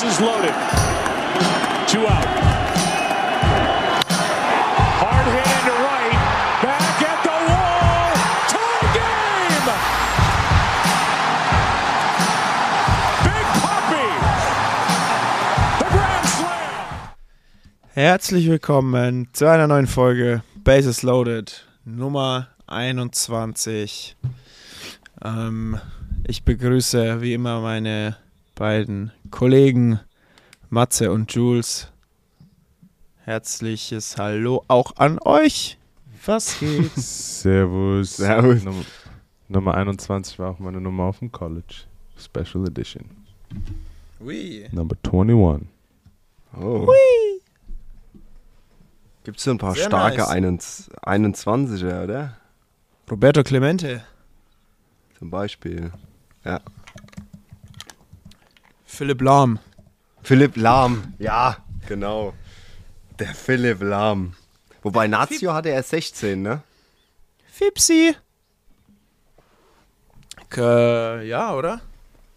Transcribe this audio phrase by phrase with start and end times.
[0.00, 0.54] Bases loaded.
[1.88, 2.24] Two out.
[17.94, 24.16] Herzlich willkommen zu einer neuen Folge Bases Loaded Nummer 21.
[25.24, 25.80] Ähm,
[26.22, 28.16] ich begrüße wie immer meine
[28.58, 30.00] beiden Kollegen
[30.68, 31.92] Matze und Jules.
[33.18, 35.78] Herzliches Hallo auch an euch.
[36.26, 36.90] Was geht?
[36.96, 38.16] Servus.
[38.16, 38.64] Servus.
[38.64, 38.84] Num
[39.46, 41.84] Nummer 21 war auch meine Nummer auf dem College.
[42.18, 43.04] Special Edition.
[44.20, 44.68] Ui.
[44.72, 45.68] Number 21.
[46.60, 46.88] Oh.
[49.22, 50.90] Gibt es so ein paar Sehr starke nice.
[51.00, 52.36] 21, 21er, oder?
[53.08, 54.02] Roberto Clemente,
[55.16, 55.92] Zum Beispiel.
[56.44, 56.60] Ja.
[58.88, 59.58] Philipp Lahm,
[60.22, 61.14] Philipp Lahm.
[61.18, 62.32] Ja, genau.
[63.18, 64.32] Der Philipp Lahm.
[64.82, 66.62] Wobei Nazio hatte er 16, ne?
[67.46, 68.16] Fipsi.
[70.48, 71.80] K ja, oder?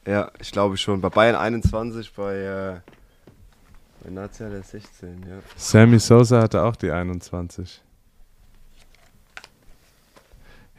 [0.06, 1.00] Ja, ich glaube schon.
[1.00, 2.80] Bei Bayern 21, bei, äh,
[4.03, 5.40] bei Nazio hat er 16, ja.
[5.56, 7.81] Sammy Sosa hatte auch die 21.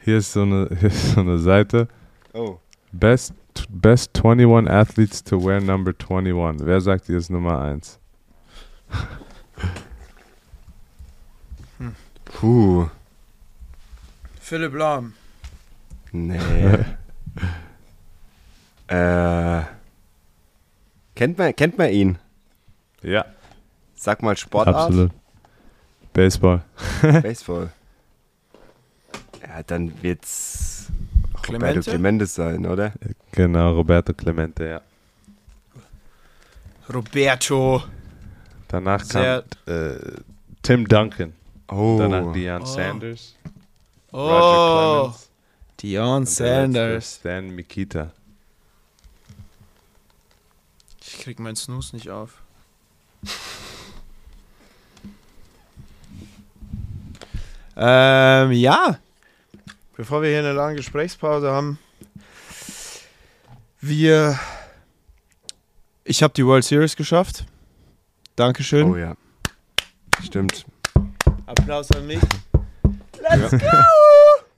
[0.01, 1.87] Hier ist so eine, hier ist so eine Seite.
[2.33, 2.59] Oh.
[2.91, 3.33] Best,
[3.69, 6.65] best 21 Athletes to wear number 21.
[6.65, 7.99] Wer sagt, ihr ist Nummer 1?
[12.25, 12.89] Puh.
[14.39, 15.13] Philipp Lahm.
[16.11, 16.85] Nee.
[18.87, 19.61] äh.
[21.15, 22.17] Kennt man, kennt man ihn?
[23.01, 23.25] Ja,
[24.03, 24.75] Sag mal Sportart.
[24.75, 25.11] absolut.
[26.11, 26.61] Baseball.
[27.01, 27.69] Baseball.
[29.45, 30.72] Ja, dann wird's
[31.47, 32.25] Roberto Clemente?
[32.25, 32.93] Sein, oder?
[33.31, 34.81] Genau, Roberto Clemente, ja.
[36.93, 37.83] Roberto.
[38.67, 39.97] Danach Sehr- kam äh,
[40.61, 41.33] Tim Duncan.
[41.69, 41.97] Oh.
[41.99, 42.65] Danach Deion Oh.
[42.65, 43.35] Sanders.
[44.11, 45.13] Oh, Roger
[45.77, 46.39] Clemens.
[46.39, 47.15] Letzte Sanders.
[47.15, 48.11] Stan Mikita.
[51.01, 52.41] Ich krieg meinen Snooze nicht auf.
[57.75, 58.99] ähm, ja.
[59.95, 61.77] Bevor wir hier eine lange Gesprächspause haben,
[63.81, 64.39] wir.
[66.03, 67.45] Ich habe die World Series geschafft.
[68.35, 68.89] Dankeschön.
[68.89, 69.15] Oh ja.
[70.23, 70.65] Stimmt.
[71.45, 72.19] Applaus an mich.
[73.21, 73.57] Let's Ja.
[73.57, 73.67] go!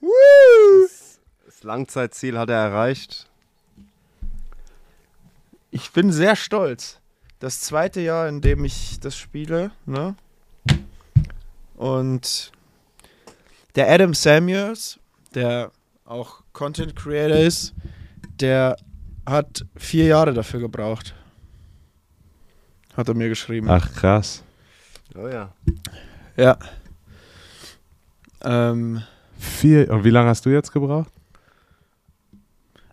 [0.00, 0.88] Woo!
[1.44, 3.28] Das Langzeitziel hat er erreicht.
[5.70, 6.98] Ich bin sehr stolz.
[7.38, 10.16] Das zweite Jahr, in dem ich das spiele, ne?
[11.76, 12.50] Und
[13.74, 14.98] der Adam Samuels,
[15.34, 15.70] der
[16.04, 17.74] auch Content Creator ist,
[18.40, 18.76] der
[19.26, 21.14] hat vier Jahre dafür gebraucht.
[22.96, 23.68] Hat er mir geschrieben.
[23.68, 24.42] Ach, krass.
[25.14, 25.52] Oh ja.
[26.36, 26.58] Ja.
[28.42, 29.02] Ähm,
[29.38, 29.90] Vier.
[29.90, 31.10] Und wie lange hast du jetzt gebraucht?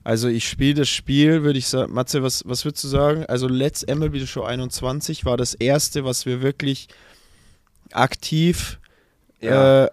[0.05, 3.25] also ich spiele das Spiel, würde ich sagen, Matze, was, was würdest du sagen?
[3.27, 6.89] Also Let's MLB Show 21 war das erste, was wir wirklich
[7.93, 8.79] aktiv
[9.39, 9.85] Ja.
[9.85, 9.89] äh,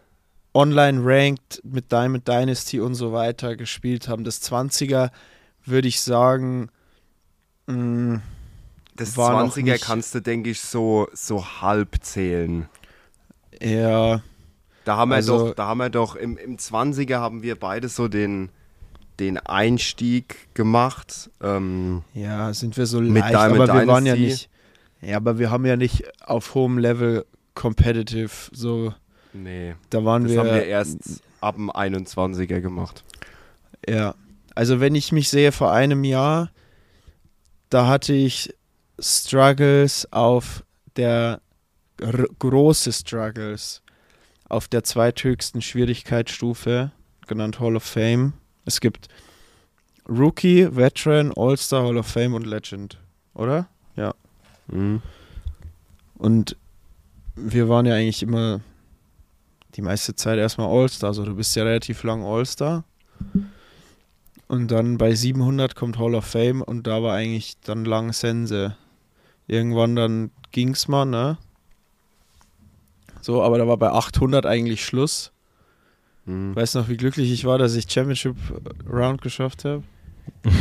[0.55, 4.25] online ranked mit Diamond Dynasty und so weiter gespielt haben.
[4.25, 5.11] Das 20er
[5.65, 6.71] würde ich sagen,
[7.67, 8.21] mh,
[8.97, 12.69] das war noch 20er nicht- kannst du, denke ich, so, so halb zählen.
[13.59, 14.23] eher,
[14.85, 17.89] Da haben wir Also- doch, da haben wir doch, im, im 20er haben wir beide
[17.89, 18.49] so den,
[19.21, 21.31] den Einstieg gemacht.
[21.43, 24.21] Ähm, ja, sind wir so Mit leicht, aber wir waren ja Dynasty.
[24.23, 24.51] nicht,
[25.03, 28.95] ja, aber wir haben ja nicht auf hohem Level competitive, so,
[29.33, 33.05] nee, da waren das wir, haben wir erst ab dem 21er gemacht.
[33.89, 34.15] ja,
[34.55, 36.51] also wenn ich mich sehe vor einem Jahr,
[37.71, 38.55] da hatte ich
[38.99, 40.65] Struggles auf
[40.97, 41.41] der
[41.97, 43.83] große Struggles
[44.49, 46.91] auf der zweithöchsten Schwierigkeitsstufe,
[47.27, 48.33] genannt Hall of Fame.
[48.65, 49.09] Es gibt
[50.09, 52.99] Rookie, Veteran, All-Star, Hall of Fame und Legend,
[53.35, 53.69] oder?
[54.71, 55.03] Mhm.
[56.17, 56.57] Und
[57.37, 58.61] wir waren ja eigentlich immer
[59.77, 61.09] die meiste Zeit erstmal All-Star.
[61.09, 62.85] Also du bist ja relativ lang All-Star.
[64.49, 68.77] Und dann bei 700 kommt Hall of Fame und da war eigentlich dann lang Sense.
[69.47, 71.39] Irgendwann dann ging's mal, ne?
[73.21, 75.33] So, aber da war bei 800 eigentlich Schluss.
[76.25, 76.57] Mhm.
[76.57, 78.37] Weißt du noch, wie glücklich ich war, dass ich Championship
[78.89, 79.85] Round geschafft habe?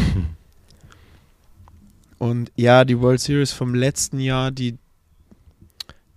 [2.19, 4.77] Und ja, die World Series vom letzten Jahr, die,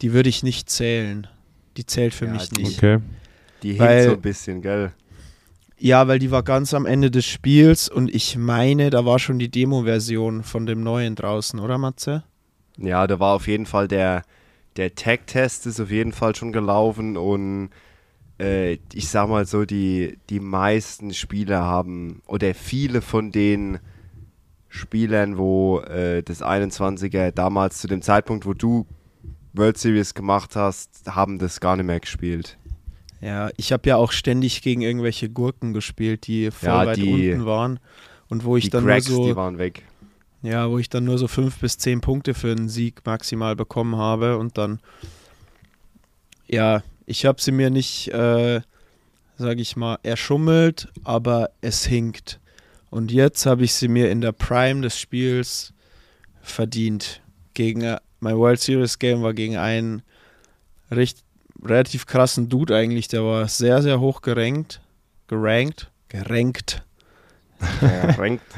[0.03, 1.29] die würde ich nicht zählen.
[1.77, 2.79] Die zählt für Ja, mich die- nicht.
[2.79, 2.99] Okay.
[3.63, 4.93] Die hinkt so ein bisschen, gell?
[5.79, 9.39] Ja, weil die war ganz am Ende des Spiels und ich meine, da war schon
[9.39, 12.25] die Demo-Version von dem neuen draußen, oder Matze?
[12.79, 14.23] Ja, da war auf jeden Fall der,
[14.77, 17.71] der Tag-Test ist auf jeden Fall schon gelaufen und
[18.41, 23.79] äh, ich sag mal so, die, die meisten Spieler haben, oder viele von den
[24.69, 28.87] Spielern, wo äh, das 21er damals zu dem Zeitpunkt, wo du
[29.55, 32.57] World Series gemacht hast, haben das gar nicht mehr gespielt.
[33.21, 37.31] Ja, ich habe ja auch ständig gegen irgendwelche Gurken gespielt, die voll Ja, weit die-
[37.33, 37.79] unten waren.
[38.29, 39.85] Und wo ich Die dann Cracks, nur die so, waren weg.
[40.43, 43.97] ja, wo ich dann nur so fünf bis zehn Punkte für einen Sieg maximal bekommen
[43.97, 44.81] habe und dann,
[46.49, 48.61] ja, ich habe sie mir nicht, äh,
[49.37, 52.41] sage ich mal, erschummelt, aber es hinkt.
[52.91, 55.73] Und jetzt habe ich sie mir in der Prime des Spiels
[56.43, 57.21] verdient.
[57.55, 60.03] Gegen mein World Series Game war gegen einen
[60.91, 61.23] recht,
[61.63, 64.81] relativ krassen Dude eigentlich, der war sehr, sehr hoch gerankt.
[65.27, 65.91] Gerankt.
[66.09, 66.83] Gerankt.
[67.81, 68.45] Ja, rankt.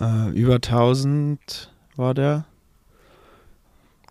[0.00, 2.46] Äh, über 1000 war der.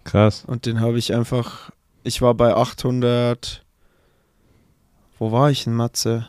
[0.06, 0.45] Krass.
[0.45, 1.71] Und den habe ich einfach.
[2.04, 3.65] Ich war bei 800.
[5.19, 6.27] Wo war ich denn, Matze?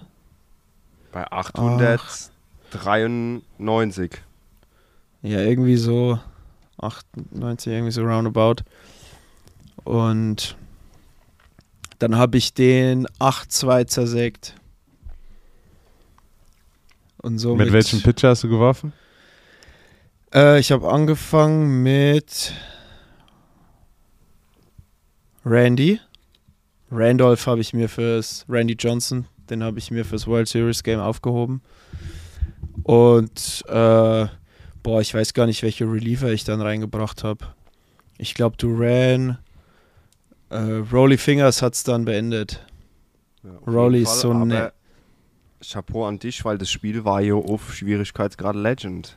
[1.12, 4.10] Bei 893.
[5.22, 6.18] Ja, irgendwie so
[6.82, 8.62] 98, irgendwie so roundabout.
[9.84, 10.56] Und
[11.98, 14.54] dann habe ich den 8-2 zersägt.
[17.18, 18.92] Und so Mit welchem Pitcher hast du geworfen?
[20.34, 22.52] Äh, ich habe angefangen mit
[25.44, 26.00] Randy.
[26.90, 31.00] Randolph habe ich mir fürs Randy Johnson, den habe ich mir fürs World Series Game
[31.00, 31.62] aufgehoben.
[32.82, 34.26] Und äh,
[34.82, 37.46] boah, ich weiß gar nicht, welche Reliever ich dann reingebracht habe.
[38.18, 39.38] Ich glaube, Duran,
[40.50, 40.56] äh,
[40.92, 42.64] Rolly Fingers hat es dann beendet.
[43.42, 44.72] Ja, Rolly ist so ne-
[45.64, 49.16] Chapeau an dich, weil das Spiel war ja auf Schwierigkeitsgrad Legend.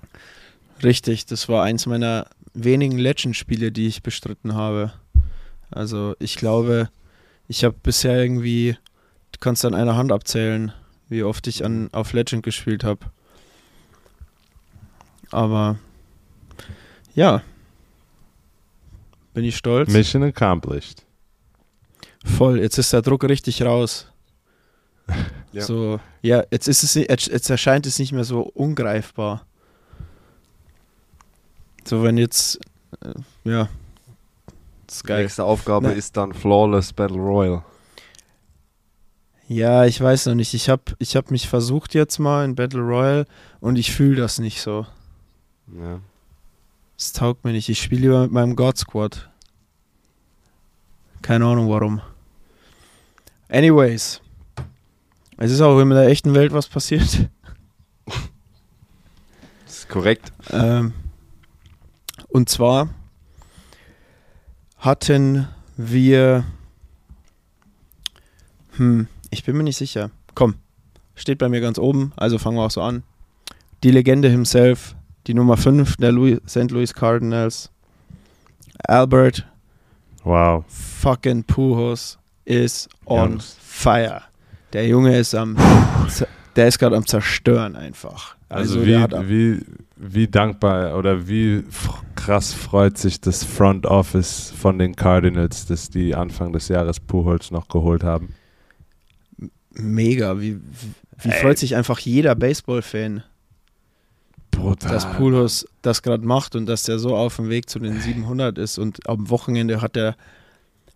[0.83, 4.94] Richtig, das war eins meiner wenigen Legend-Spiele, die ich bestritten habe.
[5.71, 6.89] Also ich glaube,
[7.47, 8.77] ich habe bisher irgendwie,
[9.31, 10.71] du kannst an einer Hand abzählen,
[11.09, 13.06] wie oft ich an, auf Legend gespielt habe.
[15.36, 15.78] Aber
[17.14, 17.42] ja,
[19.34, 19.92] bin ich stolz.
[19.92, 21.04] Mission accomplished.
[22.24, 24.08] Voll, jetzt ist der Druck richtig raus.
[25.52, 25.62] Ja.
[25.62, 29.46] So, ja, jetzt ist es jetzt, jetzt erscheint es nicht mehr so ungreifbar.
[31.86, 32.60] So, wenn jetzt
[33.00, 33.14] äh,
[33.50, 33.70] ja,
[35.08, 37.64] Die nächste Aufgabe Na- ist dann Flawless Battle Royale.
[39.48, 40.54] Ja, ich weiß noch nicht.
[40.54, 43.26] Ich habe ich hab mich versucht jetzt mal in Battle Royale
[43.62, 44.86] und ich fühle das nicht so.
[45.67, 46.00] Ja.
[46.97, 47.69] Es taugt mir nicht.
[47.69, 49.29] Ich spiele lieber mit meinem God Squad.
[51.21, 52.01] Keine Ahnung warum.
[53.50, 54.21] Anyways.
[55.38, 57.29] Es ist auch in der echten Welt was passiert.
[59.65, 60.31] Das ist korrekt.
[60.51, 60.94] Ähm,
[62.29, 62.89] und zwar
[64.77, 66.45] hatten wir.
[68.77, 70.12] Hm, ich bin mir nicht sicher.
[70.33, 70.56] Komm,
[71.15, 73.03] steht bei mir ganz oben, also fangen wir auch so an.
[73.83, 74.95] Die Legende himself,
[75.27, 76.72] die Nummer 5 der Louis, St.
[76.72, 77.72] Louis Cardinals,
[78.88, 79.45] Albert
[80.24, 80.66] Wow.
[80.68, 83.57] fucking Pujols is on Jungs.
[83.62, 84.22] fire.
[84.74, 85.56] Der Junge ist am,
[86.56, 88.36] der ist gerade am zerstören einfach.
[88.50, 89.66] Also, der wie, wie,
[89.98, 91.63] wie dankbar oder wie
[92.16, 97.51] krass freut sich das Front Office von den Cardinals, dass die Anfang des Jahres Pujols
[97.51, 98.34] noch geholt haben.
[99.72, 100.39] mega.
[100.39, 100.62] Wie, wie,
[101.20, 101.41] wie Ey.
[101.41, 103.24] freut sich einfach jeder Baseball-Fan,
[104.55, 104.91] Brutal.
[104.91, 108.57] dass Pujols das gerade macht und dass der so auf dem Weg zu den 700
[108.57, 110.15] ist und am Wochenende hat der,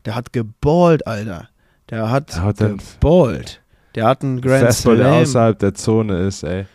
[0.06, 1.50] der hat geballt, Alter.
[1.90, 3.62] Der hat Der hat geballt.
[3.96, 6.66] Der hat einen Grand Fastball, der Slam außerhalb der Zone ist, ey.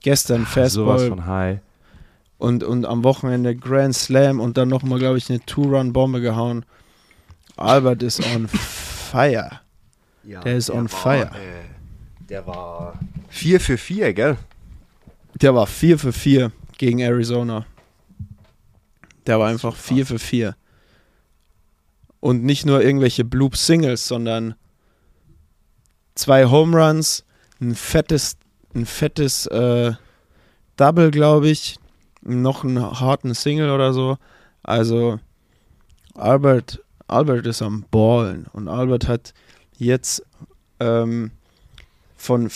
[0.00, 1.58] gestern Sowas Fastball von high.
[2.38, 6.64] und, und am Wochenende Grand Slam und dann nochmal, glaube ich, eine Two-Run-Bombe gehauen.
[7.56, 9.60] Albert ist on fire.
[10.24, 11.30] Ja, Der ist on war, fire.
[11.36, 14.36] Äh, der war 4 für 4, gell?
[15.42, 17.66] Der war 4 für 4 gegen Arizona.
[19.26, 20.54] Der war einfach 4 für 4.
[22.20, 24.54] Und nicht nur irgendwelche Bloop Singles, sondern
[26.14, 27.24] zwei Home Runs,
[27.60, 28.36] ein fettes,
[28.74, 29.94] ein fettes äh,
[30.76, 31.76] Double, glaube ich,
[32.22, 34.18] noch einen harten Single oder so.
[34.62, 35.18] Also
[36.14, 39.34] Albert, Albert ist am Ballen und Albert hat
[39.76, 40.24] jetzt
[40.78, 41.32] ähm,
[42.16, 42.48] von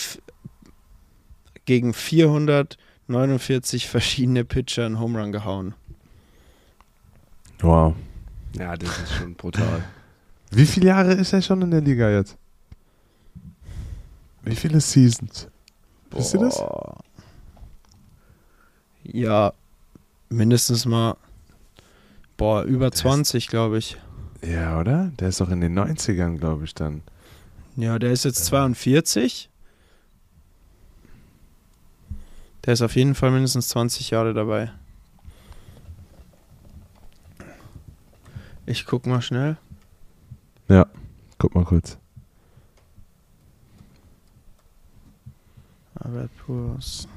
[1.67, 5.75] gegen 449 verschiedene Pitcher einen Home Run gehauen.
[7.59, 7.93] Wow.
[8.57, 9.83] Ja, das ist schon brutal.
[10.51, 12.35] Wie viele Jahre ist er schon in der Liga jetzt?
[14.43, 15.47] Wie viele Seasons?
[16.09, 16.57] Wisst ihr das?
[16.57, 17.03] Boah.
[19.03, 19.53] Ja,
[20.29, 21.17] mindestens mal
[22.37, 23.97] Boah, über 20, glaube ich.
[24.47, 25.11] Ja, oder?
[25.19, 27.01] Der ist doch in den 90ern, glaube ich, dann.
[27.75, 29.49] Ja, der ist jetzt 42.
[32.67, 34.69] Der ist auf jeden Fall mindestens 20 Jahre dabei.
[38.65, 39.55] Ich guck mal schnell.
[40.67, 40.85] Ja,
[41.37, 41.97] guck mal kurz.
[45.95, 47.07] Albert Puros.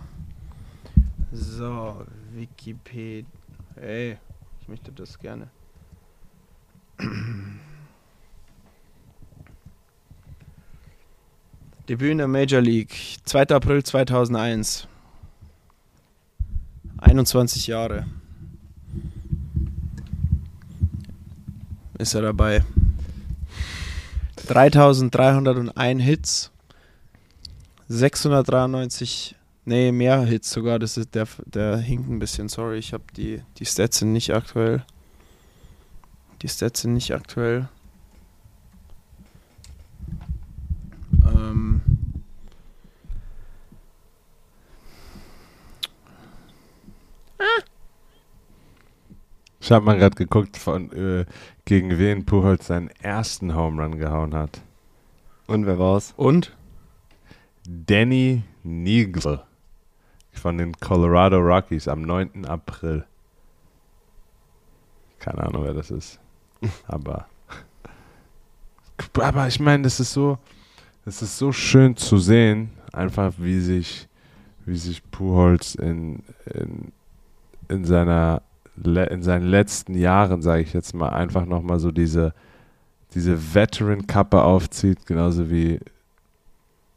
[1.33, 3.29] So, Wikipedia.
[3.75, 4.19] Ey,
[4.61, 5.49] ich möchte das gerne.
[11.89, 13.49] Debüt in der Major League, 2.
[13.49, 14.87] April 2001.
[17.01, 18.07] 21 Jahre.
[21.99, 22.65] Ist er dabei.
[24.47, 26.51] 3301 Hits.
[27.89, 30.79] 693, nee, mehr Hits sogar.
[30.79, 32.49] Das ist der, der hinkt ein bisschen.
[32.49, 34.85] Sorry, ich habe die, die Stats sind nicht aktuell.
[36.43, 37.69] Die Stats sind nicht aktuell.
[49.71, 51.27] Ich habe mal gerade geguckt, von, äh,
[51.65, 54.63] gegen wen Pujols seinen ersten Home Run gehauen hat.
[55.47, 56.13] Und wer war's?
[56.17, 56.57] Und?
[57.65, 59.45] Danny Neagle
[60.33, 62.47] von den Colorado Rockies am 9.
[62.47, 63.05] April.
[65.21, 66.19] Keine Ahnung, wer das ist.
[66.89, 67.29] Aber,
[69.21, 70.37] aber ich meine, das ist so,
[71.05, 74.09] das ist so schön zu sehen, einfach wie sich,
[74.67, 76.91] wie sich Pujols in, in,
[77.69, 78.43] in seiner
[78.77, 82.33] in seinen letzten Jahren, sage ich jetzt mal, einfach nochmal so diese,
[83.15, 85.81] diese Veteran-Kappe aufzieht, genauso wie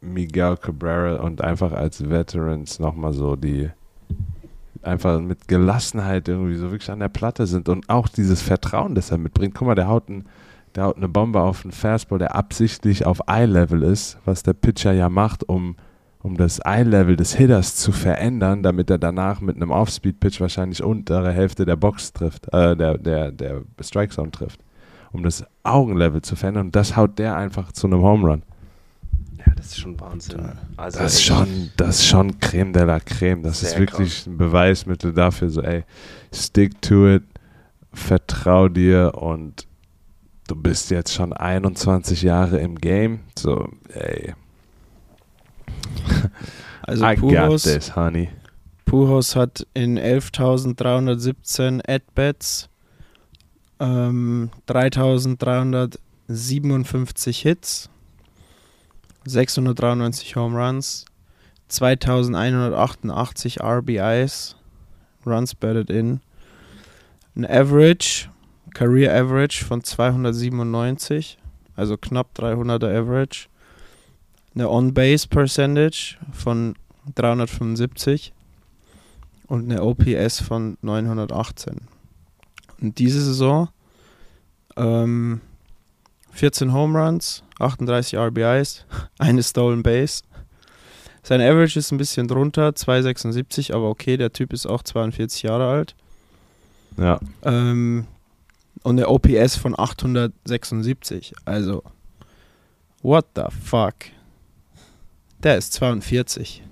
[0.00, 3.70] Miguel Cabrera und einfach als Veterans nochmal so die
[4.82, 9.10] einfach mit Gelassenheit irgendwie so wirklich an der Platte sind und auch dieses Vertrauen, das
[9.10, 9.54] er mitbringt.
[9.54, 10.26] Guck mal, der haut, ein,
[10.74, 14.92] der haut eine Bombe auf einen Fastball, der absichtlich auf Eye-Level ist, was der Pitcher
[14.92, 15.76] ja macht, um
[16.24, 21.30] um das Eye-Level des Hitters zu verändern, damit er danach mit einem Off-Speed-Pitch wahrscheinlich untere
[21.30, 24.58] Hälfte der Box trifft, äh, der, der, der Strike-Zone trifft.
[25.12, 26.68] Um das Augenlevel zu verändern.
[26.68, 28.42] Und das haut der einfach zu einem Home Run.
[29.36, 30.40] Ja, das ist schon Wahnsinn.
[30.78, 33.42] Also das, ist schon, das ist schon Creme de la Creme.
[33.42, 34.26] Das ist wirklich krass.
[34.26, 35.84] ein Beweismittel dafür, so, ey,
[36.32, 37.24] stick to it,
[37.92, 39.66] vertrau dir und
[40.48, 43.20] du bist jetzt schon 21 Jahre im Game.
[43.38, 44.32] So, ey,
[46.86, 48.30] also I Puros, this, honey.
[48.86, 52.68] Puros hat in 11.317 At-Bats
[53.80, 57.90] ähm, 3.357 Hits,
[59.26, 61.06] 693 Home Runs,
[61.70, 64.54] 2.188 RBIs,
[65.26, 66.20] Runs batted in,
[67.34, 68.28] ein Average,
[68.74, 71.38] Career Average von 297,
[71.76, 73.48] also knapp 300er Average
[74.54, 76.74] eine On-Base Percentage von
[77.14, 78.32] 375
[79.46, 81.80] und eine OPS von 918.
[82.80, 83.68] Und diese Saison
[84.76, 85.40] ähm,
[86.32, 88.84] 14 Home Runs, 38 RBIs,
[89.18, 90.22] eine Stolen Base.
[91.22, 95.68] Sein Average ist ein bisschen drunter, 2,76, aber okay, der Typ ist auch 42 Jahre
[95.68, 95.94] alt.
[96.98, 97.18] Ja.
[97.42, 98.06] Ähm,
[98.82, 101.34] und eine OPS von 876.
[101.46, 101.82] Also,
[103.02, 103.94] what the fuck?
[105.44, 106.62] Der ist 42.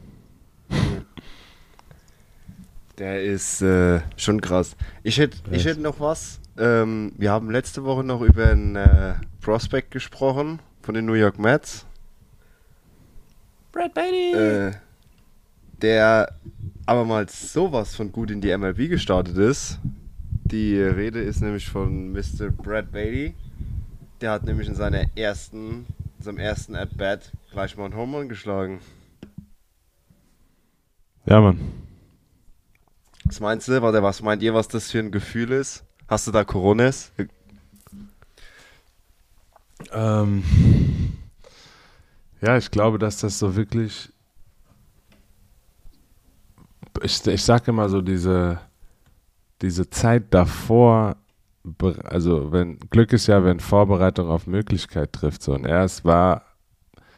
[2.96, 4.76] Der ist äh, schon krass.
[5.02, 6.40] Ich hätte ich hätt noch was.
[6.56, 11.38] Ähm, wir haben letzte Woche noch über einen äh, Prospect gesprochen von den New York
[11.38, 11.84] Mets.
[13.72, 14.32] Brad Beatty!
[14.32, 14.72] Äh,
[15.82, 16.34] der
[16.86, 19.80] aber mal sowas von gut in die MLB gestartet ist.
[20.44, 22.50] Die Rede ist nämlich von Mr.
[22.50, 23.34] Brad Beatty.
[24.22, 25.86] Der hat nämlich in seiner ersten,
[26.22, 28.80] seinem ersten At-Bat gleich mal einen Home geschlagen.
[31.26, 31.58] Ja, Mann.
[33.24, 33.80] Was meinst du?
[33.82, 35.84] Warte, was meint ihr, was das für ein Gefühl ist?
[36.08, 37.12] Hast du da Coronas?
[39.92, 40.42] Ähm,
[42.40, 44.12] ja, ich glaube, dass das so wirklich.
[47.02, 48.60] Ich, ich sage immer so, diese,
[49.62, 51.16] diese Zeit davor,
[52.04, 55.42] also wenn Glück ist ja, wenn Vorbereitung auf Möglichkeit trifft.
[55.42, 55.54] So.
[55.54, 56.42] Und er war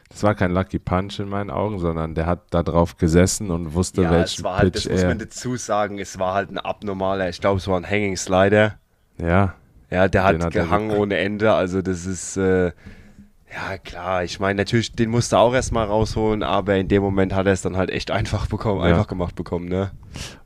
[0.09, 3.73] das war kein Lucky Punch in meinen Augen, sondern der hat da drauf gesessen und
[3.73, 6.51] wusste, ja, welchen es war halt, Pitch das muss man dazu sagen, es war halt
[6.51, 8.75] ein abnormaler, ich glaube, es war ein Hanging Slider.
[9.17, 9.55] Ja.
[9.89, 14.57] Ja, der hat, hat gehangen ohne Ende, also das ist, äh, ja klar, ich meine,
[14.57, 17.77] natürlich, den musste er auch erstmal rausholen, aber in dem Moment hat er es dann
[17.77, 18.87] halt echt einfach bekommen, ja.
[18.87, 19.91] einfach gemacht bekommen, ne?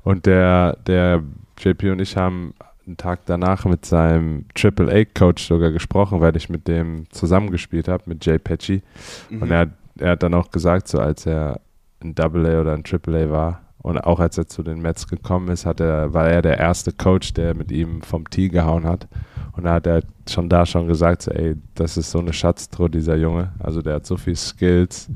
[0.03, 1.23] Und der, der
[1.57, 2.53] JP und ich haben
[2.89, 7.87] einen Tag danach mit seinem Triple A Coach sogar gesprochen, weil ich mit dem zusammengespielt
[7.87, 8.81] habe, mit Jay Patchy.
[9.29, 9.41] Mhm.
[9.43, 9.69] Und er, hat-
[9.99, 11.61] er hat dann auch gesagt, so als er
[12.01, 15.07] in Double A oder in Triple A war und auch als er zu den Mets
[15.07, 18.85] gekommen ist, hat er, war er der erste Coach, der mit ihm vom Tee gehauen
[18.85, 19.07] hat.
[19.55, 22.89] Und da hat er schon da schon gesagt, so, ey, das ist so eine Schatztruhe,
[22.89, 23.51] dieser Junge.
[23.59, 25.09] Also der hat so viel Skills,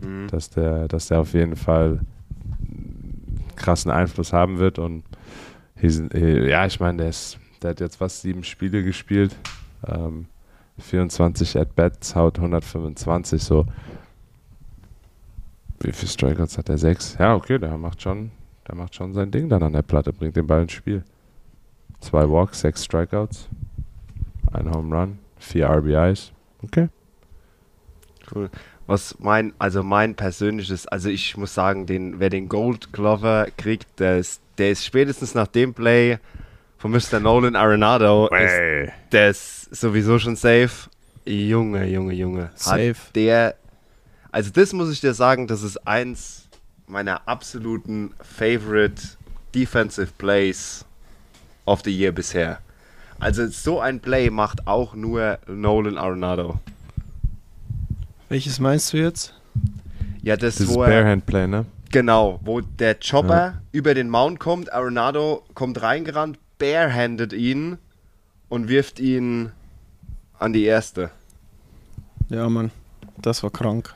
[0.00, 0.28] Mhm.
[0.30, 1.98] dass der, dass der auf jeden Fall
[2.60, 4.78] einen krassen Einfluss haben wird.
[4.78, 5.02] Und
[5.82, 7.14] ja, ich meine, der,
[7.62, 9.36] der hat jetzt fast sieben Spiele gespielt.
[9.86, 10.26] Ähm,
[10.78, 13.66] 24 At-Bats, haut 125, so.
[15.80, 16.78] Wie viele Strikeouts hat der?
[16.78, 17.16] Sechs?
[17.18, 18.30] Ja, okay, der macht schon,
[18.66, 21.04] der macht schon sein Ding dann an der Platte, bringt den Ball ins Spiel.
[22.00, 23.48] Zwei Walks, sechs Strikeouts,
[24.52, 26.32] ein Home Run, vier RBIs.
[26.62, 26.88] Okay.
[28.32, 28.50] Cool.
[28.86, 34.00] Was mein, also mein persönliches, also ich muss sagen, den, wer den Gold Glover kriegt,
[34.00, 36.18] der ist, der ist spätestens nach dem Play
[36.76, 37.20] von Mr.
[37.20, 40.88] Nolan Arenado, ist, der ist sowieso schon safe.
[41.24, 42.50] Junge, Junge, Junge.
[42.54, 42.94] Safe.
[42.94, 43.54] Hat der,
[44.30, 46.48] also das muss ich dir sagen, das ist eins
[46.86, 49.02] meiner absoluten favorite
[49.54, 50.84] defensive plays
[51.66, 52.60] of the year bisher.
[53.20, 56.60] Also so ein Play macht auch nur Nolan Arenado.
[58.28, 59.34] Welches meinst du jetzt?
[60.22, 61.66] Ja, das, Das ist Barehand Play, ne?
[61.90, 63.62] Genau, wo der Chopper Ja.
[63.72, 67.78] über den Mount kommt, Arenado kommt reingerannt, barehandet ihn
[68.48, 69.52] und wirft ihn
[70.38, 71.10] an die erste.
[72.28, 72.70] Ja, Mann.
[73.16, 73.94] Das war krank.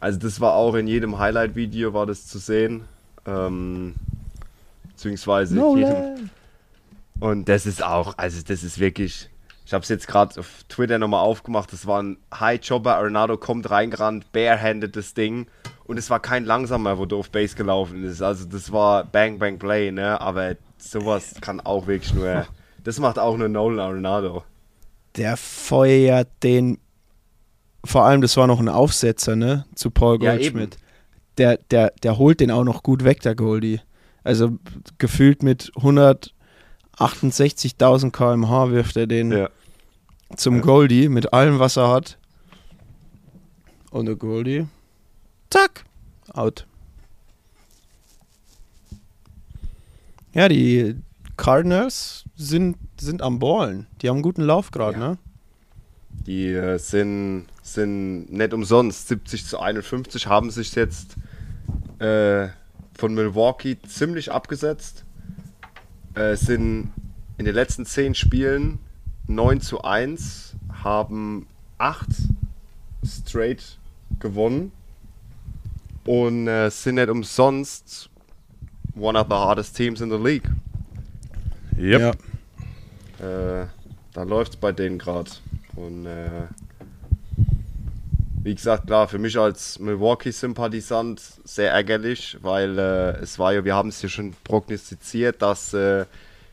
[0.00, 2.84] Also das war auch in jedem Highlight-Video war das zu sehen.
[3.26, 3.94] Ähm,
[4.88, 6.30] beziehungsweise jedem.
[7.18, 9.28] Und das ist auch, also das ist wirklich,
[9.66, 13.68] ich habe es jetzt gerade auf Twitter nochmal aufgemacht, das war ein High-Jobber, Arenado kommt
[13.68, 15.46] reingerannt, barehanded das Ding
[15.84, 18.22] und es war kein langsamer, wo du auf Base gelaufen ist.
[18.22, 20.20] Also das war Bang Bang Play, ne?
[20.20, 22.46] Aber sowas kann auch wirklich nur,
[22.84, 24.44] das macht auch nur Nolan Arenado.
[25.16, 26.78] Der feuert den.
[27.84, 29.64] Vor allem, das war noch ein Aufsetzer, ne?
[29.74, 30.74] Zu Paul Ja, Goldschmidt.
[30.74, 30.82] eben.
[31.38, 33.80] der, der, der holt den auch noch gut weg, der Goldie.
[34.24, 34.58] Also
[34.98, 35.70] gefühlt mit
[36.98, 39.50] 168.000 km/h wirft er den Ja.
[40.36, 42.18] zum Goldie mit allem, was er hat.
[43.90, 44.66] Und der Goldie,
[45.50, 45.84] zack,
[46.32, 46.66] out.
[50.32, 50.96] Ja, die
[51.36, 53.86] Cardinals sind, sind am Ballen.
[54.02, 55.08] Die haben einen guten Lauf gerade, Ja.
[55.10, 55.18] ne?
[56.26, 61.14] Die äh, sind, sind nicht umsonst 70 zu 51, haben sich jetzt
[62.00, 62.48] äh,
[62.98, 65.04] von Milwaukee ziemlich abgesetzt.
[66.16, 66.92] Äh, sind
[67.36, 68.78] in den letzten 10 Spielen
[69.28, 72.06] 9 zu 1, haben 8
[73.04, 73.78] straight
[74.18, 74.72] gewonnen
[76.06, 78.08] und äh, sind nicht umsonst
[78.94, 80.48] one of the hardest teams in the league.
[81.78, 82.00] Yep.
[83.20, 83.62] Ja.
[83.62, 83.66] Äh,
[84.14, 85.30] da läuft es bei denen gerade.
[85.74, 86.46] Und äh,
[88.46, 93.74] wie gesagt, klar, für mich als Milwaukee-Sympathisant sehr ärgerlich, weil äh, es war ja, wir
[93.74, 96.04] haben es ja schon prognostiziert, dass äh,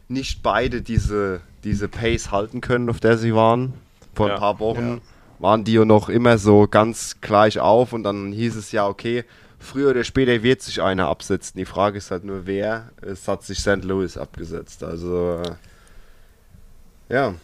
[0.08, 3.74] nicht beide diese, diese Pace halten können, auf der sie waren.
[4.16, 5.02] Vor Ja, ein paar Wochen
[5.38, 9.24] waren die ja noch immer so ganz gleich auf und dann hieß es ja, okay,
[9.60, 11.60] früher oder später wird sich einer absetzen.
[11.60, 12.90] Die Frage ist halt nur, wer.
[13.04, 13.84] Es hat sich St.
[13.84, 14.84] Louis abgesetzt.
[14.84, 17.36] Also, äh, ja.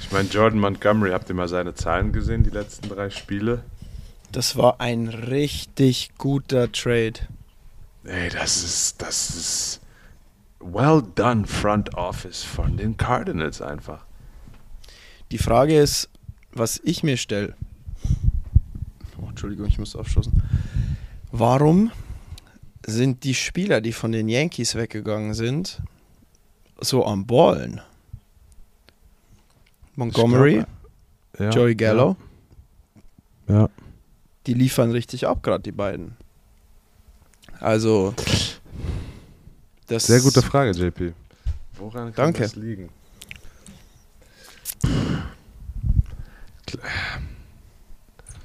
[0.00, 3.64] Ich meine, Jordan Montgomery, habt ihr mal seine Zahlen gesehen, die letzten drei Spiele?
[4.32, 7.14] Das war ein richtig guter Trade.
[8.04, 9.80] Ey, das ist, das ist
[10.60, 14.04] well done Front Office von den Cardinals einfach.
[15.30, 16.08] Die Frage ist,
[16.52, 17.54] was ich mir stelle.
[19.20, 20.42] Oh, Entschuldigung, ich muss aufstoßen.
[21.32, 21.90] Warum
[22.86, 25.80] sind die Spieler, die von den Yankees weggegangen sind,
[26.80, 27.80] so am Ballen?
[29.96, 30.64] Montgomery,
[31.38, 32.16] Ja, Joey Gallo,
[33.48, 33.54] Ja.
[33.62, 33.70] ja.
[34.46, 36.16] die liefern richtig ab, gerade die beiden.
[37.60, 38.14] Also,
[39.86, 41.12] das Sehr gute Frage, JP.
[41.76, 42.42] Woran kann Danke.
[42.42, 42.88] das liegen?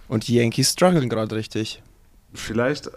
[0.08, 1.82] Und die Yankees strugglen gerade richtig.
[2.34, 2.90] Vielleicht,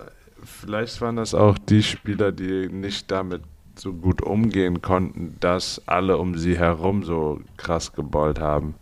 [0.44, 3.42] vielleicht waren das auch die Spieler, die nicht damit
[3.82, 8.76] so gut umgehen konnten, dass alle um sie herum so krass geballt haben.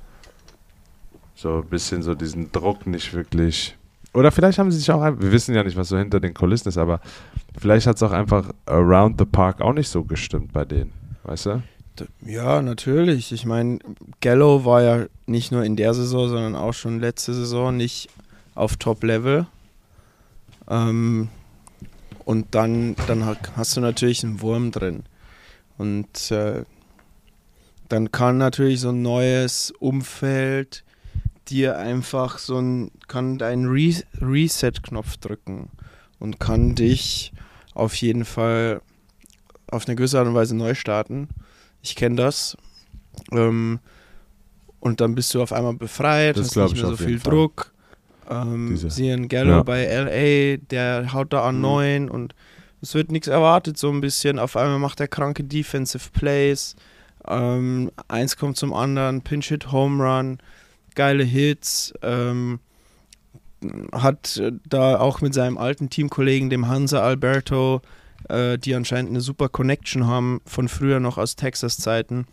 [1.34, 3.78] So ein bisschen so diesen Druck nicht wirklich.
[4.12, 6.68] Oder vielleicht haben sie sich auch, wir wissen ja nicht, was so hinter den Kulissen
[6.68, 7.00] ist, aber
[7.58, 10.92] vielleicht hat es auch einfach around the park auch nicht so gestimmt bei denen.
[11.22, 11.62] Weißt du?
[12.26, 13.32] Ja, natürlich.
[13.32, 13.78] Ich meine,
[14.20, 18.10] Gallo war ja nicht nur in der Saison, sondern auch schon letzte Saison nicht
[18.54, 19.46] auf Top-Level.
[20.68, 21.28] Ähm,
[22.24, 25.04] und dann, dann ha- hast du natürlich einen Wurm drin.
[25.78, 26.64] Und äh,
[27.88, 30.85] dann kann natürlich so ein neues Umfeld
[31.48, 35.68] dir einfach so ein, kann deinen Re Reset-Knopf drücken
[36.18, 37.33] und kann dich
[37.74, 38.83] auf jeden Fall
[39.68, 41.28] auf eine gewisse Art und Weise neu starten.
[41.83, 42.56] Ich kenne das.
[43.33, 43.80] Ähm,
[44.80, 47.33] und dann bist du auf einmal befreit, Das hast nicht ich mehr so viel Fall.
[47.33, 47.69] Druck.
[48.30, 49.62] Ähm, Sian Gallo Ja.
[49.62, 51.60] bei LA, der haut da an Mhm.
[51.60, 52.34] neun und
[52.80, 54.38] es wird nichts erwartet so ein bisschen.
[54.38, 56.76] Auf einmal macht er kranke Defensive Plays.
[57.28, 60.38] Ähm, eins kommt zum anderen, Pinch-Hit, Home Run,
[60.94, 61.92] geile Hits.
[62.02, 62.60] Ähm,
[63.92, 67.82] hat äh, da auch mit seinem alten Teamkollegen, dem Hansa Alberto,
[68.30, 72.26] äh, die anscheinend eine super Connection haben von früher noch aus Texas-Zeiten.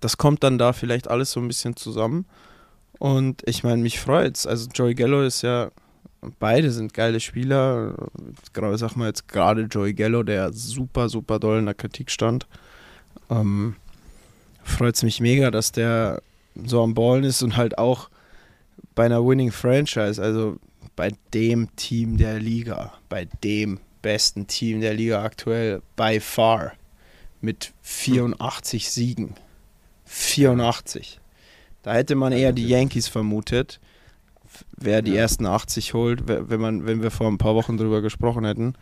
[0.00, 2.24] Das kommt dann da vielleicht alles so ein bisschen zusammen.
[3.04, 4.46] Und ich meine, mich freut's.
[4.46, 5.70] Also Joey Gallo ist ja,
[6.38, 7.94] beide sind geile Spieler.
[8.54, 12.46] Gerade sag mal jetzt gerade Joey Gallo, der super, super doll in der Kritik stand.
[13.28, 13.76] Ähm,
[14.62, 16.22] freut's mich mega, dass der
[16.64, 18.08] so am Ballen ist und halt auch
[18.94, 20.56] bei einer Winning Franchise, also
[20.96, 26.72] bei dem Team der Liga, bei dem besten Team der Liga aktuell, by far,
[27.42, 29.34] mit 84 Siegen.
[30.06, 31.20] 84.
[31.84, 33.78] Da hätte man eher die Yankees vermutet,
[34.76, 35.20] wer die Ja.
[35.20, 38.74] ersten 80 holt, wenn, man, wenn wir vor ein paar Wochen drüber gesprochen hätten,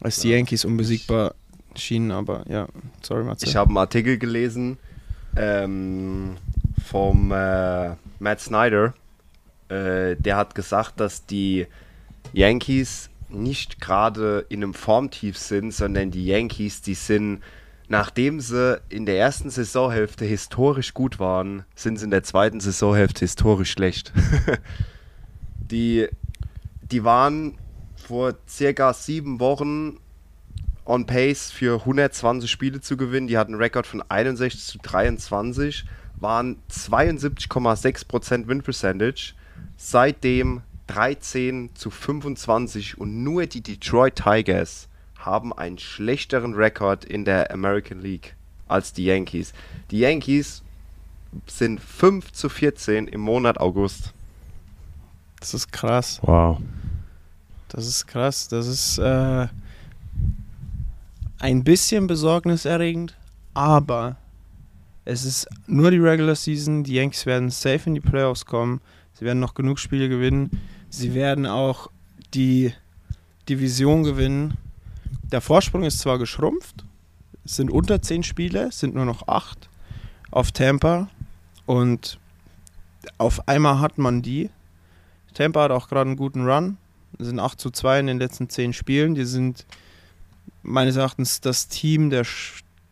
[0.00, 0.30] als die.
[0.30, 1.34] Yankees unbesiegbar
[1.76, 2.66] schienen, aber ja,
[3.02, 3.46] sorry Matze.
[3.46, 4.76] Ich habe einen Artikel gelesen
[5.36, 6.36] ähm,
[6.84, 8.94] vom äh, Matt Snyder.
[9.68, 11.66] Äh, der hat gesagt, dass die
[12.32, 17.40] Yankees nicht gerade in einem Formtief sind, sondern die Yankees, die sind,
[17.88, 23.20] nachdem sie in der ersten Saisonhälfte historisch gut waren, sind sie in der zweiten Saisonhälfte
[23.20, 24.12] historisch schlecht.
[25.58, 26.08] die,
[26.82, 27.58] die waren
[27.96, 29.98] vor circa sieben Wochen
[30.84, 33.26] on pace für 120 Spiele zu gewinnen.
[33.26, 35.84] Die hatten einen Rekord von 61 zu 23,
[36.18, 39.34] waren 72,6% Win Percentage.
[39.76, 44.88] Seitdem 13 zu 25 und nur die Detroit Tigers
[45.26, 48.34] haben einen schlechteren Rekord in der American League
[48.68, 49.52] als die Yankees.
[49.90, 50.62] Die Yankees
[51.46, 54.12] sind 5 zu 14 im Monat August.
[55.40, 56.20] das ist krass.
[56.22, 56.60] Wow.
[57.68, 58.48] Das ist krass.
[58.48, 59.48] Das ist äh,
[61.38, 63.14] ein bisschen besorgniserregend,
[63.52, 64.16] aber
[65.04, 66.84] es ist nur die Regular Season.
[66.84, 68.80] Die Yankees werden safe in die Playoffs kommen.
[69.14, 70.50] Sie werden noch genug Spiele gewinnen.
[70.88, 71.90] Sie werden auch
[72.34, 72.72] die
[73.48, 74.56] Division gewinnen.
[75.32, 76.84] Der Vorsprung ist zwar geschrumpft,
[77.44, 79.68] es sind unter 10 Spiele, es sind nur noch 8
[80.30, 81.08] auf Tampa
[81.66, 82.18] und
[83.18, 84.50] auf einmal hat man die.
[85.34, 86.76] Tampa hat auch gerade einen guten Run,
[87.18, 89.14] Es sind 8 zu 2 in den letzten 10 Spielen.
[89.14, 89.66] Die sind
[90.62, 92.24] meines Erachtens das Team der,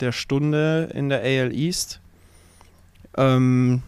[0.00, 2.00] der Stunde in der AL East.
[3.16, 3.82] Ähm,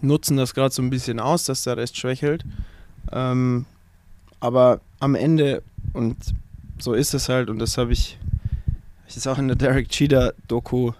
[0.00, 2.44] nutzen das gerade so ein bisschen aus, dass der Rest schwächelt.
[3.12, 3.66] Ähm,
[4.40, 5.62] aber am Ende,
[5.92, 6.16] und
[6.78, 8.18] so ist es halt, und das habe ich,
[9.00, 10.92] hab ich das auch in der Derek Cheetah Doku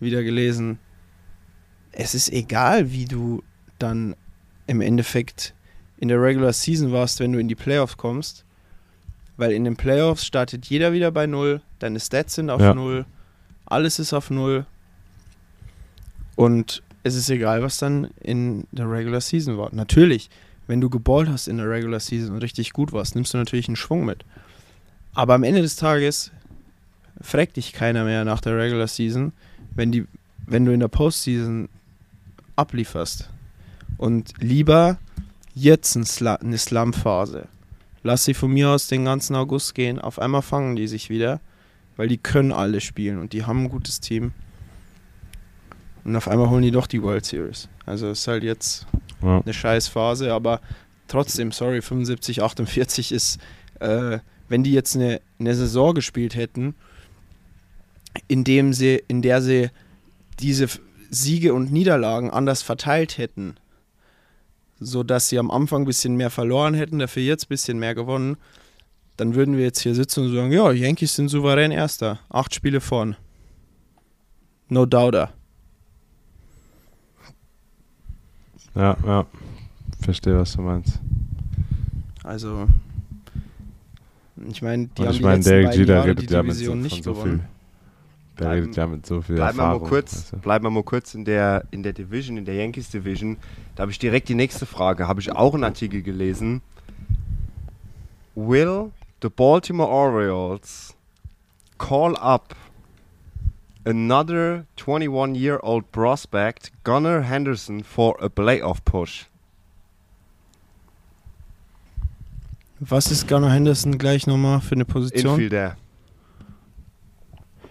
[0.00, 0.78] wieder gelesen.
[1.92, 3.42] Es ist egal, wie du
[3.78, 4.16] dann
[4.66, 5.54] im Endeffekt
[5.98, 8.44] in der Regular Season warst, wenn du in die Playoffs kommst.
[9.36, 12.74] Weil in den Playoffs startet jeder wieder bei Null, deine Stats sind auf Ja.
[12.74, 13.04] Null,
[13.66, 14.66] alles ist auf Null.
[16.36, 19.74] Und es ist egal, was dann in der Regular Season war.
[19.74, 20.30] Natürlich,
[20.66, 23.68] wenn du geballt hast in der Regular Season und richtig gut warst, nimmst du natürlich
[23.68, 24.24] einen Schwung mit.
[25.14, 26.30] Aber am Ende des Tages
[27.20, 29.32] fragt dich keiner mehr nach der Regular Season,
[29.74, 30.06] wenn, die,
[30.46, 31.68] wenn du in der Postseason
[32.56, 33.28] ablieferst.
[33.96, 34.98] Und lieber
[35.54, 37.46] jetzt eine Slump-Phase.
[38.02, 39.98] Lass sie von mir aus den ganzen August gehen.
[40.00, 41.40] Auf einmal fangen die sich wieder,
[41.96, 44.32] weil die können alle spielen und die haben ein gutes Team.
[46.04, 47.68] Und auf einmal holen die doch die World Series.
[47.86, 48.86] Also ist halt jetzt
[49.22, 49.40] Ja.
[49.40, 50.60] eine scheiß Phase, aber
[51.08, 53.38] trotzdem, sorry, 75, 48 ist,
[53.80, 54.18] äh,
[54.54, 56.76] wenn die jetzt eine, eine Saison gespielt hätten,
[58.28, 59.70] in, dem sie, in der sie
[60.38, 60.68] diese
[61.10, 63.56] Siege und Niederlagen anders verteilt hätten,
[64.78, 68.36] sodass sie am Anfang ein bisschen mehr verloren hätten, dafür jetzt ein bisschen mehr gewonnen,
[69.16, 72.80] dann würden wir jetzt hier sitzen und sagen, ja, Yankees sind souverän Erster, acht Spiele
[72.80, 73.16] vorn.
[74.68, 75.32] No doubter.
[78.76, 79.26] Ja, ja.
[80.00, 81.00] Verstehe, was du meinst.
[82.22, 82.68] Also,
[84.50, 86.42] ich meine, die Und haben ich die meine, letzten Derek beiden Jahre redet die so,
[86.42, 87.22] Division von nicht so viel.
[87.24, 87.44] gewonnen.
[88.38, 89.82] Der Bleiben- redet ja mit so viel Bleiben wir Erfahrung.
[89.82, 90.36] mal kurz, weißt du?
[90.38, 93.36] bleiben wir mal kurz in der, in der Division, in der Yankees Division.
[93.76, 95.06] Da habe ich direkt die nächste Frage.
[95.06, 96.60] Habe ich auch einen Artikel gelesen.
[98.34, 98.90] Will
[99.22, 100.94] the Baltimore Orioles
[101.78, 102.56] call up
[103.86, 109.26] another 21-year-old prospect, Gunnar Henderson, for a playoff push.
[112.86, 115.34] Was ist Gunnar Henderson gleich nochmal für eine Position?
[115.34, 115.76] Infielder.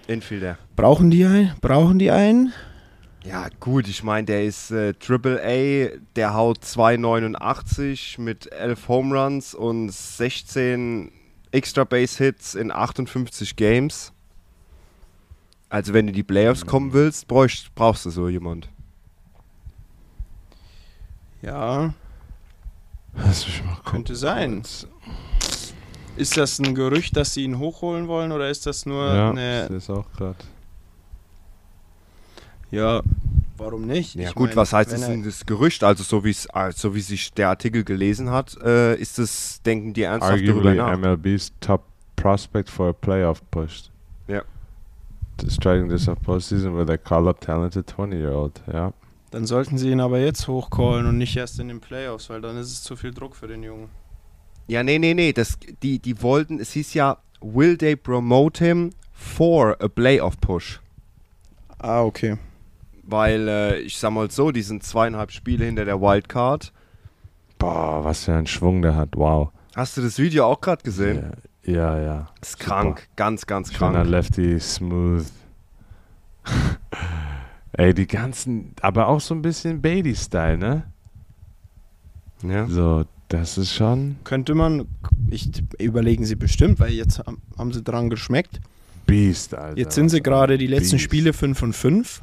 [0.08, 0.58] Infielder.
[0.76, 1.54] Brauchen die einen?
[1.62, 2.52] Brauchen die einen?
[3.24, 9.16] Ja, gut, ich meine, der ist äh, Triple A, der haut 2,89 mit 11 Home
[9.16, 11.12] Runs und 16
[11.52, 14.12] Extra Base Hits in 58 Games.
[15.70, 18.68] Also, wenn du in die Playoffs kommen willst, brauchst, brauchst du so jemand.
[21.44, 21.94] Ja,
[23.14, 23.78] gucken.
[23.86, 24.64] könnte sein.
[26.16, 29.62] Ist das ein Gerücht, dass sie ihn hochholen wollen oder ist das nur Ja, eine.
[29.68, 30.36] das ist auch gerade.
[32.70, 33.02] Ja,
[33.58, 34.16] warum nicht?
[34.16, 35.84] Ja, Ich gut, mein, was heißt das denn das Gerücht?
[35.84, 39.94] Also, so, wie's, äh, so wie sich der Artikel gelesen hat, äh, ist das, denken
[39.94, 40.98] die ernsthaft darüber Arguably nach?
[40.98, 41.84] MLB's top
[42.16, 43.84] prospect for a playoff push.
[44.28, 44.42] Ja.
[45.48, 48.62] Striking this of postseason with a call-up talented 20-year-old.
[48.72, 48.94] Ja.
[49.32, 52.56] Dann sollten sie ihn aber jetzt hochcallen und nicht erst in den Playoffs, weil dann
[52.58, 53.90] ist es zu viel Druck für den Jungen.
[54.68, 55.34] Ja, nee, nee, nee.
[55.34, 60.80] Das, die, die wollten, es hieß ja, will they promote him for a playoff push?
[61.80, 62.38] Ah, okay.
[63.04, 66.72] Weil, äh, ich sag mal so, die sind zweieinhalb Spiele hinter der Wildcard.
[67.60, 69.10] Boah, was für ein Schwung der hat.
[69.16, 69.52] Wow.
[69.76, 71.34] Hast du das Video auch gerade gesehen?
[71.64, 72.00] Ja, ja.
[72.00, 72.28] ja.
[72.42, 74.10] Ist krank, ganz, ganz Schöner krank.
[74.10, 75.26] Lefty, smooth.
[77.74, 80.84] Ey, die ganzen, aber auch so ein bisschen Baby-Style, ne?
[82.44, 82.68] Ja.
[82.68, 84.86] So, das ist schon Könnte man,
[85.32, 87.20] ich überlegen sie bestimmt, weil jetzt
[87.58, 88.62] haben, sie dran geschmeckt.
[89.08, 89.78] Beast, Alter.
[89.78, 91.04] Jetzt sind sie gerade die letzten Beast.
[91.04, 92.22] Spiele 5 und 5.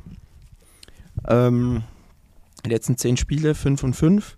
[1.27, 1.83] Ähm,
[2.64, 4.37] die letzten 10 Spiele 5 und 5.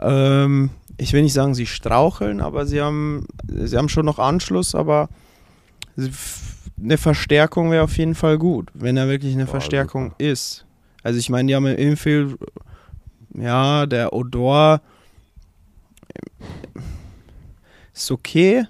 [0.00, 4.74] Ähm, ich will nicht sagen, sie straucheln, aber sie haben, sie haben schon noch Anschluss,
[4.74, 5.08] aber
[5.96, 10.30] eine Verstärkung wäre auf jeden Fall gut, wenn er wirklich eine Boah, Verstärkung super.
[10.30, 10.66] ist.
[11.02, 12.36] Also ich meine, die haben im Infield,
[13.34, 14.82] ja, der Odor
[17.92, 18.66] ist okay.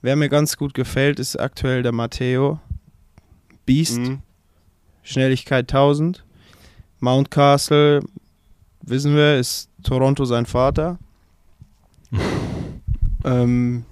[0.00, 2.58] Wer mir ganz gut gefällt, ist aktuell der Matteo.
[3.66, 4.22] Beast, Mhm.
[5.02, 6.24] Schnelligkeit 1000.
[7.00, 8.00] Mountcastle,
[8.82, 10.98] wissen wir, ist Toronto sein Vater.
[13.24, 13.84] ähm,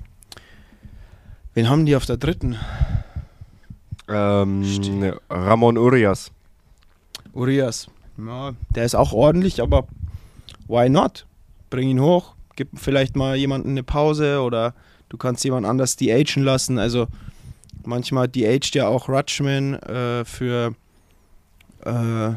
[1.54, 2.56] wen haben die auf der dritten?
[4.08, 5.16] Ähm, Stimmt.
[5.28, 6.32] Ramon Urias.
[7.32, 7.88] Urias.
[8.18, 9.86] Ja, der ist auch ordentlich, aber
[10.66, 11.26] why not?
[11.70, 14.74] Bring ihn hoch, gib vielleicht mal jemanden eine Pause oder
[15.08, 16.78] du kannst jemand anders DHen lassen.
[16.78, 17.06] Also
[17.84, 20.74] manchmal DHt ja auch Rutschman äh, für
[21.84, 21.90] äh,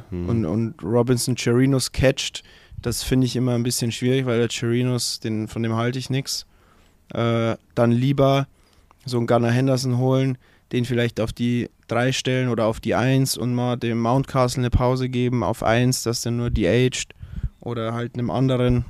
[0.09, 0.29] Mhm.
[0.29, 2.43] und, und Robinson Chirinos catcht.
[2.81, 6.09] Das finde ich immer ein bisschen schwierig, weil der Chirinos, den, von dem halte ich
[6.09, 6.45] nichts.
[7.13, 8.47] Äh, dann lieber
[9.05, 10.37] so einen Gunnar Henderson holen,
[10.71, 14.69] den vielleicht auf die 3 stellen oder auf die 1 und mal dem Mountcastle eine
[14.69, 17.07] Pause geben auf 1, dass der nur DH't
[17.59, 18.85] oder halt einem anderen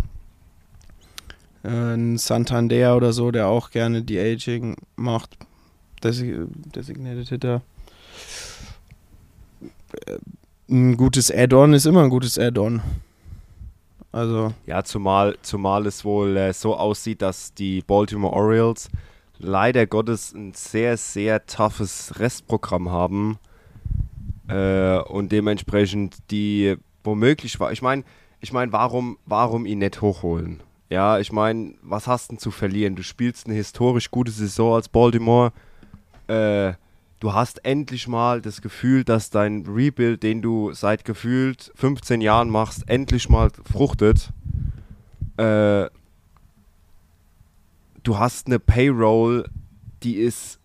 [1.64, 5.38] ein Santander oder so, der auch gerne DHing macht.
[6.02, 7.62] Desi- Designated Hitter.
[10.06, 10.18] Äh,
[10.70, 12.82] Ein gutes Add-on ist immer ein gutes Add-on.
[14.12, 18.90] Also, Ja, zumal, zumal es wohl äh, so aussieht, dass die Baltimore Orioles
[19.40, 23.40] leider Gottes ein sehr, sehr toughes Restprogramm haben.
[24.48, 27.72] Äh, und dementsprechend die womöglich war.
[27.72, 28.04] Ich meine,
[28.40, 30.62] ich meine, warum, warum ihn nicht hochholen?
[30.90, 32.96] Ja, ich meine, was hast du zu verlieren?
[32.96, 35.52] Du spielst eine historisch gute Saison als Baltimore.
[36.28, 36.74] Äh,
[37.20, 42.50] du hast endlich mal das Gefühl, dass dein Rebuild, den du seit gefühlt 15 Jahren
[42.50, 44.30] machst, endlich mal fruchtet.
[45.38, 45.90] Äh,
[48.04, 49.50] du hast eine Payroll,
[50.04, 50.60] die ist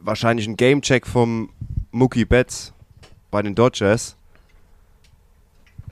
[0.00, 1.50] wahrscheinlich ein Gamecheck vom
[1.90, 2.72] Mookie Betts
[3.30, 4.16] bei den Dodgers.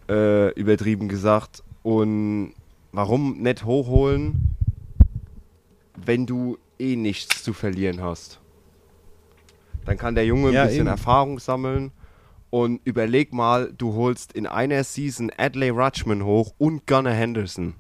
[0.09, 1.62] Äh, übertrieben gesagt.
[1.87, 2.53] Und
[2.90, 4.57] warum nicht hochholen,
[5.94, 8.40] wenn du eh nichts zu verlieren hast?
[9.85, 10.88] Dann kann der Junge ein Ja, bisschen eben.
[10.88, 11.92] Erfahrung sammeln.
[12.51, 17.75] Und überleg mal, du holst in einer Season Adley Rutschman hoch und Gunnar Henderson.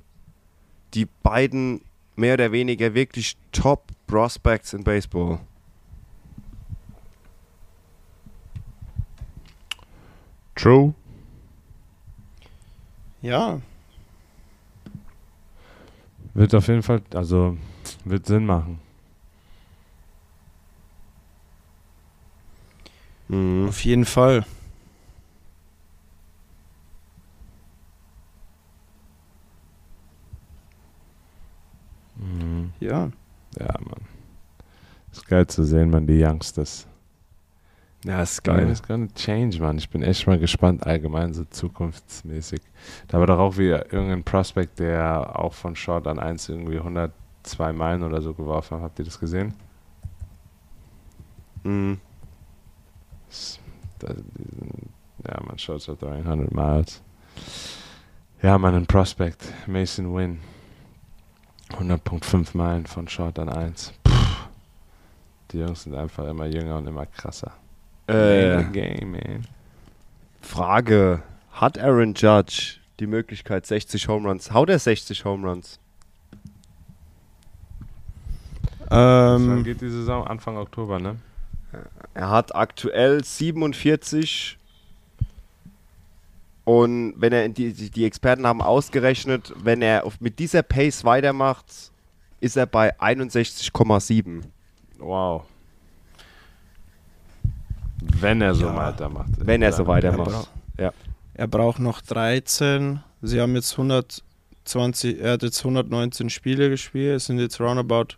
[0.94, 1.80] Die beiden
[2.14, 5.40] mehr oder weniger wirklich Top Prospects in Baseball.
[10.54, 10.94] True.
[13.20, 13.60] ja,
[16.36, 17.56] Wird auf jeden Fall, also
[18.04, 18.78] wird Sinn machen.
[23.28, 23.68] Mhm.
[23.68, 24.44] auf jeden Fall.
[32.16, 32.72] Mhm.
[32.80, 33.10] Ja.
[33.58, 34.02] Ja, Mann.
[35.12, 36.86] Ist geil zu sehen, man, die Youngsters.
[38.06, 38.70] Ja, ist Geil.
[38.70, 39.78] It's gonna change, Mann.
[39.78, 42.60] Ich bin echt mal gespannt, allgemein so zukunftsmäßig.
[43.08, 47.72] Da war doch auch wieder irgendein Prospect, der auch von Short an 1 irgendwie 102
[47.72, 48.82] Meilen oder so geworfen hat.
[48.84, 49.54] Habt ihr das gesehen?
[51.64, 51.98] Mhm.
[55.26, 57.02] Ja, man schaut so 300 Miles.
[58.40, 59.52] Ja, man, ein Prospect.
[59.66, 60.38] Mason Win.
[61.70, 63.92] 100.5 Meilen von Short an 1.
[64.04, 64.12] Puh.
[65.50, 67.52] Die Jungs sind einfach immer jünger und immer krasser.
[68.06, 69.16] Äh, Game.
[70.40, 74.52] Frage: Hat Aaron Judge die Möglichkeit 60 Home Runs?
[74.52, 75.78] Haut er 60 Home Runs?
[78.88, 80.26] Wann Ähm, geht die Saison?
[80.26, 81.16] Anfang Oktober, ne?
[82.14, 84.58] Er hat aktuell 47
[86.66, 91.04] und wenn er die, die, die Experten haben ausgerechnet, wenn er auf, mit dieser Pace
[91.04, 91.92] weitermacht,
[92.40, 94.42] ist er bei 61,7.
[94.98, 95.44] Wow.
[98.00, 98.76] Wenn er so Ja.
[98.76, 99.30] weitermacht.
[99.38, 100.48] Wenn er so weitermacht.
[101.34, 103.00] er braucht noch 13.
[103.22, 107.16] Sie haben jetzt 120, er hat jetzt 119 Spiele gespielt.
[107.16, 108.16] Es sind jetzt roundabout.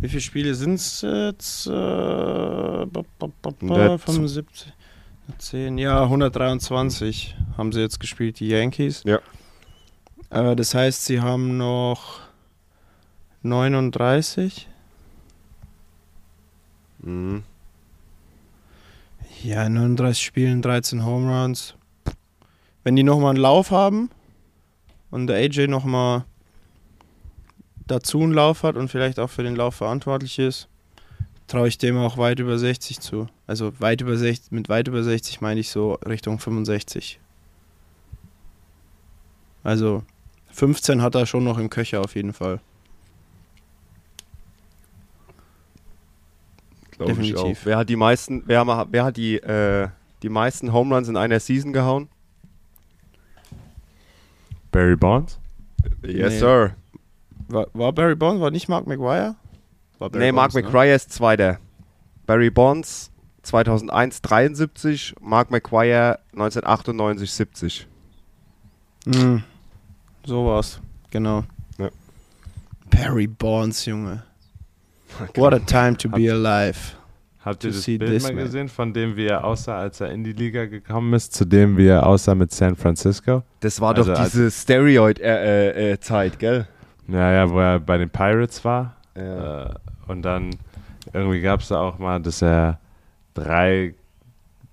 [0.00, 1.66] Wie viele Spiele sind es jetzt?
[1.66, 4.72] Äh, ba, ba, ba, ba, Hundert- 75.
[5.38, 9.02] 10, ja, 123 haben sie jetzt gespielt, die Yankees.
[9.04, 9.20] Ja.
[10.30, 12.20] Äh, das heißt, sie haben noch
[13.42, 14.68] 39.
[17.02, 17.42] Mhm.
[19.42, 21.74] Ja, 39 Spielen, 13 Home Runs.
[22.84, 24.10] Wenn die nochmal einen Lauf haben
[25.10, 26.26] und der AJ nochmal
[27.86, 30.68] dazu einen Lauf hat und vielleicht auch für den Lauf verantwortlich ist,
[31.46, 33.28] traue ich dem auch weit über 60 zu.
[33.46, 37.18] Also weit über 60, mit weit über 60 meine ich so Richtung 65.
[39.62, 40.02] Also
[40.50, 42.60] 15 hat er schon noch im Köcher auf jeden Fall.
[47.06, 47.60] Glaub ich Definitiv.
[47.62, 47.66] auch.
[47.66, 49.88] Wer hat die meisten, wer, wer hat die, äh,
[50.22, 52.08] die meisten Home Runs in einer Season gehauen?
[54.70, 55.38] Barry Bonds?
[56.02, 56.38] Yes, Nee.
[56.38, 56.76] sir.
[57.48, 59.34] War, war Barry Bonds, war nicht Mark McGuire?
[59.98, 60.62] War Nee, Mark Bonds, ne?
[60.70, 61.58] McGuire ist Zweiter.
[62.26, 63.10] Barry Bonds
[63.42, 67.86] 2001 73, Mark McGuire 1998 70.
[69.06, 69.42] Mhm.
[70.26, 71.44] So war's, genau.
[71.78, 71.88] Ja.
[72.90, 74.22] Barry Bonds, Junge.
[75.36, 76.78] What a time to be alive.
[77.44, 78.44] Habt ihr das Bild mal man.
[78.44, 81.76] gesehen, von dem wie er aussah, als er in die Liga gekommen ist, zu dem
[81.78, 83.42] wie er aussah mit San Francisco?
[83.60, 86.66] Das war Also doch diese Steroid-Zeit, gell?
[87.08, 88.96] Ja, ja, wo er bei den Pirates war.
[89.16, 89.70] Ja.
[89.70, 89.74] Äh,
[90.06, 90.50] und dann
[91.14, 92.78] irgendwie gab es da auch mal, dass er
[93.34, 93.94] drei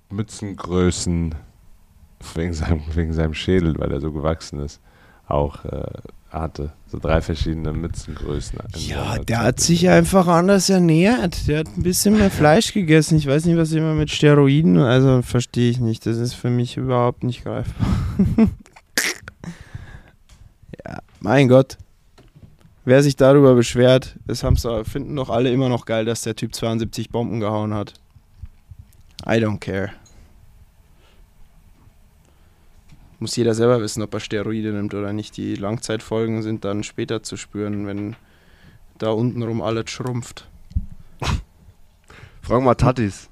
[0.09, 1.35] Mützengrößen
[2.35, 4.81] wegen seinem, wegen seinem Schädel, weil er so gewachsen ist,
[5.27, 5.83] auch äh,
[6.29, 6.73] hatte.
[6.89, 8.59] So drei verschiedene Mützengrößen.
[8.77, 11.47] Ja, der hat sich einfach anders ernährt.
[11.47, 13.17] Der hat ein bisschen mehr Fleisch gegessen.
[13.17, 16.05] Ich weiß nicht, was immer mit Steroiden, also verstehe ich nicht.
[16.05, 17.87] Das ist für mich überhaupt nicht greifbar.
[20.85, 21.77] ja, mein Gott.
[22.85, 26.55] Wer sich darüber beschwert, das doch- finden doch alle immer noch geil, dass der Typ
[26.55, 27.93] 72 Bomben gehauen hat.
[29.25, 29.89] I don't care.
[33.19, 35.37] Muss jeder selber wissen, ob er Steroide nimmt oder nicht.
[35.37, 38.15] Die Langzeitfolgen sind dann später zu spüren, wenn
[38.99, 40.47] da untenrum alles schrumpft.
[42.41, 43.29] Frag mal Tatis.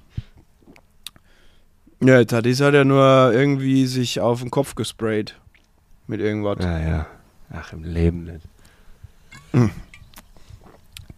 [2.01, 5.39] Ja, Tadis hat ja nur irgendwie sich auf den Kopf gesprayt.
[6.07, 6.57] Mit irgendwas.
[6.59, 7.07] Ja, ja.
[7.51, 8.45] Ach, im Leben nicht.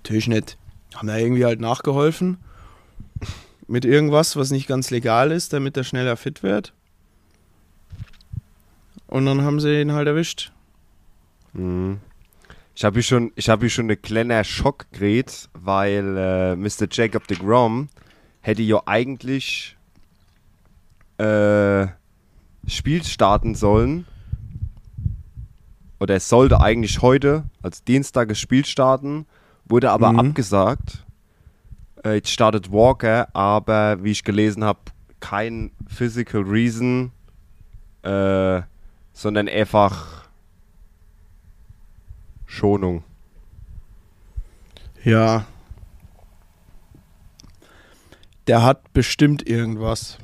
[0.03, 0.58] Natürlich nicht.
[0.95, 2.38] Haben ja irgendwie halt nachgeholfen.
[3.67, 6.73] Mit irgendwas, was nicht ganz legal ist, damit er schneller fit wird.
[9.08, 10.52] Und dann haben sie ihn halt erwischt.
[11.54, 12.00] Mhm.
[12.76, 16.88] Ich habe hier schon, ich habe schon eine kleine Schock geredet, weil äh, Mr.
[16.91, 17.89] Jacob de Grom
[18.41, 19.76] hätte ja eigentlich
[21.17, 21.88] äh,
[22.67, 24.06] Spiel starten sollen.
[26.00, 29.26] Oder es sollte eigentlich heute als Dienstag das Spiel starten,
[29.66, 30.20] wurde aber Mhm.
[30.20, 31.03] abgesagt.
[32.05, 34.80] Äh, jetzt startet Walker, aber wie ich gelesen habe,
[35.20, 37.12] kein Physical Reason,
[38.03, 38.62] äh,
[39.18, 40.28] sondern einfach
[42.45, 43.03] Schonung.
[45.03, 45.45] Ja.
[48.45, 50.20] Der hat bestimmt irgendwas.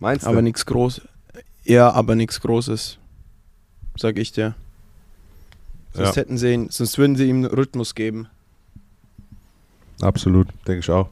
[0.00, 0.30] Meinst du?
[0.30, 1.06] Aber nichts Großes.
[1.62, 2.98] Ja, aber nichts Großes.
[3.96, 4.56] Sag ich dir.
[5.92, 6.22] Sonst Ja.
[6.22, 8.26] hätten sie ihn, sonst würden sie ihm einen Rhythmus geben.
[10.00, 11.10] Absolut, denke ich auch.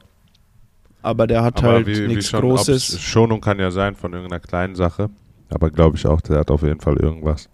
[1.01, 2.99] Aber der hat Aber halt nichts Großes.
[2.99, 5.09] Schonung kann ja sein von irgendeiner kleinen Sache.
[5.49, 7.49] Aber glaube ich auch, der hat auf jeden Fall irgendwas.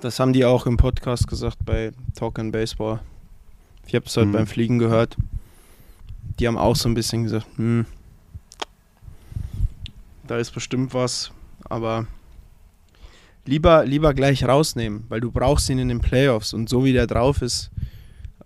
[0.00, 3.00] Das haben die auch im Podcast gesagt bei Talk and Baseball.
[3.86, 4.32] Ich habe es halt Mhm.
[4.32, 5.16] beim Fliegen gehört.
[6.38, 7.84] die haben auch so ein bisschen gesagt, hm,
[10.24, 11.32] da ist bestimmt was,
[11.64, 12.06] aber
[13.44, 17.08] lieber, lieber gleich rausnehmen, weil du brauchst ihn in den Playoffs und so wie der
[17.08, 17.72] drauf ist,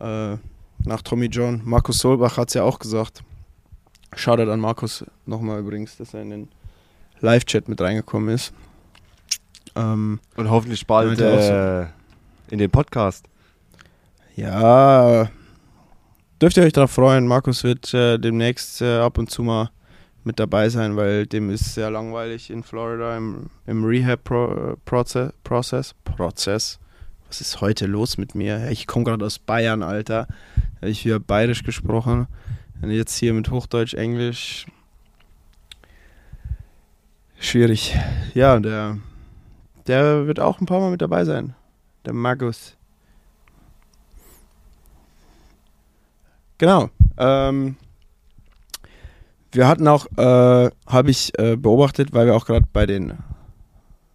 [0.01, 0.37] äh,
[0.85, 3.23] nach Tommy John, Markus Solbach hat es ja auch gesagt.
[4.15, 6.49] Shoutout an Markus nochmal übrigens, dass er in den
[7.21, 8.53] Live-Chat mit reingekommen ist.
[9.75, 11.83] Ähm, Und hoffentlich bald äh,
[12.51, 13.27] in den Podcast.
[14.37, 15.31] Ja,
[16.41, 17.27] dürft ihr euch darauf freuen.
[17.27, 19.71] Markus wird äh, demnächst äh, ab und zu mal
[20.25, 25.33] mit dabei sein, weil dem ist sehr langweilig in Florida im, im Rehab-Prozess.
[25.43, 26.79] Prozess, Prozess.
[27.29, 28.71] Was ist heute los mit mir?
[28.71, 30.29] Ich komme gerade aus Bayern, Alter.
[30.77, 32.27] Habe ich wieder bayerisch gesprochen.
[32.83, 34.67] Und jetzt hier mit Hochdeutsch, Englisch.
[37.39, 37.97] Schwierig.
[38.35, 38.99] Ja, der,
[39.87, 41.55] der wird auch ein paar Mal mit dabei sein.
[42.05, 42.77] Der Magus.
[46.59, 46.91] Genau.
[47.19, 47.77] Ähm,
[49.53, 53.15] wir hatten auch, äh, habe ich äh, beobachtet, weil wir auch gerade bei den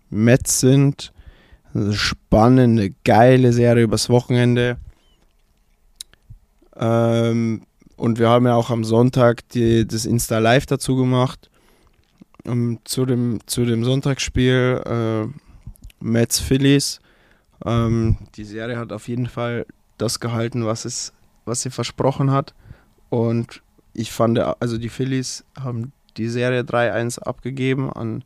[0.10, 1.14] Mets sind.
[1.74, 4.78] Eine spannende, geile Serie übers Wochenende.
[6.76, 7.66] Ähm,
[7.98, 11.50] und wir haben ja auch am Sonntag die, das Insta Live dazu gemacht.
[12.46, 15.28] Um, zu, dem, zu dem Sonntagsspiel äh,
[16.00, 17.02] Mets Phillies.
[17.66, 19.66] Ähm, die Serie hat auf jeden Fall
[19.98, 21.12] das gehalten, was, es,
[21.44, 22.54] was sie versprochen hat.
[23.10, 23.62] Und
[23.94, 28.24] ich fand, also die Phillies haben die Serie 3-1 abgegeben an,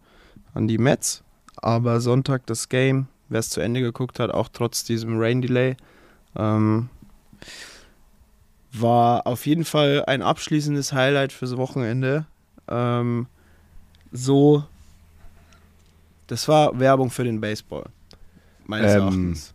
[0.54, 1.24] an die Mets.
[1.56, 5.78] Aber Sonntag das Game, wer es zu Ende geguckt hat, auch trotz diesem Rain Delay,
[6.36, 6.90] ähm,
[8.74, 12.26] war auf jeden Fall ein abschließendes Highlight fürs Wochenende.
[12.68, 13.28] Ähm,
[14.12, 14.64] so,
[16.28, 17.86] das war Werbung für den Baseball.
[18.66, 19.54] Meines Ähm, Erachtens.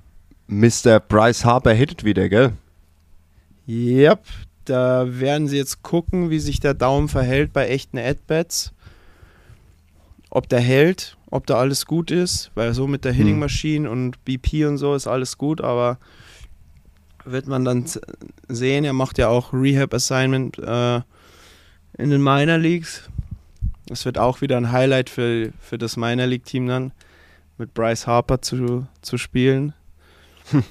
[0.49, 1.01] Mr.
[1.01, 2.53] Bryce Harper hittet wieder, gell?
[3.69, 4.21] Yep,
[4.67, 8.73] da werden sie jetzt gucken, wie sich der Daumen verhält bei echten Ad-Bats.
[10.31, 13.19] Ob der hält, ob da alles gut ist, weil so mit der Hm.
[13.19, 15.99] Hitting Machine und BP und so ist alles gut, aber
[17.27, 17.85] wird man dann
[18.49, 20.97] sehen, er macht ja auch Rehab Assignment äh,
[21.99, 23.09] in den Minor Leagues.
[23.87, 26.93] Das wird auch wieder ein Highlight für, für das Minor League Team dann,
[27.59, 29.75] mit Bryce Harper zu, zu spielen.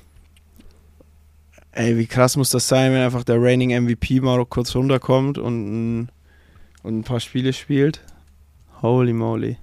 [1.72, 6.04] Ey, wie krass muss das sein, wenn einfach der reigning MVP mal kurz runterkommt und,
[6.04, 6.12] ein-
[6.84, 8.02] und ein paar Spiele spielt?
[8.82, 9.58] Holy moly.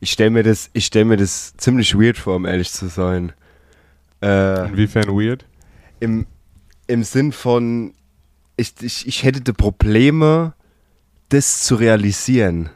[0.00, 3.32] Ich stelle mir, stell mir das ziemlich weird vor, um ehrlich zu sein.
[4.22, 5.44] Äh, Inwiefern weird?
[6.00, 6.26] im,
[6.86, 7.92] Im Sinn von,
[8.56, 10.54] ich, ich, ich hätte die Probleme,
[11.28, 12.70] das zu realisieren.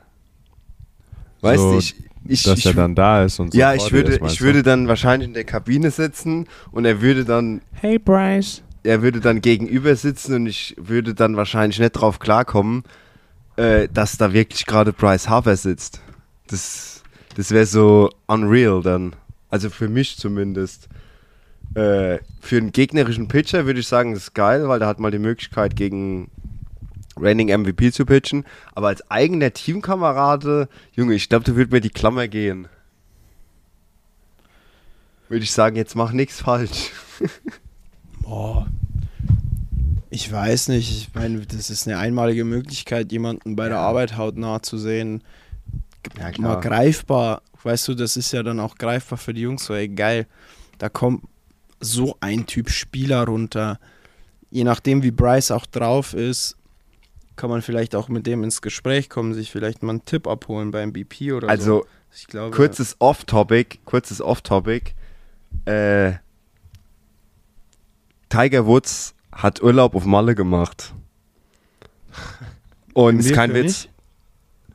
[1.41, 1.95] Weißt So, du, ich,
[2.29, 3.59] ich, Dass ich, er dann da ist und so.
[3.59, 7.63] ja, ich würde, ich würde dann wahrscheinlich in der Kabine sitzen und er würde dann
[7.73, 8.63] Hey Bryce.
[8.85, 12.85] er würde dann gegenüber sitzen und ich würde dann wahrscheinlich nicht drauf klarkommen,
[13.57, 16.01] äh, dass da wirklich gerade Bryce Harper sitzt.
[16.47, 17.03] Das,
[17.35, 19.17] das wäre so unreal dann.
[19.51, 20.89] Also für mich zumindest.
[21.75, 25.13] Äh, für einen gegnerischen Pitcher würde ich sagen, das ist geil, weil da hat man
[25.13, 26.31] die Möglichkeit gegen
[27.17, 28.45] Reigning MVP zu pitchen.
[28.75, 32.69] Aber als eigener Teamkamerade, Junge, ich glaube, da würde mir die Klammer gehen.
[35.29, 36.91] Würde ich sagen, jetzt mach nichts falsch.
[38.23, 38.67] Boah.
[40.11, 40.91] Ich weiß nicht.
[40.91, 45.23] Ich meine, das ist eine einmalige Möglichkeit, jemanden bei der Arbeit hautnah zu sehen.
[46.19, 47.41] Ja, Mal greifbar.
[47.63, 49.65] Weißt du, das ist ja dann auch greifbar für die Jungs.
[49.65, 50.27] So, ey, geil.
[50.77, 51.23] Da kommt
[51.83, 53.79] so ein Typ Spieler runter.
[54.51, 56.57] Je nachdem, wie Bryce auch drauf ist,
[57.37, 60.71] kann man vielleicht auch mit dem ins Gespräch kommen, sich vielleicht mal einen Tipp abholen
[60.71, 61.51] beim BP oder so.
[61.51, 64.93] Also, Ich glaube, kurzes Off-Topic, kurzes Off-Topic.
[65.65, 66.13] Äh,
[68.29, 70.95] Tiger Woods hat Urlaub auf Malle gemacht.
[72.95, 73.55] Und ist kein?
[73.55, 73.89] Witz.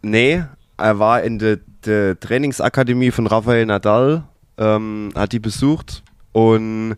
[0.01, 0.43] Nee,
[0.77, 4.23] er war in der der Trainingsakademie von Rafael Nadal,
[4.57, 6.95] ähm, hat die besucht und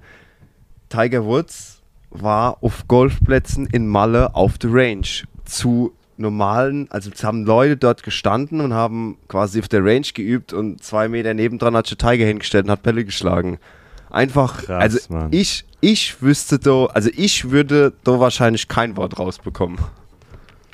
[0.89, 5.05] Tiger Woods war auf Golfplätzen in Malle auf der Range
[5.45, 10.51] zu normalen, also es haben Leute dort gestanden und haben quasi auf der Range geübt
[10.51, 13.57] und zwei Meter nebendran hat schon Tiger hingestellt und hat Bälle geschlagen.
[14.09, 15.27] Einfach, Krass, also Mann.
[15.31, 19.77] ich, ich wüsste da, also ich würde da wahrscheinlich kein Wort rausbekommen.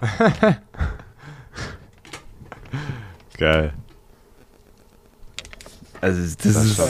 [3.37, 3.73] Geil.
[6.01, 6.87] Also das, Das ist, war-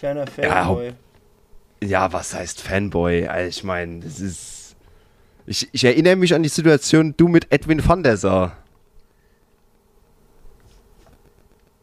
[0.00, 0.46] kleiner fresh.
[0.46, 0.52] Fan.
[0.52, 0.92] Kleiner Ja, Fanboy.
[1.82, 3.26] ja, was heißt Fanboy?
[3.28, 4.76] Also ich meine, das ist,
[5.46, 8.56] ich, ich erinnere mich an die Situation, du mit Edwin van der Sar.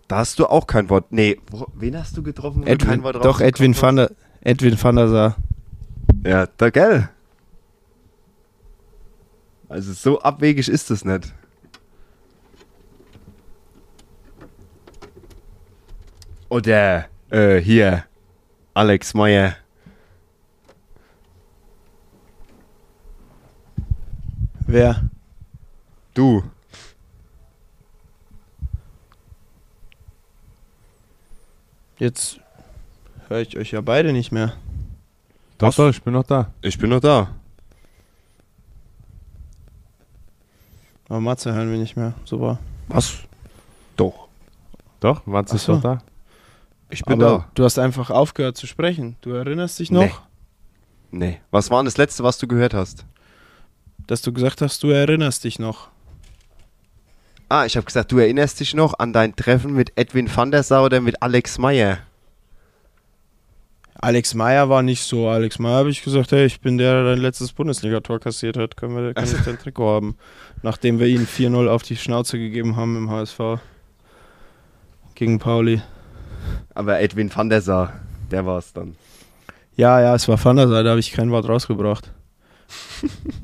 [0.08, 1.12] Da hast du auch kein Wort.
[1.12, 2.66] Nee, wo, wen hast du getroffen?
[2.66, 4.12] Edwin, kein Wort doch, Edwin van der,
[4.42, 5.36] Edwin van der Sar.
[6.26, 7.10] Ja, da gell.
[9.70, 11.34] Also so abwegig ist das nicht.
[16.50, 18.04] Oder äh, hier,
[18.74, 19.56] Alex Meyer.
[24.68, 25.10] Wer?
[26.14, 26.44] Du.
[31.98, 32.40] Jetzt
[33.28, 34.54] höre ich euch ja beide nicht mehr.
[35.58, 36.52] Doch, doch, ich bin noch da.
[36.62, 37.30] Ich bin noch da.
[41.10, 42.14] Aber Matze hören wir nicht mehr.
[42.26, 42.60] Super.
[42.90, 43.20] Was?
[43.96, 44.28] Doch.
[45.00, 45.76] Doch, Mats Ach ist so.
[45.76, 46.02] doch da.
[46.90, 47.52] Ich bin Aber da.
[47.54, 49.18] du hast einfach aufgehört zu sprechen.
[49.22, 50.12] Du erinnerst dich noch, Nee.
[51.10, 51.42] Nee.
[51.52, 53.06] Was war denn das letzte, was du gehört hast?
[54.08, 55.90] dass du gesagt hast, du erinnerst dich noch.
[57.50, 60.64] Ah, ich habe gesagt, du erinnerst dich noch an dein Treffen mit Edwin van der
[60.64, 61.98] Sar oder mit Alex Meyer?
[64.00, 65.28] Alex Meyer war nicht so.
[65.28, 68.78] Alex Meyer habe ich gesagt, hey, ich bin der, der dein letztes Bundesligator kassiert hat.
[68.78, 70.16] Können wir, kann ich dein Trikot haben?
[70.62, 73.40] Nachdem wir ihn 4-0 auf die Schnauze gegeben haben im HSV.
[75.16, 75.82] Gegen Pauli.
[76.74, 77.94] Aber Edwin van der Sar,
[78.32, 78.96] der war es dann.
[79.76, 82.12] Ja, ja, es war Van der Seite, da habe ich kein Wort rausgebracht.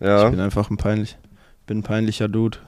[0.00, 0.28] Ich Ja.
[0.28, 1.16] bin einfach ein peinlich,
[1.66, 2.58] bin ein peinlicher Dude.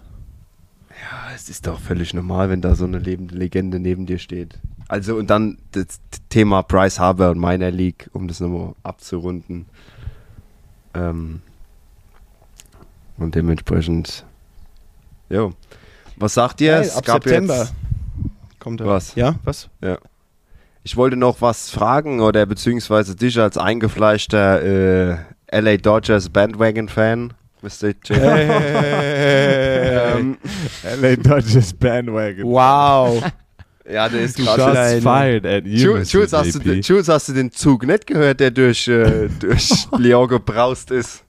[0.91, 4.59] Ja, es ist doch völlig normal, wenn da so eine lebende Legende neben dir steht.
[4.89, 9.67] Also und dann das Thema Bryce Harbour und Minor League, um das nochmal abzurunden.
[10.95, 11.41] Ähm,
[13.17, 14.25] und dementsprechend,
[15.29, 15.53] jo.
[16.17, 16.73] Was sagt ihr?
[16.73, 17.75] Geil, Es ab gab September Jetzt,
[18.61, 18.87] kommt er.
[18.87, 19.15] Was?
[19.15, 19.69] Ja, was?
[20.83, 25.17] ich wollte noch was fragen oder beziehungsweise dich als eingefleischter äh,
[25.53, 27.33] LA Dodgers Bandwagon-Fan,
[27.63, 27.89] Mr.
[28.05, 28.11] J.
[28.21, 30.37] ähm,
[31.01, 32.45] LA Dodgers Bandwagon.
[32.45, 33.23] Wow.
[33.91, 37.51] ja, der ist gerade fired at you, Jules, Jules, hast du, Jules, hast du den
[37.51, 41.25] Zug nicht gehört, der durch, äh, durch Lyon gebraust ist?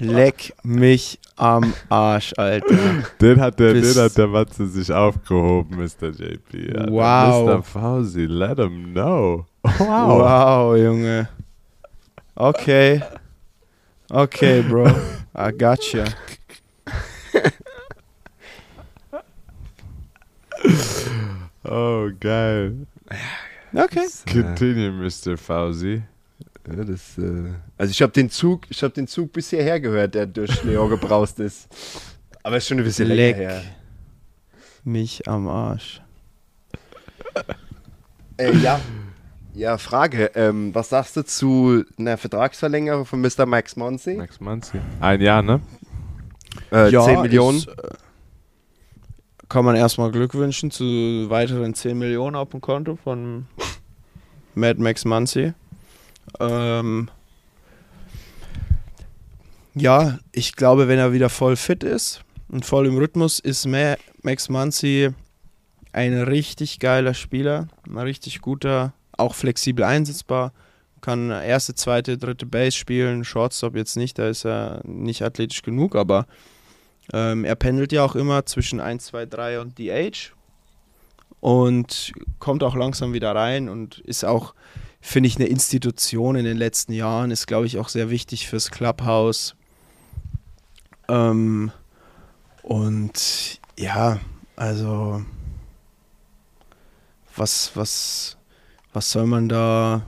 [0.00, 3.04] Leck mich am Arsch, Alter.
[3.20, 6.08] Den hat der, Bis- den hat der Matze sich aufgehoben, Mr.
[6.10, 6.76] JP.
[6.76, 6.92] Alter.
[6.92, 7.46] Wow.
[7.58, 7.62] Mr.
[7.62, 9.46] Fauzi, let him know.
[9.62, 9.78] Wow.
[10.20, 11.28] Wow, Junge.
[12.34, 13.02] Okay.
[14.10, 14.86] Okay, Bro.
[15.36, 16.04] I gotcha.
[21.64, 22.86] Oh, geil.
[23.74, 24.06] Okay.
[24.26, 25.36] Continue, Mr.
[25.36, 26.02] Fauzi.
[26.68, 30.14] Ja, das, äh, also ich habe den Zug, ich habe den Zug bis hierher gehört,
[30.14, 31.68] der durch Lyon gebraust ist.
[32.42, 33.62] Aber ist schon ein bisschen Leck länger her.
[34.84, 36.02] mich am Arsch.
[38.36, 38.80] Äh, ja.
[39.54, 40.32] Ja, Frage.
[40.34, 43.46] Ähm, was sagst du zu einer Vertragsverlängerung von Mr.
[43.46, 44.14] Max Monsi?
[44.14, 44.80] Max Manzi.
[45.00, 45.60] Ein Jahr, ne?
[46.70, 47.58] Äh, 10 Millionen.
[47.58, 47.90] Ist, äh,
[49.48, 50.84] kann man erstmal Glück wünschen zu
[51.28, 53.46] weiteren 10 Millionen auf dem Konto von
[54.56, 55.52] Mad Max Muncy.
[56.40, 57.08] Ähm,
[59.74, 63.96] ja, ich glaube, wenn er wieder voll fit ist und voll im Rhythmus, ist Ma
[64.22, 65.10] Max Muncy
[65.92, 70.52] ein richtig geiler Spieler, ein richtig guter, auch flexibel einsetzbar.
[71.00, 75.94] Kann erste, zweite, dritte Base spielen, Shortstop jetzt nicht, da ist er nicht athletisch genug,
[75.94, 76.26] aber
[77.12, 80.32] ähm, er pendelt ja auch immer zwischen 1, 2, 3 und DH
[81.40, 84.54] und kommt auch langsam wieder rein und ist auch,
[85.02, 88.70] finde ich, eine Institution in den letzten Jahren, ist, glaube ich, auch sehr wichtig fürs
[88.70, 89.54] Clubhouse.
[91.08, 91.70] Ähm,
[92.62, 94.18] und ja,
[94.56, 95.22] also
[97.36, 98.36] was, was,
[98.92, 100.02] was soll man da?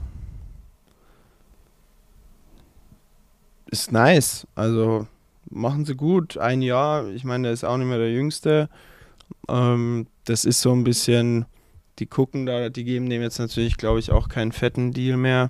[3.69, 4.47] Ist nice.
[4.55, 5.07] Also
[5.49, 6.37] machen sie gut.
[6.37, 7.07] Ein Jahr.
[7.09, 8.69] Ich meine, der ist auch nicht mehr der Jüngste.
[9.49, 11.45] Ähm, das ist so ein bisschen.
[11.99, 15.49] Die gucken da, die geben dem jetzt natürlich, glaube ich, auch keinen fetten Deal mehr.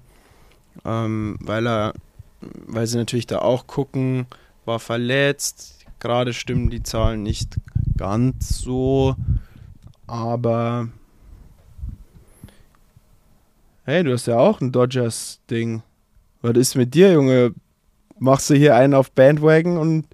[0.85, 1.93] Ähm, weil er,
[2.41, 4.27] weil sie natürlich da auch gucken,
[4.67, 5.85] war verletzt.
[5.99, 7.55] Gerade stimmen die Zahlen nicht
[7.97, 9.15] ganz so.
[10.05, 10.89] Aber
[13.89, 15.81] Hey, du hast ja auch ein Dodgers-Ding.
[16.41, 17.53] Was ist mit dir, Junge?
[18.19, 20.07] Machst du hier einen auf Bandwagon und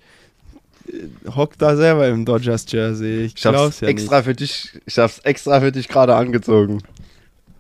[0.88, 3.24] äh, hockt da selber im Dodgers-Jersey?
[3.26, 6.76] Ich Ich hab's ja extra für dich, ich hab's extra für dich gerade angezogen.
[6.76, 6.86] nicht.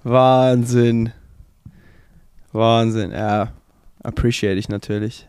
[0.03, 1.11] Wahnsinn.
[2.51, 3.11] Wahnsinn.
[3.11, 3.51] Ja,
[4.03, 5.27] appreciate ich natürlich.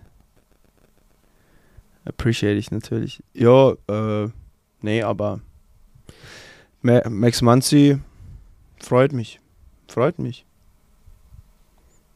[2.05, 3.23] Appreciate ich natürlich.
[3.33, 4.29] Jo, äh,
[4.83, 5.41] nee, aber
[6.83, 7.99] Ma Max Muncy
[8.79, 9.41] freut mich.
[9.89, 10.45] Freut mich.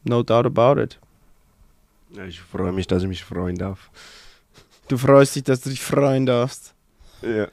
[0.03, 0.99] No doubt about it.
[2.11, 3.89] Ja, ich freue mich, dass ich mich freuen darf.
[4.87, 6.73] Du freust dich, dass du dich freuen darfst.
[7.21, 7.47] Ja.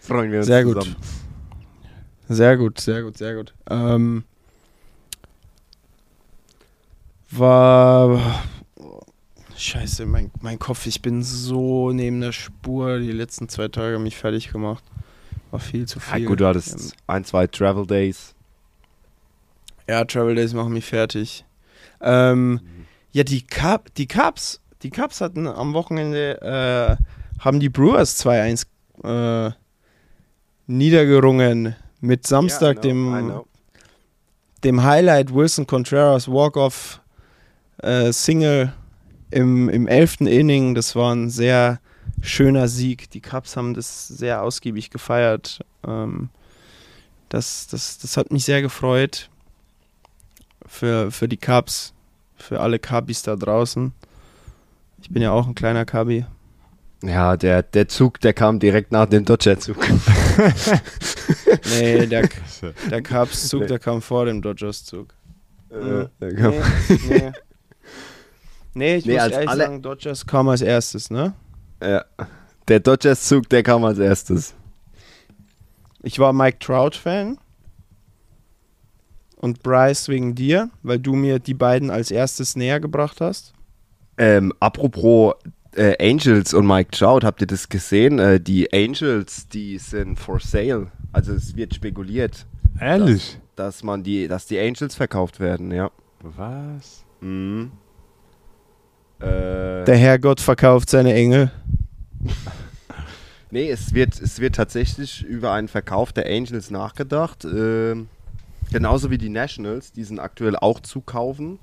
[0.00, 0.76] Freuen wir uns Sehr gut.
[0.82, 0.96] zusammen.
[2.28, 3.54] Sehr gut, sehr gut, sehr gut.
[3.70, 4.24] Ähm,
[7.30, 8.42] war
[9.56, 12.98] Scheiße, mein, mein Kopf, ich bin so neben der Spur.
[12.98, 14.84] Die letzten zwei Tage haben mich fertig gemacht.
[15.50, 16.26] War viel zu Ja, viel.
[16.26, 18.34] gut, du hattest Ähm, ein, zwei Travel Days.
[19.88, 21.44] Ja, Travel Days machen mich fertig.
[22.00, 22.60] Ähm,
[23.12, 28.66] ja, die, Cup, die Cubs, die Cubs hatten am Wochenende, äh, haben die Brewers 2-1
[29.04, 29.52] äh,
[30.66, 32.92] niedergerungen mit Samstag, Ja, I
[33.22, 33.46] know,
[34.62, 37.00] dem, dem Highlight Wilson Contreras Walk-Off
[37.78, 38.72] äh, Single
[39.36, 40.22] im, im 11.
[40.22, 40.74] Inning.
[40.74, 41.80] Das war ein sehr
[42.22, 43.10] schöner Sieg.
[43.10, 45.60] Die Cubs haben das sehr ausgiebig gefeiert.
[45.86, 46.28] Ähm,
[47.28, 49.28] das, das, das hat mich sehr gefreut
[50.66, 51.92] für, für die Cubs,
[52.36, 53.92] für alle Cubbies da draußen.
[55.02, 56.24] Ich bin ja auch ein kleiner Cubby.
[57.02, 59.76] Ja, der, der Zug, der kam direkt nach dem Dodger-Zug.
[61.78, 62.28] Nee, der,
[62.90, 65.12] der Cubs-Zug, der kam vor dem Dodgers-Zug.
[65.70, 66.54] Äh, kam-
[66.88, 67.32] Nee, nee.
[68.76, 71.32] nee, ich Nee, muss als ehrlich alle- sagen, Dodgers kam als erstes, ne?
[71.82, 72.04] Ja.
[72.68, 74.54] Der Dodgers-Zug, der kam als erstes.
[76.02, 77.38] Ich war Mike Trout-Fan.
[79.36, 83.52] Und Bryce wegen dir, weil du mir die beiden als erstes näher gebracht hast.
[84.18, 85.34] Ähm, apropos
[85.74, 88.18] äh, Angels und Mike Trout, habt ihr das gesehen?
[88.18, 90.90] Äh, die Angels, die sind for sale.
[91.12, 92.46] Also es wird spekuliert,
[92.80, 93.38] Ehrlich?
[93.56, 95.90] dass man die, dass die Angels verkauft werden, ja.
[96.22, 97.04] Was?
[97.20, 97.72] Mhm.
[99.20, 101.50] Äh, Der Herrgott verkauft seine Engel.
[103.50, 107.44] nee, es wird, es wird tatsächlich über einen Verkauf der Angels nachgedacht.
[107.44, 108.08] Ähm,
[108.72, 111.58] genauso wie die Nationals, die sind aktuell auch zu kaufen.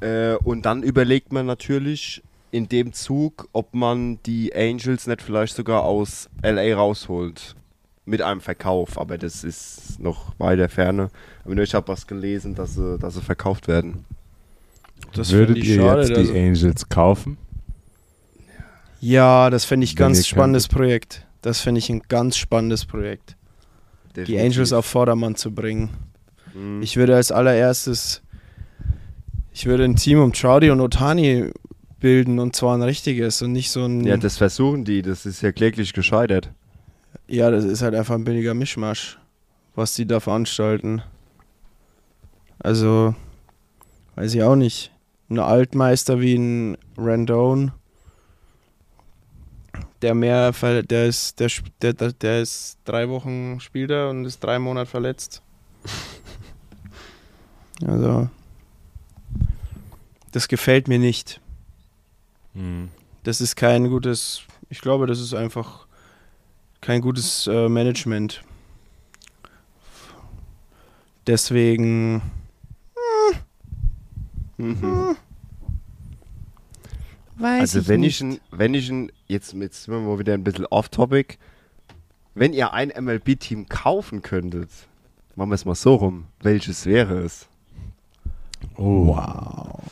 [0.00, 5.54] Äh, und dann überlegt man natürlich in dem Zug, ob man die Angels nicht vielleicht
[5.54, 7.54] sogar aus LA rausholt.
[8.08, 11.10] Mit einem Verkauf, aber das ist noch weiter Ferne.
[11.44, 14.04] Aber ich habe was gelesen, dass sie, dass sie verkauft werden.
[15.16, 17.38] Das Würdet ich ihr schade, jetzt die also- Angels kaufen?
[19.00, 21.26] Ja, das fände ich Wenn ganz spannendes Projekt.
[21.42, 23.36] Das fände ich ein ganz spannendes Projekt.
[24.10, 24.44] Die Definitiv.
[24.44, 25.90] Angels auf Vordermann zu bringen.
[26.54, 26.82] Mhm.
[26.82, 28.22] Ich würde als allererstes,
[29.52, 31.50] ich würde ein Team um Troudy und Otani
[32.00, 35.42] bilden und zwar ein richtiges und nicht so ein, Ja, das versuchen die, das ist
[35.42, 36.50] ja kläglich gescheitert.
[37.28, 39.18] ja, das ist halt einfach ein billiger Mischmasch,
[39.74, 41.02] was die da veranstalten.
[42.58, 43.14] Also,
[44.16, 44.90] weiß ich auch nicht.
[45.28, 47.72] Ein Altmeister wie ein Randone,
[50.02, 51.50] der mehr, der ist, der,
[51.92, 55.42] der, der, ist drei Wochen spielt er und ist drei Monate verletzt.
[57.84, 58.30] Also,
[60.32, 61.42] das gefällt mir nicht.
[62.54, 62.88] Hm.
[63.22, 65.86] Das ist kein gutes, ich glaube, das ist einfach
[66.80, 68.42] kein gutes äh, Management.
[71.26, 72.22] Deswegen,
[74.58, 75.16] Mhm.
[77.36, 80.44] weiß Also wenn ich, ein, wenn ich ein, jetzt, jetzt sind wir mal wieder ein
[80.44, 81.36] bisschen off-topic,
[82.34, 84.70] wenn ihr ein MLB-Team kaufen könntet,
[85.34, 87.48] machen wir es mal so rum, welches wäre es?
[88.76, 89.08] Oh.
[89.08, 89.82] Wow.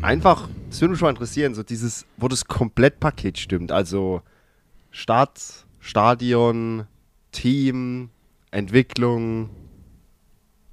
[0.00, 4.22] Einfach, das würde mich mal interessieren, so dieses, wo das Komplettpaket stimmt, also
[4.90, 6.86] Stadt, Stadion,
[7.32, 8.10] Team,
[8.50, 9.50] Entwicklung,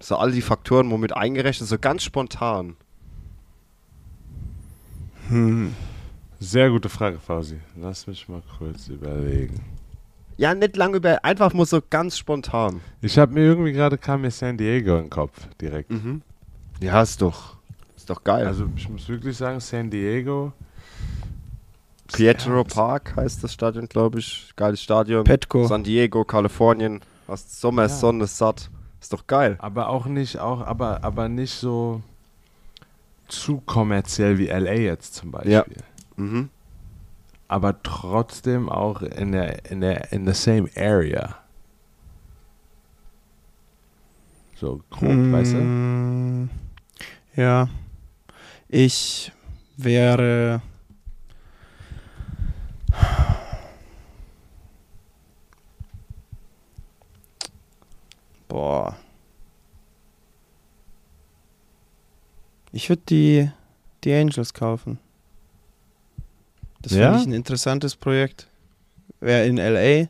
[0.06, 2.76] so all die Faktoren, womit eingerechnet, so ganz spontan.
[5.30, 5.74] Hm.
[6.40, 7.60] Sehr gute Frage, Fausi.
[7.76, 9.62] Lass mich mal kurz überlegen.
[10.38, 12.82] Ja, nicht lange über, einfach nur so ganz spontan.
[13.02, 15.90] Ich habe mir irgendwie gerade kam mir San Diego in den Kopf direkt.
[15.90, 16.22] Mhm.
[16.82, 17.56] Ja, ist doch,
[17.96, 18.46] ist doch geil.
[18.46, 20.52] Also ich muss wirklich sagen, San Diego.
[22.14, 24.52] Pietro Ja, Park heißt das Stadion, glaube ich.
[24.56, 25.24] Geiles Stadion.
[25.24, 25.66] Petco.
[25.66, 27.02] San Diego, Kalifornien.
[27.28, 27.90] Hast Sommer, Ja.
[27.90, 28.70] Sonne, satt.
[29.06, 29.56] Ist doch geil.
[29.60, 32.02] Aber auch nicht, auch, aber, aber nicht so
[33.28, 35.52] zu kommerziell wie LA jetzt zum Beispiel.
[35.52, 35.64] Ja.
[36.16, 36.50] Mhm.
[37.48, 41.38] Aber trotzdem auch in der, in der, in the same area.
[44.56, 45.58] So grob, weißt du?
[45.60, 46.50] Mm,
[47.36, 47.70] Ja.
[48.70, 49.32] Ich
[49.78, 50.64] wäre.
[58.56, 58.96] Boah.
[62.72, 63.52] Ich würde die,
[64.06, 64.98] die Angels kaufen.
[66.82, 67.08] Das Ja?
[67.10, 68.48] finde ich ein interessantes Projekt.
[69.20, 70.08] Wäre in LA.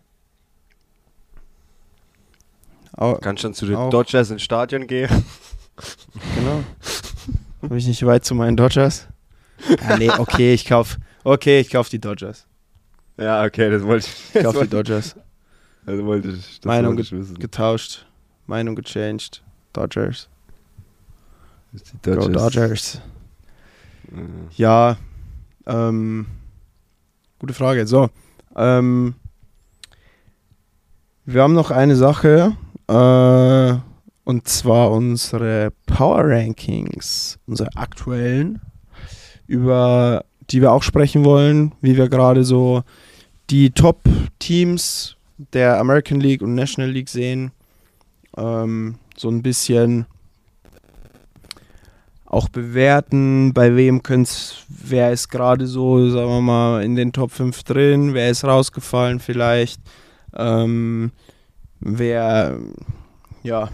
[2.95, 3.89] Au, Kannst schon zu den Auch.
[3.89, 5.09] Dodgers ins Stadion gehen.
[6.35, 6.63] Genau.
[7.63, 9.07] Habe ich nicht weit zu meinen Dodgers?
[9.87, 10.97] Ah, nee, okay, ich kauf.
[11.23, 12.45] Okay, ich kauf die Dodgers.
[13.17, 14.35] Ja, okay, das wollte ich.
[14.35, 15.15] Ich kauf die Dodgers.
[15.87, 17.39] das wollte ich, das Meinung wollte ich wissen.
[17.39, 18.05] Getauscht.
[18.47, 19.43] Meinung gechanged.
[19.73, 20.29] Dodgers.
[21.73, 23.01] Die Go Dodgers.
[24.55, 24.97] Ja,
[25.65, 26.27] ähm,
[27.39, 27.85] gute Frage.
[27.87, 28.09] So,
[28.55, 29.15] ähm,
[31.25, 32.55] wir haben noch eine Sache,
[32.87, 33.73] äh,
[34.23, 38.61] und zwar unsere Power Rankings, unsere aktuellen,
[39.47, 42.83] über die wir auch sprechen wollen, wie wir gerade so
[43.49, 45.15] die Top-Teams
[45.53, 47.51] der American League und National League sehen.
[48.37, 50.05] Ähm, so ein bisschen
[52.25, 57.31] auch bewerten, bei wem könnt's, wer ist gerade so, sagen wir mal, in den Top
[57.31, 59.79] 5 drin, wer ist rausgefallen vielleicht,
[60.35, 61.11] ähm,
[61.79, 62.59] wer,
[63.43, 63.69] ja,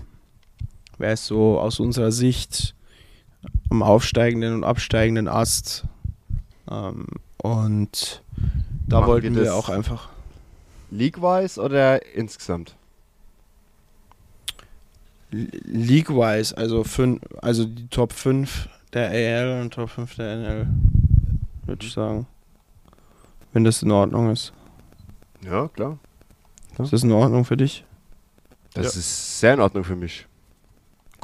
[1.00, 2.76] wer ist so aus unserer Sicht
[3.72, 5.86] am aufsteigenden und absteigenden Ast.
[6.70, 7.08] Ähm,
[7.38, 8.22] und
[8.88, 10.10] da Machen wollten wir wir auch einfach.
[10.92, 12.76] League-wise oder insgesamt?
[15.32, 20.68] League-wise, also, fün- also die Top 5 der AL und Top 5 der NL,
[21.66, 22.28] würde ich sagen.
[23.54, 24.54] Wenn das in Ordnung ist.
[25.44, 25.98] Ja, klar.
[26.80, 27.84] Ist das in Ordnung für dich?
[28.74, 30.26] Das ist sehr in Ordnung für mich.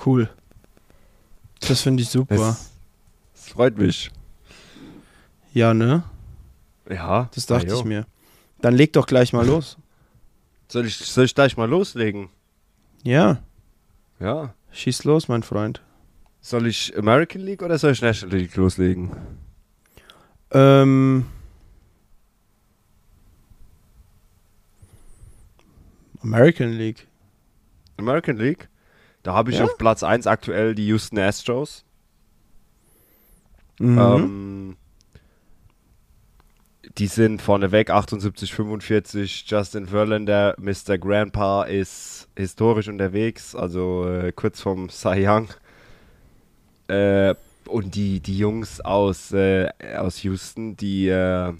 [0.05, 0.30] Cool.
[1.62, 2.36] Das finde ich super.
[2.36, 2.72] Das,
[3.34, 4.12] das freut mich.
[5.53, 6.03] ja, ne?
[6.89, 7.30] Ja.
[7.34, 8.05] Das dachte ich mir.
[8.62, 9.78] Dann leg doch gleich mal los.
[10.68, 12.30] Soll ich, soll ich gleich mal loslegen?
[13.03, 13.41] Ja,
[14.20, 14.53] Ja.
[14.72, 15.82] schieß los, mein Freund.
[16.41, 19.11] Soll ich American League oder soll ich National League loslegen?
[20.51, 21.26] Ähm.
[26.24, 27.07] American League.
[27.97, 28.70] American League?
[29.24, 29.65] Da habe ich Ja?
[29.65, 31.84] auf Platz 1 aktuell die Houston Astros.
[33.80, 33.97] Mhm.
[33.99, 34.78] Ähm,
[36.98, 39.45] die sind vorneweg 78, 45.
[39.48, 40.98] Justin Verlander, Mr.
[40.98, 45.48] Grandpa, ist historisch unterwegs, also äh, kurz vom Cy Young.
[46.88, 47.36] Äh,
[47.68, 51.54] und die, die Jungs aus, äh, aus Houston, die, äh,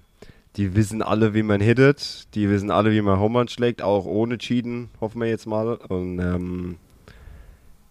[0.56, 2.34] die wissen alle, wie man hittet.
[2.34, 5.76] Die wissen alle, wie man Home schlägt, auch ohne Cheaten, hoffen wir jetzt mal.
[5.76, 6.78] Und ähm,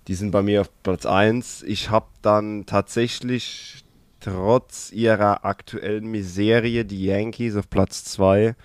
[0.08, 1.62] die sind bei mir auf Platz 1.
[1.62, 3.84] Ich habe dann tatsächlich
[4.26, 8.56] trotz ihrer aktuellen Miserie die Yankees auf Platz 2,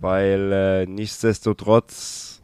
[0.00, 2.40] weil äh, nichtsdestotrotz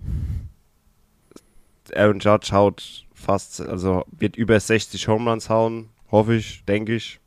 [1.94, 7.20] Aaron Judge haut fast, also wird über 60 Home Runs hauen, hoffe ich, denke ich.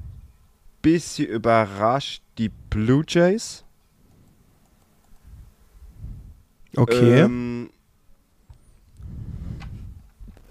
[0.82, 3.64] bisschen überrascht, die Blue Jays.
[6.76, 7.20] Okay.
[7.22, 7.70] Ähm,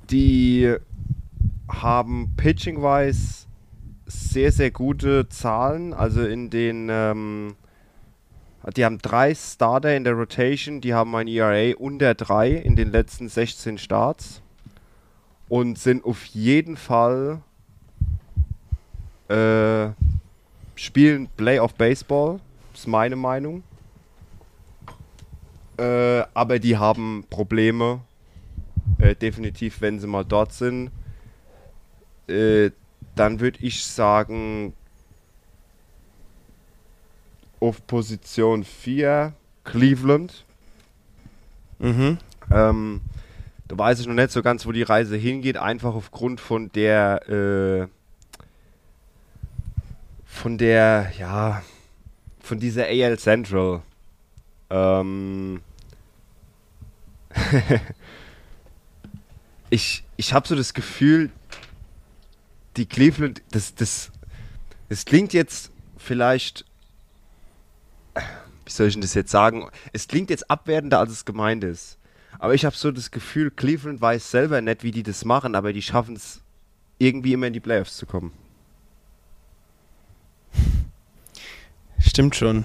[0.09, 0.73] die
[1.69, 3.49] haben pitching-wise
[4.13, 5.93] sehr, sehr gute Zahlen.
[5.93, 7.55] Also in den, ähm,
[8.77, 12.93] die haben drei Starter in der Rotation, die haben ein ERA unter drei in den
[12.93, 14.41] letzten 16 Starts
[15.49, 17.41] und sind auf jeden Fall
[19.29, 19.91] äh,
[20.75, 22.41] spielen Playoff Baseball,
[22.75, 23.63] ist meine Meinung.
[25.79, 28.01] Äh, aber die haben Probleme,
[28.99, 30.91] äh, definitiv, wenn sie mal dort sind.
[32.29, 32.71] Äh,
[33.15, 34.75] dann würde ich sagen,
[37.61, 39.33] auf Position 4
[39.65, 40.45] Cleveland.
[41.79, 42.19] mhm.
[42.51, 43.01] Ähm,
[43.69, 47.29] da weiß ich noch nicht so ganz, wo die Reise hingeht, einfach aufgrund von der,
[47.29, 47.87] äh,
[50.25, 51.63] von der, ja,
[52.41, 53.83] von dieser AL Central.
[54.69, 55.61] Ähm,
[59.71, 61.31] ich ich habe so das Gefühl,
[62.77, 64.11] die Cleveland, das, das,
[64.89, 66.65] das klingt jetzt vielleicht,
[68.15, 69.69] wie soll ich denn das jetzt sagen?
[69.93, 71.99] Es klingt jetzt abwertender, als es gemeint ist.
[72.39, 75.73] Aber ich habe so das Gefühl, Cleveland weiß selber nicht, wie die das machen, aber
[75.73, 76.41] die schaffen es
[76.99, 78.33] irgendwie immer in die Playoffs zu kommen.
[81.99, 82.65] Stimmt schon.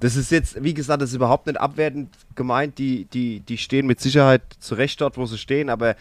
[0.00, 2.78] Das ist jetzt, wie gesagt, das ist überhaupt nicht abwertend gemeint.
[2.78, 5.96] Die, die, die stehen mit Sicherheit zurecht dort, wo sie stehen, aber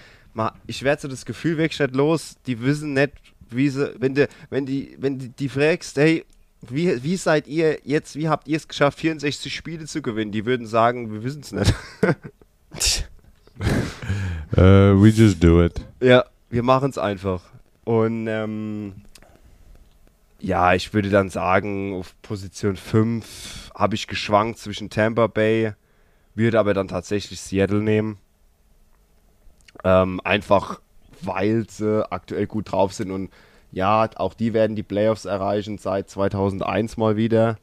[0.68, 3.14] ich werde so das Gefühl weg, statt los, die wissen nicht,
[3.50, 6.26] wie sie, wenn du, wenn die, wenn die, die fragst, hey,
[6.62, 10.32] wie, wie seid ihr jetzt, wie habt ihr es geschafft, 64 Spiele zu gewinnen?
[10.32, 11.74] Die würden sagen, wir wissen es nicht.
[14.52, 14.58] Uh,
[15.02, 15.82] we just do it.
[16.02, 17.42] Ja, wir machen es einfach.
[17.84, 18.94] Und ähm,
[20.40, 25.74] ja, ich würde dann sagen, auf Position 5 habe ich geschwankt zwischen Tampa Bay,
[26.34, 28.18] würde aber dann tatsächlich Seattle nehmen.
[29.84, 30.80] Ähm, einfach
[31.22, 33.32] weil sie aktuell gut drauf sind und
[33.72, 37.58] ja, auch die werden die Playoffs erreichen seit 2001 mal wieder.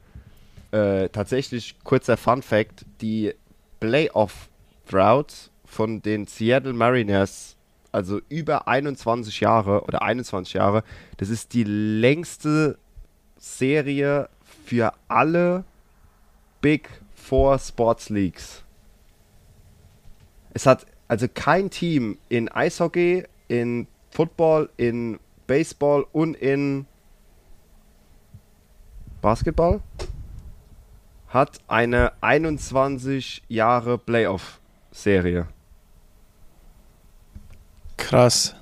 [0.70, 3.34] Äh, tatsächlich, kurzer Fun Fact, die
[3.80, 4.48] Playoff
[4.88, 7.56] Drought von den Seattle Mariners,
[7.92, 10.84] also über 21 Jahre oder 21 Jahre,
[11.16, 12.78] das ist die längste
[13.38, 14.28] Serie
[14.66, 15.64] für alle
[16.60, 18.62] Big Four Sports Leagues.
[20.54, 26.86] Es hat also kein Team in Eishockey, in Football, in Baseball und in
[29.20, 29.82] Basketball
[31.28, 35.48] hat eine 21 Jahre Playoff-Serie.
[37.98, 38.54] Krass.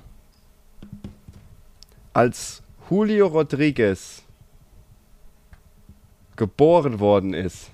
[2.11, 4.23] Als Julio Rodriguez
[6.35, 7.70] geboren worden ist,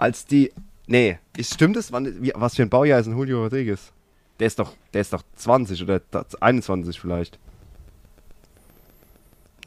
[0.00, 0.52] als die.
[0.86, 1.92] Nee, ist, stimmt es?
[1.92, 3.92] Was für ein Baujahr ist ein Julio Rodriguez?
[4.40, 6.00] Der ist doch, der ist doch 20 oder
[6.40, 7.38] 21 vielleicht.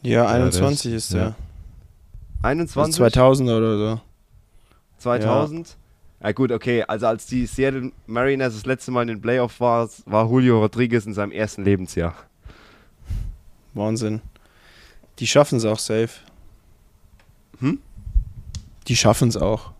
[0.01, 1.21] Ja, der 21 ist- ist, der.
[1.21, 1.35] ja.
[2.41, 2.95] 21?
[2.97, 4.01] 2000 oder so.
[4.97, 5.77] 2000?
[6.21, 6.31] Ja.
[6.33, 6.83] gut, okay.
[6.83, 11.05] Also als die Seattle Mariners das letzte Mal in den Playoff war, war Julio Rodriguez
[11.05, 12.15] in seinem ersten Lebensjahr.
[13.73, 14.21] Wahnsinn.
[15.19, 16.09] Die schaffen es auch safe.
[17.59, 17.79] Hm?
[18.87, 19.71] Die schaffen es auch.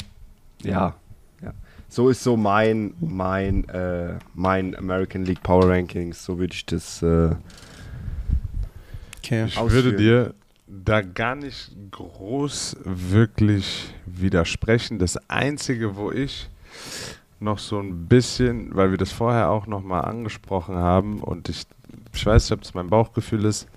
[0.64, 0.95] Ja.
[1.41, 1.53] ja.
[1.89, 6.24] So ist so mein, mein, äh, mein American League Power Rankings.
[6.26, 7.01] So würde ich das.
[7.01, 7.36] Äh,
[9.24, 9.45] Okay.
[9.45, 9.86] Ich ausführen.
[9.86, 10.34] würde dir
[10.68, 14.99] da gar nicht groß wirklich widersprechen.
[14.99, 16.49] Das Einzige, wo ich
[17.39, 21.64] noch so ein bisschen, weil wir das vorher auch nochmal angesprochen haben und ich,
[22.14, 23.68] ich weiß nicht, ob das mein Bauchgefühl ist,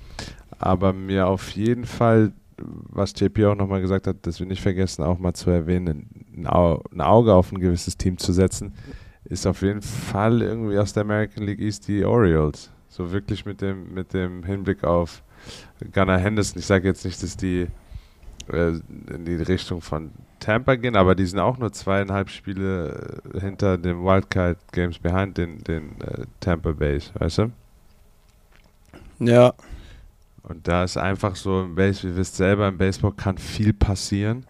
[0.58, 5.04] aber mir auf jeden Fall, was JP auch nochmal gesagt hat, dass wir nicht vergessen,
[5.04, 8.74] auch mal zu erwähnen, ein, Au ein Auge auf ein gewisses Team zu setzen,
[9.24, 12.70] ist auf jeden Fall irgendwie aus der American League East die Orioles.
[12.88, 15.22] So wirklich mit dem, mit dem Hinblick auf
[15.92, 16.58] Gunnar Henderson.
[16.60, 17.68] Ich sage jetzt nicht, dass die
[18.48, 18.72] äh,
[19.12, 23.78] in die Richtung von Tampa gehen, aber die sind auch nur zweieinhalb Spiele äh, hinter
[23.78, 27.52] den Wildcard Games behind den, den äh, Tampa Bays, weißt du?
[29.18, 29.54] Ja,
[30.42, 34.46] Und da ist einfach so im Base, ihr wisst selber, im Baseball kann viel passieren.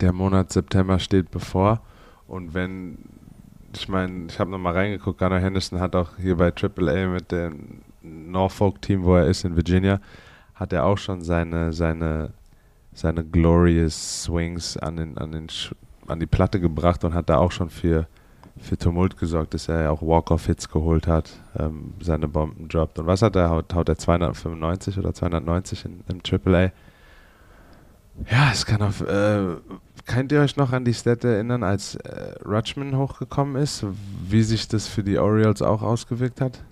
[0.00, 1.80] Der Monat September steht bevor.
[2.28, 2.98] Und wenn,
[3.74, 7.82] ich meine, ich habe nochmal reingeguckt, Gunnar Henderson hat auch hier bei AAA mit dem
[8.02, 10.00] Norfolk-Team, wo er ist in Virginia,
[10.54, 12.32] hat er auch schon seine, seine,
[12.92, 15.46] seine glorious Swings an, den, an, den,
[16.06, 18.06] an die Platte gebracht und hat da auch schon für,
[18.58, 22.98] für Tumult gesorgt, dass er ja auch Walk-Off-Hits geholt hat, ähm, seine Bomben droppt.
[22.98, 23.50] Und was hat er?
[23.50, 26.72] Haut, haut er 295 oder 290 in, im AAA?
[28.30, 29.00] Ja, es kann auf.
[29.02, 29.56] Äh,
[30.06, 33.84] könnt ihr euch noch an die Stat erinnern, als äh, Rutschman hochgekommen ist,
[34.28, 36.62] wie sich das für die Orioles auch ausgewirkt hat?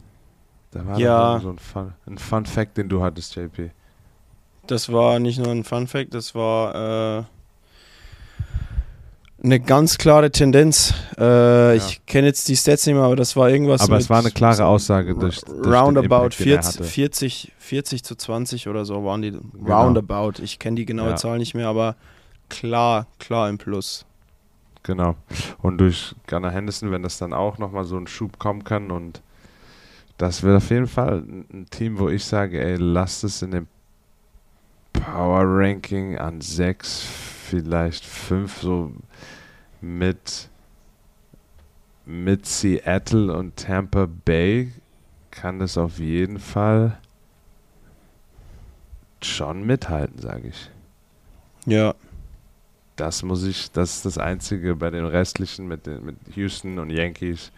[0.70, 1.38] Da war Ja.
[1.40, 3.70] so ein Fun, ein Fun Fact, den du hattest, JP.
[4.66, 7.24] das war nicht nur ein Fun Fact, das war äh,
[9.44, 10.94] eine ganz klare Tendenz.
[11.18, 13.82] Äh, Ich kenne jetzt die Stats nicht mehr, aber das war irgendwas.
[13.82, 16.84] Aber es war eine klare Aussage durch, durch Roundabout Impact, den er 40, hatte.
[16.84, 19.38] 40, 40 zu 20 oder so waren die.
[19.66, 20.42] Roundabout.
[20.42, 21.16] Ich kenne die genaue Ja.
[21.16, 21.96] Zahl nicht mehr, aber
[22.48, 24.06] klar, klar im Plus.
[24.82, 25.14] Genau.
[25.62, 29.22] Und durch Gunnar Henderson, wenn das dann auch nochmal so ein Schub kommen kann und
[30.18, 33.50] das wird auf jeden Fall ein ein Team, wo ich sage, ey, lasst es in
[33.50, 33.66] dem
[34.92, 37.00] Power Ranking an 6,
[37.48, 38.92] vielleicht 5, so
[39.84, 40.48] mit,
[42.06, 44.72] mit Seattle und Tampa Bay
[45.30, 46.98] kann das auf jeden Fall
[49.22, 50.70] schon mithalten, sage ich.
[51.66, 51.94] Ja,
[52.96, 56.90] Das muss ich, das ist das Einzige bei den restlichen mit, den, mit Houston und
[56.90, 57.50] Yankees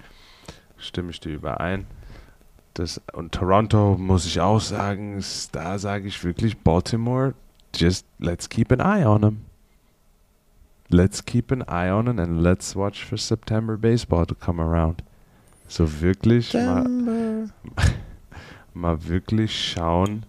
[0.79, 1.87] stimme ich dir überein.
[2.75, 7.35] Das, und Toronto muss ich auch sagen, ist- da sage ich wirklich Baltimore,
[7.75, 9.41] just let's keep an eye on them.
[10.89, 15.03] Let's keep an eye on them and let's watch for September baseball to come around.
[15.69, 16.87] So wirklich mal,
[18.75, 20.25] mal wirklich schauen,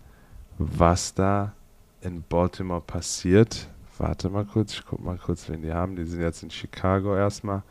[0.58, 1.54] was da
[2.02, 3.68] in Baltimore passiert.
[4.00, 5.96] Warte mal kurz, ich guck mal kurz, wen die haben.
[5.96, 7.62] Die sind jetzt in Chicago erstmal.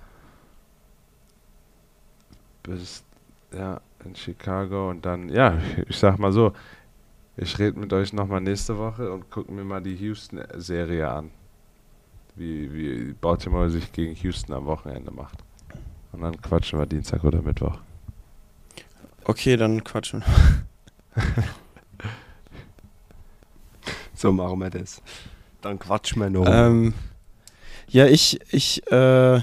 [2.62, 3.04] Bis,
[3.52, 5.58] ja, in Chicago und dann, ja,
[5.88, 6.52] ich sag mal so,
[7.36, 11.30] ich rede mit euch nochmal nächste Woche und gucken mir mal die Houston-Serie an.
[12.36, 15.38] Wie, wie Baltimore sich gegen Houston am Wochenende macht.
[16.12, 17.78] Und dann quatschen wir Dienstag oder Mittwoch.
[19.24, 20.22] Okay, dann quatschen.
[24.16, 25.02] So machen wir das.
[25.60, 26.46] Dann quatschen wir noch.
[26.48, 26.94] Ähm,
[27.86, 29.40] ja, ich, ich, äh,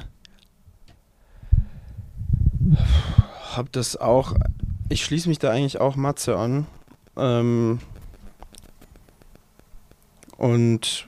[3.56, 4.34] hab das auch,
[4.90, 6.66] ich schließe mich da eigentlich auch Matze an.
[7.16, 7.80] Ähm,
[10.38, 11.08] und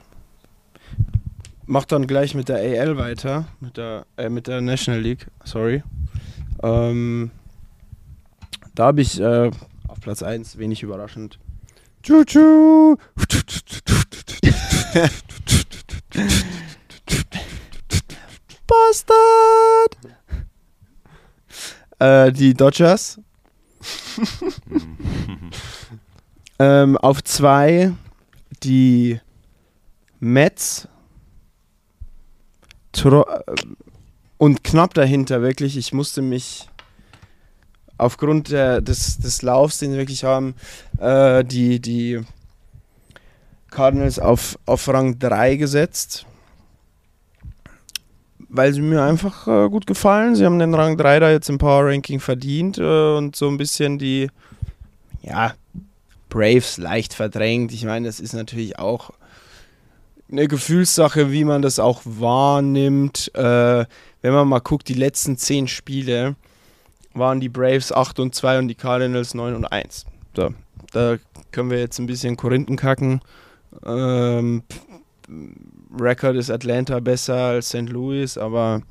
[1.66, 5.82] mach dann gleich mit der AL weiter, mit der, äh, mit der National League, sorry.
[6.62, 7.30] Ähm,
[8.74, 9.50] da habe ich äh,
[9.88, 11.38] auf Platz 1, wenig überraschend,
[12.02, 12.96] Tschu-tschu.
[18.66, 19.96] Bastard!
[21.98, 23.20] äh, die Dodgers.
[26.58, 27.92] ähm, auf zwei
[28.62, 29.20] die
[30.20, 30.88] Mets.
[34.38, 35.76] Und knapp dahinter wirklich.
[35.76, 36.68] Ich musste mich
[37.98, 40.54] aufgrund der, des, des Laufs, den sie wirklich haben,
[40.98, 42.20] äh, die, die
[43.70, 46.26] Cardinals auf, auf Rang 3 gesetzt
[48.48, 50.34] weil sie mir einfach äh, gut gefallen.
[50.34, 53.56] Sie haben den Rang 3 da jetzt im Power Ranking verdient äh, und so ein
[53.56, 54.30] bisschen die,
[55.22, 55.54] ja,
[56.28, 57.72] Braves leicht verdrängt.
[57.72, 59.10] Ich meine, das ist natürlich auch
[60.30, 63.30] eine Gefühlssache, wie man das auch wahrnimmt.
[63.34, 63.86] Äh,
[64.22, 66.36] wenn man mal guckt, die letzten 10 Spiele
[67.14, 70.06] waren die Braves 8 und 2 und die Cardinals 9 und 1.
[70.34, 70.52] So,
[70.92, 71.16] da
[71.52, 73.20] können wir jetzt ein bisschen Korinthen kacken.
[73.84, 74.62] Ähm,
[75.98, 77.88] Record ist Atlanta besser als St.
[77.88, 78.82] Louis, aber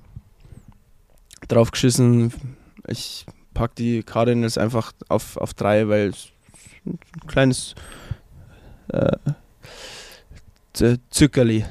[1.48, 2.34] drauf geschissen,
[2.88, 6.30] ich pack die Cardinals einfach auf, auf weil es
[6.86, 7.76] ein kleines
[8.90, 9.12] äh,
[11.10, 11.66] Zückerli.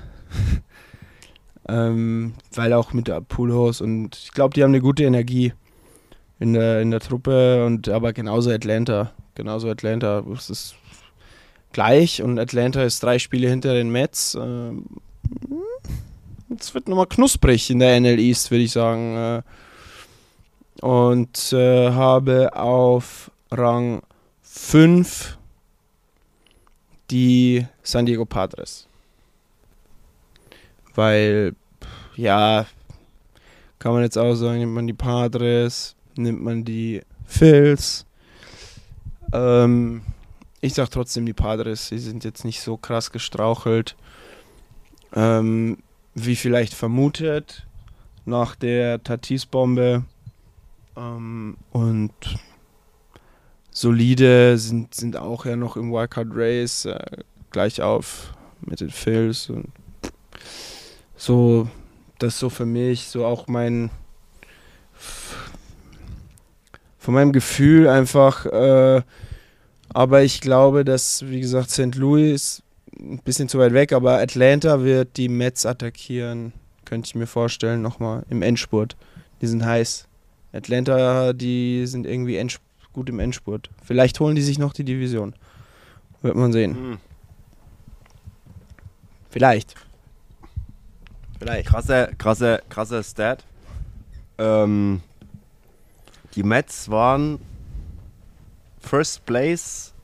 [1.68, 5.52] ähm, weil auch mit der Poolhouse und ich glaube, die haben eine gute Energie
[6.38, 9.12] in der, in der Truppe und aber genauso Atlanta.
[9.34, 10.22] Genauso Atlanta.
[10.32, 10.74] Es ist
[11.72, 14.36] gleich und Atlanta ist drei Spiele hinter den Mets.
[14.40, 14.86] Ähm,
[16.58, 19.16] es wird nochmal knusprig in der NL East, würde ich sagen.
[19.16, 19.42] Äh.
[20.80, 24.02] Und äh, habe auf Rang
[24.42, 25.38] 5
[27.10, 28.88] die San Diego Padres.
[30.94, 31.54] Weil,
[32.16, 32.66] ja,
[33.78, 38.06] kann man jetzt auch sagen, nimmt man die Padres, nimmt man die Phils.
[39.32, 40.02] Ähm,
[40.60, 43.96] ich sag trotzdem die Padres, sie sind jetzt nicht so krass gestrauchelt.
[45.14, 45.78] Ähm,
[46.14, 47.66] wie vielleicht vermutet,
[48.24, 50.04] nach der Tatis-Bombe.
[50.96, 52.12] Ähm, und
[53.70, 57.18] solide sind, sind auch ja noch im Wildcard Race äh,
[57.50, 59.70] gleich auf mit den Phils und
[61.24, 61.68] so
[62.18, 63.90] das so für mich so auch mein
[66.98, 69.02] von meinem Gefühl einfach äh,
[69.88, 71.94] aber ich glaube dass wie gesagt St.
[71.94, 72.64] Louis
[72.98, 76.52] ein bisschen zu weit weg, aber Atlanta wird die Mets attackieren,
[76.84, 78.96] könnte ich mir vorstellen, nochmal im Endspurt.
[79.40, 80.06] Die sind heiß.
[80.52, 82.40] Atlanta, die sind irgendwie
[82.92, 83.70] gut im Endspurt.
[83.82, 85.34] Vielleicht holen die sich noch die Division.
[86.22, 86.74] Wird man sehen.
[86.74, 86.98] Hm.
[89.30, 89.74] Vielleicht.
[91.38, 91.68] Vielleicht.
[91.68, 93.44] Krasser, krasser, krasser Stat.
[94.38, 95.00] Ähm,
[96.34, 97.38] die Mets waren
[98.80, 99.94] First Place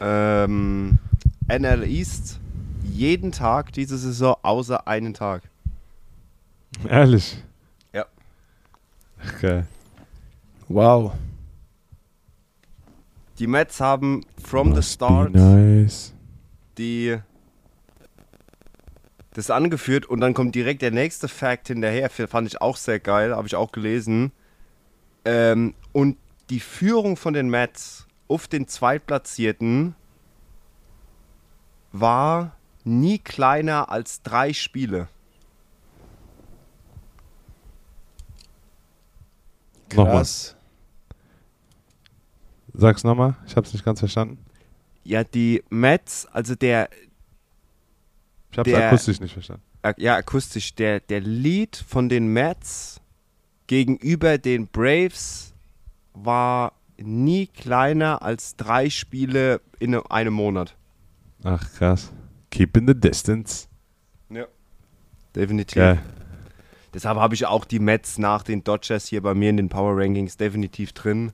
[0.00, 0.98] ähm,
[1.48, 2.40] NL East
[2.82, 5.42] jeden Tag diese Saison außer einen Tag.
[6.88, 7.42] Ehrlich?
[7.92, 8.06] Ja.
[9.40, 9.66] Geil.
[10.68, 11.12] Wow.
[13.38, 16.12] Die Mets haben from the Must be start Nice.
[16.78, 17.18] die
[19.34, 22.08] das angeführt und dann kommt direkt der nächste Fact hinterher.
[22.08, 24.32] Fand ich auch sehr geil, habe ich auch gelesen.
[25.24, 26.16] Ähm, und
[26.50, 29.94] die Führung von den Mets auf den Zweitplatzierten
[31.92, 35.08] war nie kleiner als drei Spiele.
[39.92, 40.12] Nochmal.
[40.12, 40.56] Krass.
[42.72, 44.38] Sag's nochmal, ich hab's nicht ganz verstanden.
[45.04, 46.88] Ja, die Mets, also der,
[48.54, 49.62] Ich hab's Der- akustisch nicht verstanden.
[49.96, 53.00] ja, akustisch, der, der Lead von den Mets
[53.66, 55.52] gegenüber den Braves
[56.12, 60.76] war nie kleiner als drei Spiele in einem Monat.
[61.42, 62.12] Ach, krass.
[62.50, 63.66] Keep in the distance.
[65.34, 65.74] Definitiv.
[65.74, 65.98] Geil.
[66.94, 70.00] Deshalb habe ich auch die Mets nach den Dodgers hier bei mir in den Power
[70.00, 71.32] Rankings definitiv drin.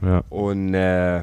[0.00, 0.24] Ja.
[0.28, 1.22] Und äh,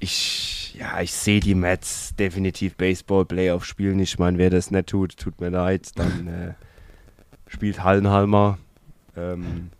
[0.00, 3.98] ich, ja, ich sehe die Mets definitiv Baseball-Playoff spielen.
[3.98, 5.90] Ich meine, wer das nicht tut, tut mir leid.
[5.96, 6.54] Dann äh,
[7.48, 8.58] spielt Hallenhalmer.
[9.16, 9.70] Ähm,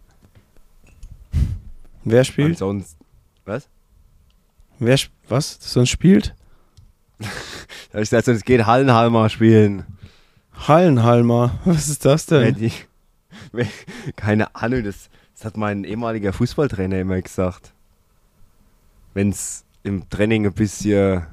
[2.04, 2.50] Wer spielt?
[2.50, 3.04] Ansonsten.
[3.44, 3.68] Was?
[4.78, 5.58] Wer was?
[5.60, 6.34] Sonst spielt?
[7.90, 9.86] Da ich gesagt, sonst geht Hallenhalmer spielen.
[10.52, 11.58] Hallenhalmer.
[11.64, 12.54] Was ist das denn?
[12.54, 12.70] die,
[14.14, 17.72] keine Ahnung, das, das hat mein ehemaliger Fußballtrainer immer gesagt.
[19.14, 21.26] Wenn es im Training ein bisschen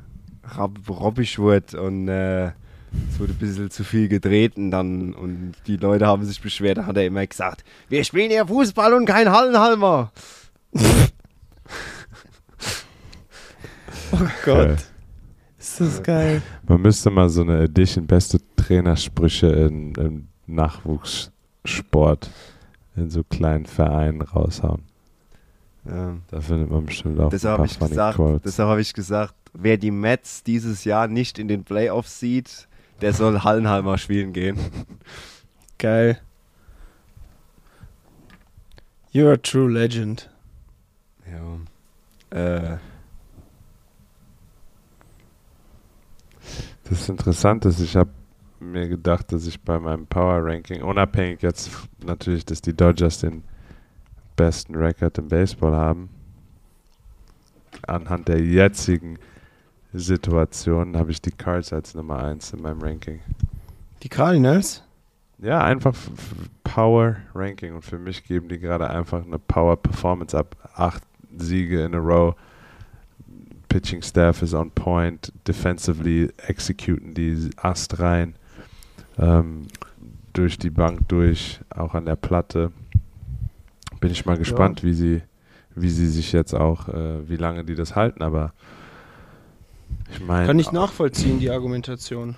[0.44, 5.78] rab, robbisch wird und äh, es wurde ein bisschen zu viel getreten dann und die
[5.78, 9.32] Leute haben sich beschwert, dann hat er immer gesagt, wir spielen hier Fußball und kein
[9.32, 10.12] Hallenhalmer.
[14.12, 14.78] Oh Gott.
[15.58, 16.42] Ist das geil.
[16.68, 22.30] Man müsste mal so eine Edition beste Trainersprüche in, im Nachwuchssport
[22.96, 24.84] in so kleinen Vereinen raushauen.
[25.88, 26.18] Ja.
[26.30, 28.42] Da findet man bestimmt auch Deshalb habe paar ich gesagt, Quotes.
[28.44, 32.68] deshalb habe ich gesagt, wer die Mets dieses Jahr nicht in den Playoffs sieht,
[33.02, 34.58] der soll Hallenhalmer spielen gehen.
[35.78, 36.20] Geil.
[39.14, 40.30] You're a true legend.
[41.32, 42.38] Ja.
[42.38, 42.78] Äh,
[46.88, 48.12] Das Interessante ist, ich habe
[48.60, 51.72] mir gedacht, dass ich bei meinem Power Ranking, unabhängig jetzt
[52.06, 53.44] natürlich, dass die Dodgers den
[54.36, 56.10] besten Rekord im Baseball haben,
[57.88, 59.18] anhand der jetzigen
[59.94, 63.22] Situation habe ich die Cards als Nummer 1 in meinem Ranking.
[64.04, 64.84] Die Cardinals?
[65.40, 65.94] Ja, einfach
[66.64, 70.56] Power Ranking und für mich geben die gerade einfach eine Power Performance ab.
[70.76, 71.04] Acht
[71.38, 72.36] Siege in a row.
[73.68, 75.34] Pitching Staff is on point.
[75.48, 78.36] Defensively executen die Ast rein.
[79.18, 79.68] Ähm,
[80.34, 82.72] durch die Bank durch, auch an der Platte.
[84.00, 85.22] Bin ich mal gespannt, wie sie,
[85.76, 88.54] wie sie sich jetzt auch, äh, wie lange die das halten, aber
[90.12, 90.48] ich meine.
[90.48, 92.36] Kann ich nachvollziehen, die Argumentation.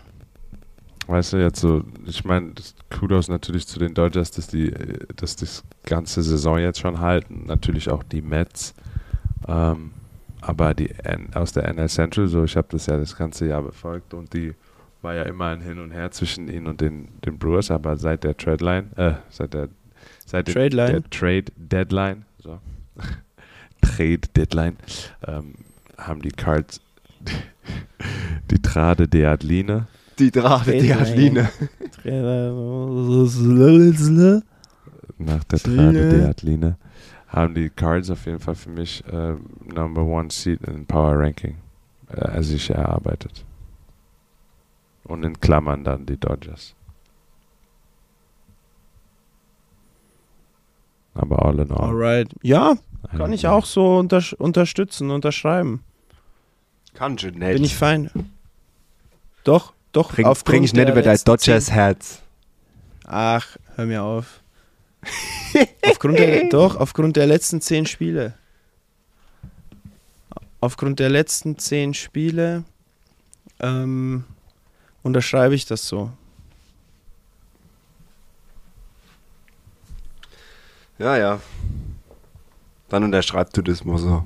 [1.08, 2.52] Weißt du, jetzt so, ich meine,
[2.90, 7.46] Kudos natürlich zu den Dodgers, dass die äh, dass das ganze Saison jetzt schon halten.
[7.48, 8.74] Natürlich auch die Mets.
[9.48, 9.92] Ähm,
[10.42, 13.62] aber die N aus der NL Central, so ich habe das ja das ganze Jahr
[13.62, 14.54] befolgt und die
[15.02, 18.24] war ja immer ein Hin und Her zwischen ihnen und den, den Brewers, aber seit
[18.24, 19.70] der Trade Line, äh, seit der
[20.28, 20.92] seit Trade Line?
[20.92, 22.60] der Trade Deadline, so
[23.82, 24.78] Trade Deadline,
[25.26, 25.56] ähm,
[25.98, 26.80] haben die Cards
[28.52, 29.88] die Trade de Adeline
[30.20, 31.02] die die Trainer.
[31.02, 31.50] Adeline.
[35.18, 35.60] nach der.
[35.60, 36.78] Trade de Adeline
[37.28, 41.58] haben die Cards auf jeden Fall für mich äh, Number One Seat in Power Ranking
[42.10, 43.44] äh, sich erarbeitet.
[45.04, 46.74] Und in Klammern dann die Dodgers.
[51.18, 51.90] Aber all in all.
[51.90, 52.30] Alright.
[52.44, 52.78] Ja,
[53.16, 55.84] kann ich auch so unter unterstützen, unterschreiben.
[56.94, 57.54] Kann schon nicht.
[57.54, 58.10] Bin ich fein.
[59.44, 60.12] Doch, doch.
[60.12, 62.22] bring, bring ich nicht über dein Dodgers Herz.
[63.06, 64.42] Ach, hör mir auf.
[65.84, 68.34] aufgrund der, doch, aufgrund der letzten zehn Spiele.
[70.60, 72.64] Aufgrund der letzten zehn Spiele
[73.60, 74.26] ähm,
[75.04, 76.12] unterschreibe ich das so.
[81.00, 81.40] Ja, ja.
[82.90, 84.24] Dann unterschreibst du das mal so.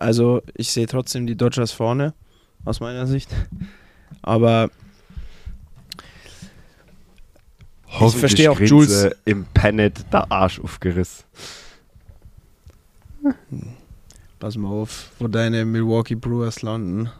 [0.00, 2.14] Also, ich sehe trotzdem die Dodgers vorne,
[2.64, 3.30] aus meiner Sicht.
[4.22, 4.70] Aber
[7.86, 9.02] Hoffentlich verstehe auch kriegen Jules.
[9.02, 11.24] sie im Pennant der Arsch aufgerissen.
[14.40, 17.10] pass mal auf, wo deine Milwaukee Brewers landen.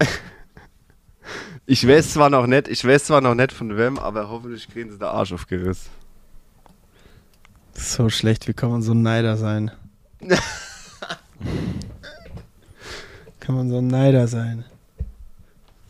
[1.66, 4.91] Ich weiß zwar noch nicht, ich weiß zwar noch nicht von wem, aber hoffentlich kriegen
[4.91, 5.91] sie der Arsch aufgerissen.
[7.97, 9.71] So schlecht, wie kann man so ein Neider sein?
[13.39, 14.65] kann man so ein Neider sein?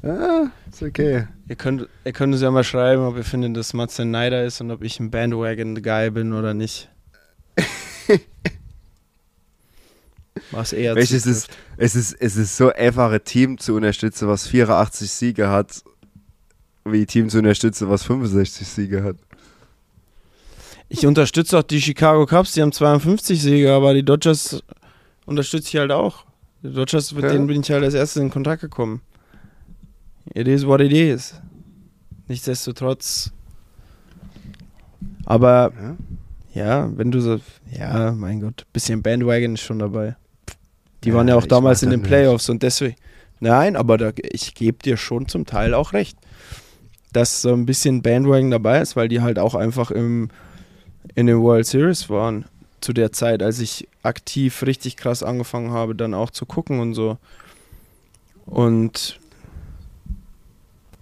[0.03, 1.29] Ja, ist okay.
[1.49, 4.45] Ihr könnt, ihr könnt uns ja mal schreiben, ob ihr findet, dass Matze ein Neider
[4.45, 6.91] ist und ob ich ein Bandwagon-Guy bin oder nicht.
[10.51, 11.49] Was eher Weißt, es, ist,
[11.79, 15.83] es, ist, es ist so einfach, ein Team zu unterstützen, was 84 Siege hat,
[16.85, 19.17] wie ein Team zu unterstützen, was 65 Siege hat.
[20.97, 24.63] Ich unterstütze auch die Chicago Cubs, die haben 52 Siege, aber die Dodgers
[25.27, 26.25] unterstütze ich halt auch.
[26.63, 27.33] Die Dodgers, mit Ja.
[27.33, 29.01] denen bin ich halt als erstes in Kontakt gekommen.
[30.35, 31.35] It is what it is.
[32.29, 33.33] Nichtsdestotrotz.
[35.27, 35.73] Aber
[36.55, 36.65] Ja?
[36.85, 37.41] ja, wenn du so.
[37.77, 40.15] Ja, mein Gott, bisschen Bandwagon ist schon dabei.
[41.03, 42.09] Die waren ja Ja, auch damals in den nicht.
[42.09, 42.95] Playoffs und deswegen.
[43.41, 46.17] Nein, aber da, ich gebe dir schon zum Teil auch recht,
[47.13, 50.29] dass so ein bisschen Bandwagon dabei ist, weil die halt auch einfach im,
[51.15, 52.47] in den World Series waren.
[52.81, 56.95] Zu der Zeit, als ich aktiv richtig krass angefangen habe, dann auch zu gucken und
[56.95, 57.17] so.
[58.47, 59.19] Und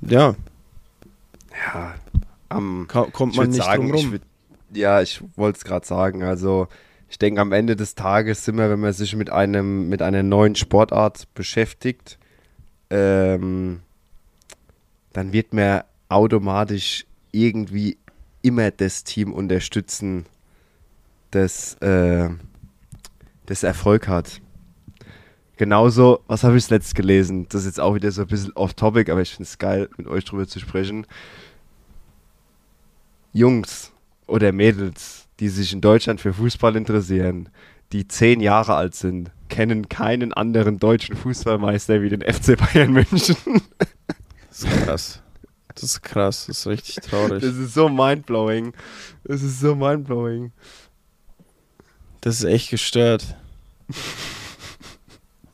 [0.01, 0.35] ja,
[1.75, 1.95] Ja,
[2.49, 4.23] am kommt man nicht sagen, drum würd,
[4.73, 6.23] ja, ich wollte es gerade sagen.
[6.23, 6.69] Also,
[7.09, 10.23] ich denke, am Ende des Tages sind wir, wenn man sich mit einem, mit einer
[10.23, 12.19] neuen Sportart beschäftigt,
[12.91, 13.81] ähm,
[15.13, 17.99] dann wird man automatisch irgendwie
[18.43, 20.27] immer das Team unterstützen,
[21.31, 22.29] das, äh,
[23.47, 24.41] das Erfolg hat.
[25.57, 27.47] Genauso, was habe ich letzt gelesen?
[27.49, 30.07] Das ist jetzt auch wieder so ein bisschen off-topic, aber ich finde es geil, mit
[30.07, 31.07] euch drüber zu sprechen.
[33.33, 33.93] Jungs
[34.27, 37.49] oder Mädels, die sich in Deutschland für Fußball interessieren,
[37.93, 43.37] die zehn Jahre alt sind, kennen keinen anderen deutschen Fußballmeister wie den FC Bayern München.
[44.49, 45.23] Das ist krass.
[45.75, 47.43] Das ist krass, das ist richtig traurig.
[47.43, 48.73] Das ist so mindblowing.
[49.25, 50.53] Das ist so mindblowing.
[52.21, 53.37] Das ist echt gestört.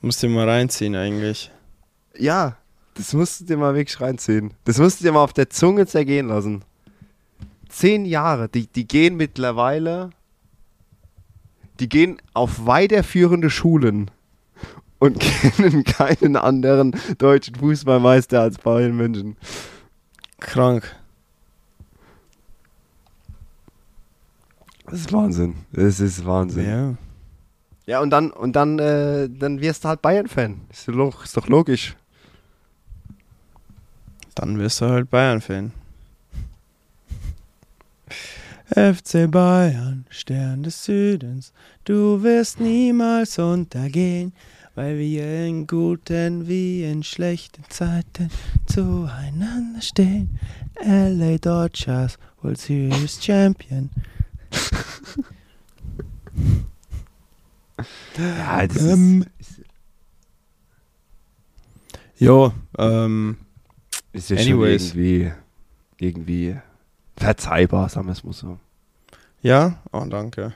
[0.01, 1.51] Musst dir mal reinziehen eigentlich.
[2.17, 2.57] Ja,
[2.95, 4.55] das musst du dir mal wirklich reinziehen.
[4.65, 6.65] Das musst du dir mal auf der Zunge zergehen lassen.
[7.69, 10.11] Zehn Jahre, die, die gehen mittlerweile,
[11.81, 14.11] die gehen auf weiterführende Schulen
[14.99, 15.21] und
[15.57, 19.37] kennen keinen anderen deutschen Fußballmeister als Bayern München.
[20.41, 20.95] Krank.
[24.87, 25.55] Das ist Wahnsinn.
[25.73, 26.67] Das ist Wahnsinn.
[26.67, 26.95] Ja,
[27.87, 28.01] Ja.
[28.01, 30.63] und dann, und dann, äh, dann wirst du halt Bayern-Fan.
[30.71, 31.97] Ist, ist doch logisch.
[34.35, 35.73] Dann wirst du halt Bayern-Fan.
[38.71, 41.53] FC Bayern, Stern des Südens,
[41.85, 44.33] du wirst niemals untergehen,
[44.75, 48.31] weil wir in guten wie in schlechten Zeiten
[48.67, 50.39] zueinander stehen.
[50.85, 53.91] LA Dodgers, World Series Champion.
[58.19, 59.25] Ja, das Ähm,
[62.19, 63.37] Jo, ähm,
[64.13, 64.89] ist, ist ja anyways.
[64.91, 65.33] schon irgendwie,
[66.01, 66.57] irgendwie
[67.19, 68.59] verzeihbar, sagen wir es mal so.
[69.43, 70.55] ja, oh danke.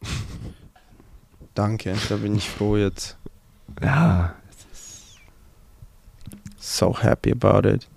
[1.54, 3.16] danke, da bin ich froh jetzt.
[3.80, 4.34] Ja,
[6.62, 7.88] So happy about it.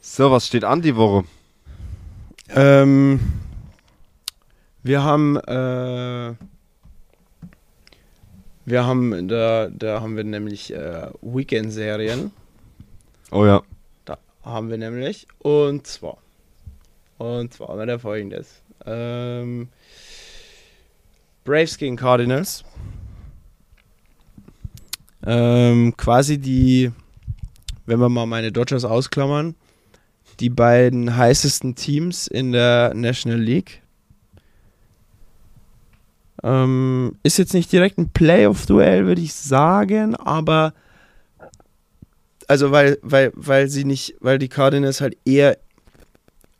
[0.00, 1.24] So, was steht an die Woche?
[2.48, 3.20] Ähm,
[4.82, 6.34] wir haben, äh,
[8.64, 12.32] wir haben, da, da haben wir nämlich äh, Weekend-Serien.
[13.30, 13.62] Oh ja.
[14.48, 15.26] Haben wir nämlich.
[15.40, 16.16] Und zwar.
[17.18, 18.62] Und zwar wir da folgendes.
[18.86, 19.68] Ähm,
[21.44, 22.64] Braves gegen Cardinals.
[25.26, 26.90] Ähm, quasi die,
[27.84, 29.54] wenn wir mal meine Dodgers ausklammern,
[30.40, 33.82] die beiden heißesten Teams in der National League.
[36.42, 40.72] Ähm, ist jetzt nicht direkt ein Playoff-Duell, würde ich sagen, aber
[42.48, 45.58] also weil, weil, weil sie nicht, weil die Cardinals halt eher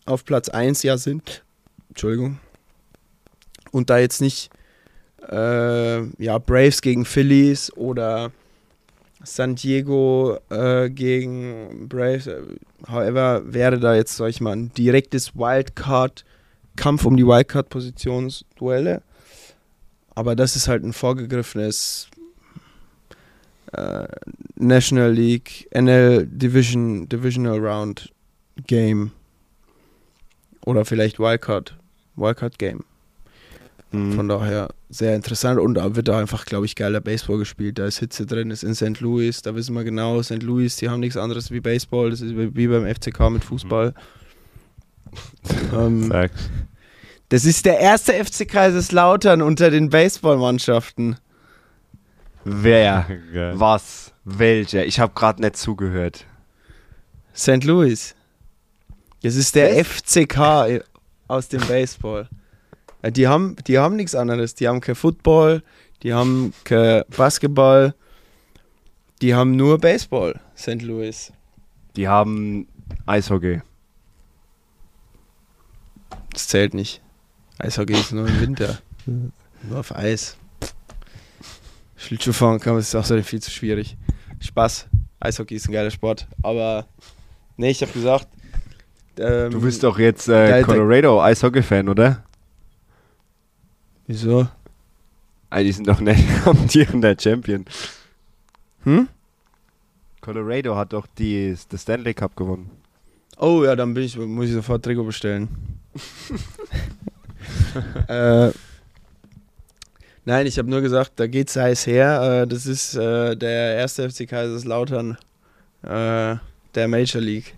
[0.05, 1.43] auf Platz 1 ja sind.
[1.89, 2.39] Entschuldigung.
[3.73, 4.51] Und da jetzt nicht
[5.29, 8.33] äh, ja, Braves gegen Phillies oder
[9.25, 12.27] San Diego äh, gegen Braves.
[12.27, 12.43] äh,
[12.87, 16.25] However, wäre da jetzt, sag ich mal, ein direktes Wildcard,
[16.77, 19.03] Kampf um die Wildcard-Positionsduelle.
[20.15, 22.09] Aber das ist halt ein vorgegriffenes
[23.73, 24.09] äh,
[24.57, 28.13] National League, NL Division, Divisional Round
[28.67, 29.13] Game.
[30.65, 31.77] Oder vielleicht Wildcard,
[32.17, 32.85] Wildcard Game.
[33.91, 34.13] Mhm.
[34.13, 37.79] Von daher sehr interessant und da wird da einfach, glaube ich, geiler Baseball gespielt.
[37.79, 39.01] Da ist Hitze drin, ist in St.
[39.01, 40.43] Louis, da wissen wir genau, St.
[40.43, 43.95] Louis, die haben nichts anderes wie Baseball, das ist wie beim FCK mit Fußball.
[45.75, 46.51] ähm, Facts.
[47.31, 51.17] das ist der erste FC Kaiserslautern unter den Baseballmannschaften.
[52.51, 53.07] Wer?
[53.33, 53.61] Geil.
[53.61, 54.13] Was?
[54.25, 54.85] Welcher?
[54.87, 56.25] Ich habe gerade nicht zugehört.
[57.35, 57.65] St.
[57.65, 58.15] Louis.
[59.23, 59.87] Das ist der Was?
[59.89, 60.85] FCK
[61.29, 62.29] aus dem Baseball.
[63.03, 64.55] Ja, Die haben, die haben nichts anderes.
[64.55, 65.63] Die haben kein Football,
[66.03, 67.95] die haben kein Basketball,
[69.21, 70.83] die haben nur Baseball, St.
[70.83, 71.33] Louis.
[71.97, 72.69] Die haben
[73.07, 73.63] Eishockey.
[76.33, 77.03] Das zählt nicht.
[77.59, 78.79] Eishockey ist nur im Winter.
[79.07, 80.37] nur auf Eis.
[82.09, 83.99] Schlittschuhfahren kann ist auch so viel zu schwierig.
[84.41, 84.87] Spaß.
[85.21, 86.27] Eishockey ist ein geiler Sport.
[86.43, 86.87] Aber
[87.59, 88.27] nee, ich habe gesagt.
[89.19, 92.25] Ähm, Du bist doch jetzt äh, Colorado Eishockey-Fan, oder?
[94.07, 94.49] Wieso?
[95.51, 97.67] Ah, die sind doch nicht amtierender Champion.
[98.85, 99.07] Hm?
[100.23, 102.71] Colorado hat doch die, das Stanley Cup gewonnen.
[103.37, 105.49] Oh ja, dann bin ich, muss ich sofort Trikot bestellen.
[108.09, 108.51] äh,
[110.29, 112.43] nein, ich habe nur gesagt, da geht's heiß her.
[112.43, 115.17] Äh, das ist äh, der erste FC Kaiserslautern
[115.83, 116.37] äh,
[116.75, 117.55] der Major League.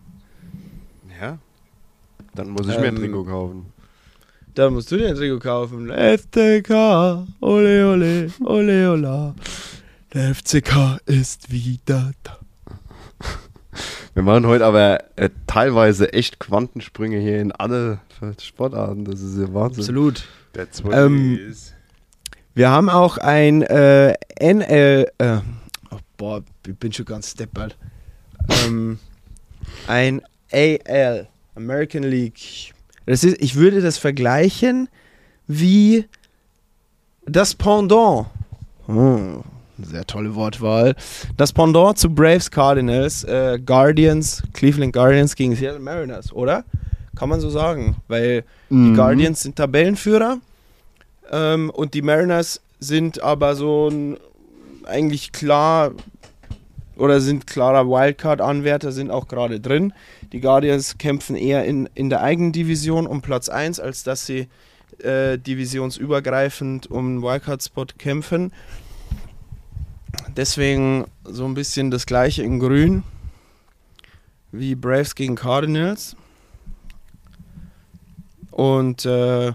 [1.20, 1.38] Ja.
[2.34, 3.66] Dann muss ich mir ein Ähm, Trikot kaufen.
[4.54, 5.90] Da musst du dir ein Trikot kaufen.
[5.90, 6.70] FCK,
[7.40, 9.34] ole ole, ole ola.
[10.14, 12.38] Der FCK ist wieder da.
[14.14, 18.00] Wir machen heute aber äh, teilweise echt Quantensprünge hier in alle
[18.40, 19.04] Sportarten.
[19.04, 19.82] Das ist ja Wahnsinn.
[19.82, 20.24] Absolut.
[20.52, 21.72] That's Ähm, is.
[22.54, 25.10] Wir haben auch ein äh, NL.
[25.18, 25.38] Äh,
[25.90, 27.76] oh, boah, ich bin schon ganz steppert.
[28.66, 28.98] Ähm,
[29.86, 30.20] ein
[30.52, 32.72] AL, American League.
[33.06, 34.88] Das ist, ich würde das vergleichen
[35.46, 36.06] wie
[37.26, 38.26] das Pendant.
[38.86, 39.42] Hm,
[39.82, 40.94] sehr tolle Wortwahl.
[41.36, 46.64] Das Pendant zu Braves Cardinals, äh, Guardians, Cleveland Guardians gegen Seattle Mariners, oder?
[47.16, 48.96] Kann man so sagen, weil die Mhm.
[48.96, 50.38] Guardians sind Tabellenführer
[51.30, 54.18] ähm, und die Mariners sind aber so ein
[54.84, 55.92] eigentlich klar
[56.96, 59.92] oder sind klarer Wildcard-Anwärter, sind auch gerade drin.
[60.32, 64.48] Die Guardians kämpfen eher in, in der eigenen Division um Platz 1, als dass sie
[64.98, 68.52] äh, divisionsübergreifend um einen Wildcard-Spot kämpfen.
[70.36, 73.02] Deswegen so ein bisschen das gleiche in Grün
[74.52, 76.16] wie Braves gegen Cardinals.
[78.50, 79.52] Und äh,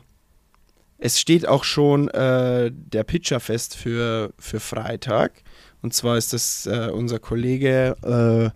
[1.05, 5.43] es steht auch schon äh, der Pitcher fest für, für Freitag.
[5.83, 8.49] Und zwar ist das äh, unser Kollege äh,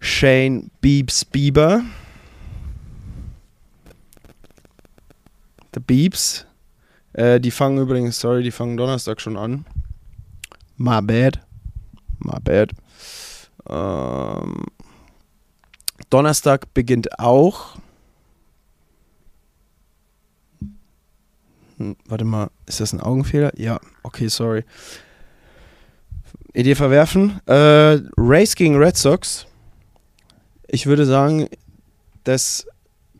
[0.00, 1.82] Shane Beebs Bieber.
[5.76, 6.44] Der Beebs.
[7.12, 9.64] Äh, die fangen übrigens, sorry, die fangen Donnerstag schon an.
[10.76, 11.38] My bad.
[12.18, 12.72] My bad.
[13.68, 14.64] Ähm,
[16.10, 17.76] Donnerstag beginnt auch.
[22.06, 23.52] Warte mal, ist das ein Augenfehler?
[23.56, 24.64] Ja, okay, sorry.
[26.52, 27.40] Idee verwerfen.
[27.46, 29.46] Äh, Race gegen Red Sox.
[30.68, 31.48] Ich würde sagen,
[32.24, 32.66] dass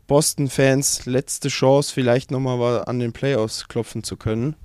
[0.07, 4.55] Boston-Fans letzte Chance vielleicht nochmal an den Playoffs klopfen zu können.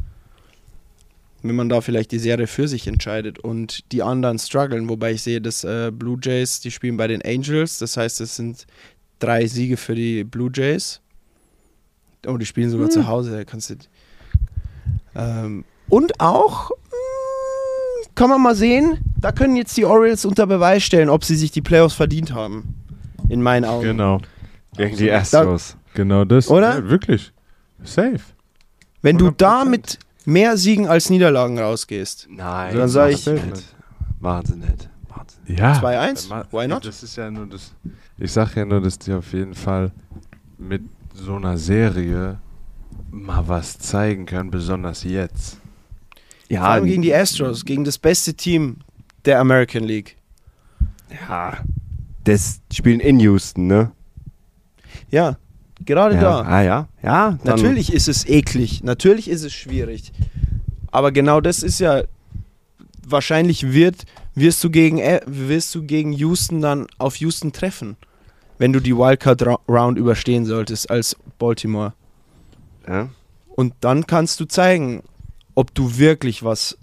[1.42, 4.88] Wenn man da vielleicht die Serie für sich entscheidet und die anderen strugglen.
[4.88, 7.78] Wobei ich sehe, dass äh, Blue Jays, die spielen bei den Angels.
[7.78, 8.66] Das heißt, es sind
[9.18, 11.01] drei Siege für die Blue Jays.
[12.26, 13.30] Oh, die spielen sogar zu Hause.
[13.36, 13.74] da Kannst du,
[15.14, 20.82] ähm, und auch mh, kann man mal sehen, da können jetzt die Orioles unter Beweis
[20.82, 22.74] stellen, ob sie sich die Playoffs verdient haben.
[23.28, 23.82] In meinen Augen.
[23.84, 24.20] Genau.
[24.76, 25.76] Gegen die Astros.
[25.94, 26.48] Genau das.
[26.48, 26.76] Oder?
[26.76, 27.32] Ja, wirklich.
[27.82, 28.20] Safe.
[29.02, 29.34] Wenn du 100%.
[29.38, 32.28] da mit mehr Siegen als Niederlagen rausgehst.
[32.30, 33.42] Nein, Dann sag machen ich- nicht.
[33.42, 34.88] Sie nicht.
[35.48, 35.58] Nicht.
[35.58, 35.72] Ja.
[35.80, 36.28] 2-1?
[36.28, 36.84] Ma- Why not?
[36.86, 37.72] Das ist ja nur das.
[38.18, 39.90] Ich sag ja nur, dass die auf jeden Fall
[40.58, 40.82] mit
[41.14, 42.38] so einer Serie
[43.10, 45.58] mal was zeigen können, besonders jetzt.
[46.48, 48.78] Vor allem gegen die Astros, gegen das beste Team
[49.24, 50.16] der American League.
[51.28, 51.58] Ja.
[52.24, 53.92] Das spielen in Houston, ne?
[55.10, 55.36] Ja,
[55.84, 56.20] gerade ja.
[56.20, 56.40] da.
[56.42, 56.88] Ah ja.
[57.02, 60.12] Ja, Natürlich ist es eklig, natürlich ist es schwierig.
[60.90, 62.04] Aber genau das ist ja
[63.06, 67.96] wahrscheinlich wird wirst du gegen äh, wirst du gegen Houston dann auf Houston treffen,
[68.62, 71.94] wenn du die Wildcard Ra- Round überstehen solltest als Baltimore.
[72.86, 73.08] Ja.
[73.56, 75.02] Und dann kannst du zeigen,
[75.56, 76.78] ob du wirklich was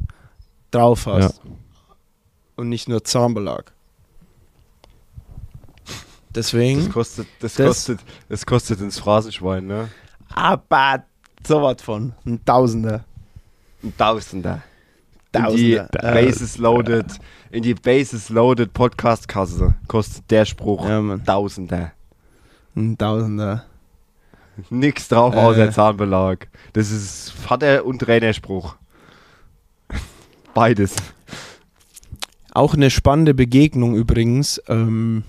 [0.72, 1.40] drauf hast
[2.58, 3.72] und nicht nur Zahnbelag.
[6.36, 9.88] Deswegen Das kostet, das, Das- kostet, das kostet ins Phrasenschwein, ne?
[10.34, 11.04] aber
[11.48, 13.06] sowas von ein Tausender.
[13.82, 14.62] Ein Tausender.
[15.32, 15.90] In die Tausender.
[15.94, 17.06] Äh, Bases Loaded,
[17.52, 21.24] in die Bases Loaded Podcast-Kasse kostet der Spruch Ja, Mann.
[21.26, 21.92] Tausender.
[22.76, 23.66] Ein Tausender.
[24.70, 25.38] Nix drauf Äh.
[25.40, 26.48] außer Zahnbelag.
[26.74, 28.76] Das ist Vater- und Trainerspruch.
[30.54, 30.96] Beides.
[32.52, 34.62] Auch eine spannende Begegnung übrigens.
[34.68, 35.24] Ähm,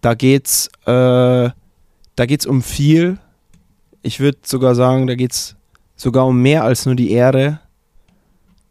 [0.00, 3.18] da geht's, äh, da geht's um viel.
[4.02, 5.56] Ich würde sogar sagen, da geht's
[5.94, 7.60] sogar um mehr als nur die Ehre.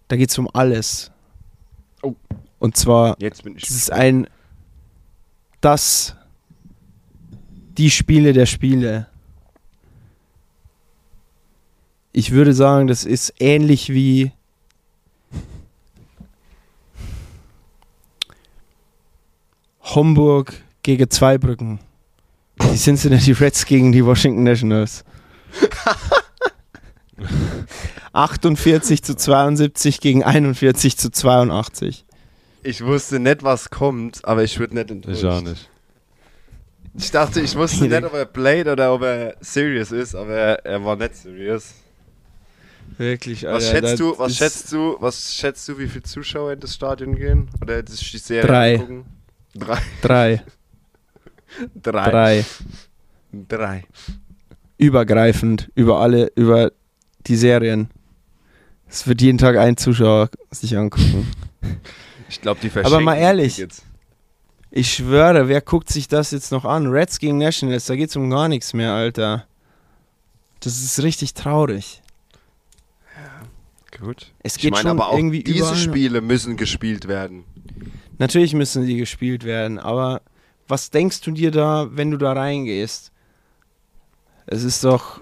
[0.07, 1.11] Da geht's um alles.
[2.65, 3.63] Und zwar, Jetzt bin ich.
[3.65, 4.25] es ist ein,
[5.61, 6.15] das,
[7.77, 9.05] die Spiele der Spiele.
[12.11, 14.31] Ich würde sagen, das ist ähnlich wie
[19.83, 21.77] Homburg gegen Zweibrücken.
[22.63, 25.05] Die Cincinnati Reds gegen die Washington Nationals.
[28.13, 32.05] 48 zu 72 gegen 41 zu 82.
[32.65, 35.19] Ich wusste nicht, was kommt, aber ich würde nicht enttäuscht.
[35.21, 35.69] Ich auch nicht.
[36.97, 40.65] Ich dachte, ich wusste nicht, ob er played oder ob er serious ist, aber er,
[40.65, 41.75] er war nicht serious.
[42.97, 46.73] Wirklich, Was schätzt du, was schätzt du, was schätzt du, wie viele Zuschauer in das
[46.73, 47.49] Stadion gehen?
[47.61, 48.73] Oder das die Serie Drei.
[48.75, 49.05] angucken?
[49.53, 49.77] Drei.
[50.01, 50.43] Drei.
[51.83, 52.09] Drei.
[52.09, 52.45] Drei.
[53.47, 53.83] Drei.
[54.77, 56.71] übergreifend über alle, über
[57.27, 57.89] die Serien.
[58.87, 61.27] Es wird jeden Tag ein Zuschauer sich angucken.
[62.29, 63.55] Ich glaube, die Aber mal verschenken ehrlich.
[63.55, 63.83] Tickets.
[64.71, 66.87] Ich schwöre, wer guckt sich das jetzt noch an?
[66.87, 69.45] Reds gegen Nationals, da geht's um gar nichts mehr, Alter.
[70.59, 72.01] Das ist richtig traurig.
[73.97, 74.33] Gut.
[74.43, 77.45] Es Ich geht meine schon aber auch irgendwie diese überall- Spiele müssen gespielt werden.
[78.17, 80.21] Natürlich müssen die gespielt werden, aber
[80.67, 83.11] was denkst du dir da, wenn du da reingehst?
[84.47, 85.21] Es ist doch.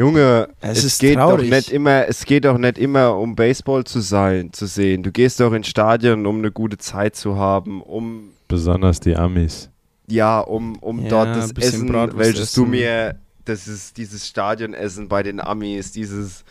[0.00, 1.50] Junge, Es es, geht traurig.
[1.50, 5.02] doch nicht immer, es geht doch nicht immer um Baseball zu sein, zu sehen.
[5.02, 9.70] Du gehst doch ins Stadion, um eine gute Zeit zu haben, um Besonders die Amis.
[10.08, 12.70] ja, um, um Ja, dort das Essen, Bratwurst welches du essen.
[12.70, 16.44] mir, das ist dieses Stadionessen bei den Amis, dieses,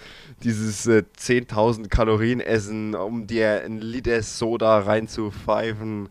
[0.43, 6.09] dieses äh, 10.000 Kalorien Essen, um dir ein Liter Soda reinzupfeifen,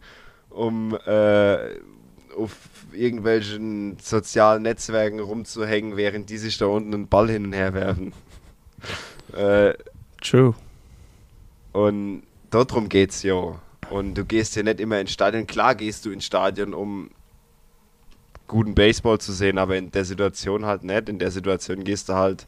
[0.51, 1.57] um äh,
[2.37, 2.57] auf
[2.93, 8.13] irgendwelchen sozialen Netzwerken rumzuhängen, während die sich da unten einen Ball hin und her werfen.
[9.37, 9.75] äh,
[10.21, 10.55] True.
[11.73, 13.61] und darum geht's ja.
[13.91, 15.47] Und du gehst ja nicht immer ins Stadion.
[15.47, 17.11] Klar gehst du ins Stadion, um
[18.47, 21.09] guten Baseball zu sehen, aber in der Situation halt nicht.
[21.09, 22.47] In der Situation gehst du halt.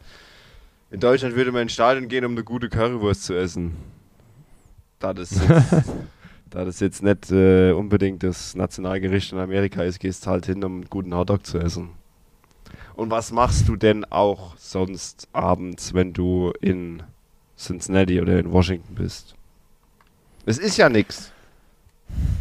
[0.91, 3.77] In Deutschland würde man ins Stadion gehen, um eine gute Currywurst zu essen.
[4.99, 5.93] Da das jetzt,
[6.51, 10.63] da das jetzt nicht äh, unbedingt das Nationalgericht in Amerika ist, gehst du halt hin,
[10.65, 11.91] um einen guten Hotdog zu essen.
[12.95, 17.03] Und was machst du denn auch sonst abends, wenn du in
[17.57, 19.35] Cincinnati oder in Washington bist?
[20.45, 21.33] Es ist ja nix.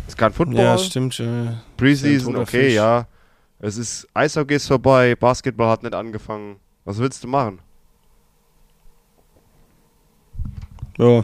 [0.08, 1.58] Es ist kein Football, Ja, stimmt schon.
[1.78, 2.74] Preseason, okay, Fisch.
[2.74, 3.08] ja.
[3.60, 6.56] Es ist Eishockey ist vorbei, Basketball hat nicht angefangen.
[6.86, 7.60] Was willst du machen?
[10.98, 11.24] Ja.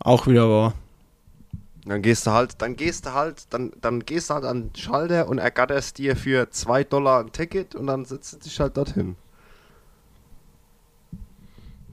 [0.00, 0.74] Auch wieder wahr.
[1.84, 4.76] Dann gehst du halt, dann gehst du halt, dann, dann gehst du halt an den
[4.76, 8.76] Schalter und ergatterst dir für 2 Dollar ein Ticket und dann setzt du dich halt
[8.76, 9.16] dorthin.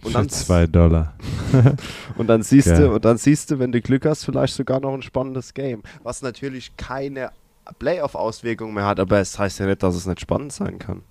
[0.03, 1.15] Und Für dann, zwei Dollar.
[2.17, 2.81] und dann siehst Geil.
[2.81, 5.81] du, und dann siehst du, wenn du Glück hast, vielleicht sogar noch ein spannendes Game.
[6.03, 7.31] Was natürlich keine
[7.79, 11.01] Playoff-Auswirkung mehr hat, aber es heißt ja nicht, dass es nicht spannend sein kann.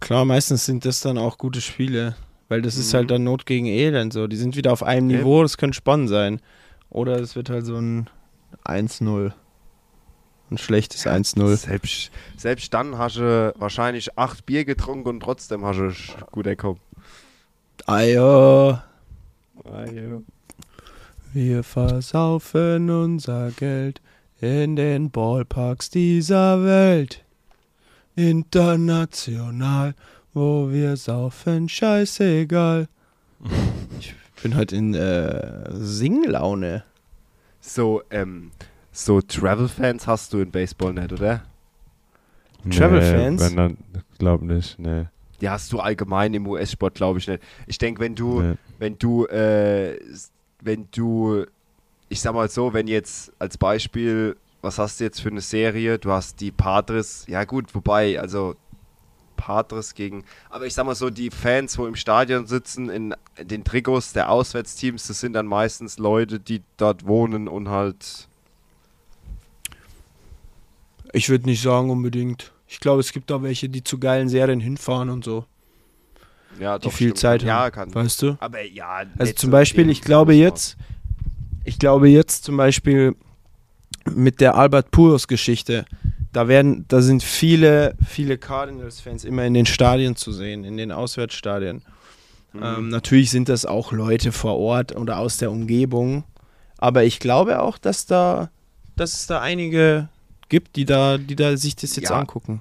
[0.00, 2.14] Klar, meistens sind das dann auch gute Spiele.
[2.48, 2.96] Weil das ist Mhm.
[2.96, 4.26] halt dann Not gegen Elend so.
[4.26, 5.18] Die sind wieder auf einem Eben.
[5.20, 6.40] Niveau, das könnte spannend sein.
[6.90, 8.08] Oder es wird halt so ein
[8.64, 9.32] 1-0.
[10.50, 11.56] Ein schlechtes 1-0.
[11.56, 15.90] Selbst, selbst dann hast du wahrscheinlich acht Bier getrunken und trotzdem hast du
[16.30, 16.78] gut erkommen.
[17.88, 18.84] Ja,
[19.64, 20.20] Ah, ja.
[21.32, 24.00] wir versaufen unser Geld
[24.40, 27.24] in den Ballparks dieser Welt.
[28.14, 29.94] International,
[30.36, 32.88] wo wir saufen, scheißegal.
[33.98, 36.84] Ich bin halt in äh, Singlaune.
[37.58, 38.50] So, ähm,
[38.92, 41.42] so Travel-Fans hast du in Baseball nicht, oder?
[42.70, 43.40] Travel-Fans?
[43.40, 43.76] Wenn dann,
[44.18, 45.06] glaub nicht, nee.
[45.40, 47.42] Die hast du allgemein im US-Sport, glaube ich nicht.
[47.66, 48.54] Ich denke, wenn du, nee.
[48.78, 49.98] wenn du, äh,
[50.60, 51.46] wenn du,
[52.10, 55.98] ich sag mal so, wenn jetzt als Beispiel, was hast du jetzt für eine Serie?
[55.98, 58.54] Du hast die Padres, ja gut, wobei, also
[59.36, 63.64] Padres gegen, aber ich sag mal so, die Fans, wo im Stadion sitzen, in den
[63.64, 68.28] Trikots der Auswärtsteams, das sind dann meistens Leute, die dort wohnen und halt,
[71.12, 72.52] Ich würde nicht sagen unbedingt.
[72.68, 75.44] Ich glaube, es gibt da welche, die zu geilen Serien hinfahren und so.
[76.58, 77.18] ja, Die doch, viel stimmt.
[77.18, 77.72] Zeit ja, haben.
[77.72, 77.94] kann.
[77.94, 78.36] Weißt du?
[78.40, 80.76] Aber ja, Also zum Beispiel, ich glaube jetzt,
[81.64, 83.14] ich glaube jetzt zum Beispiel
[84.10, 85.84] mit der Albert Puros Geschichte,
[86.36, 90.92] da werden, da sind viele, viele Cardinals-Fans immer in den Stadien zu sehen, in den
[90.92, 91.80] Auswärtsstadien.
[92.52, 92.62] Mhm.
[92.62, 96.24] Ähm, natürlich sind das auch Leute vor Ort oder aus der Umgebung,
[96.76, 98.50] aber ich glaube auch, dass da,
[98.96, 100.10] dass es da einige
[100.50, 102.20] gibt, die da, die da sich das jetzt Ja.
[102.20, 102.60] angucken.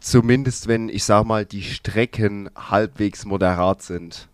[0.00, 4.28] Zumindest wenn, ich sag mal, die Strecken halbwegs moderat sind.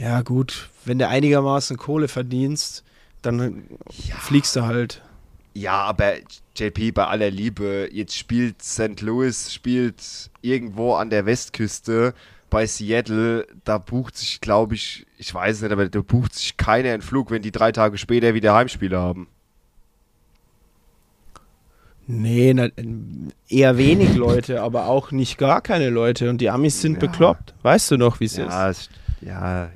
[0.00, 2.84] Ja gut, wenn du einigermaßen Kohle verdienst,
[3.20, 3.64] dann
[4.18, 5.02] fliegst du halt.
[5.52, 6.14] Ja, aber
[6.56, 9.00] JP, bei aller Liebe, jetzt spielt St.
[9.00, 12.14] Louis, spielt irgendwo an der Westküste
[12.50, 16.92] bei Seattle, da bucht sich, glaube ich, ich weiß nicht, aber da bucht sich keiner
[16.92, 19.28] einen Flug, wenn die drei Tage später wieder Heimspiele haben.
[22.06, 22.68] Nee, na,
[23.48, 26.28] eher wenig Leute, aber auch nicht gar keine Leute.
[26.28, 27.08] Und die Amis sind Ja.
[27.08, 27.54] bekloppt.
[27.62, 28.38] Weißt du noch, wie es ist?
[28.48, 28.88] Ja, es-
[29.20, 29.70] ja,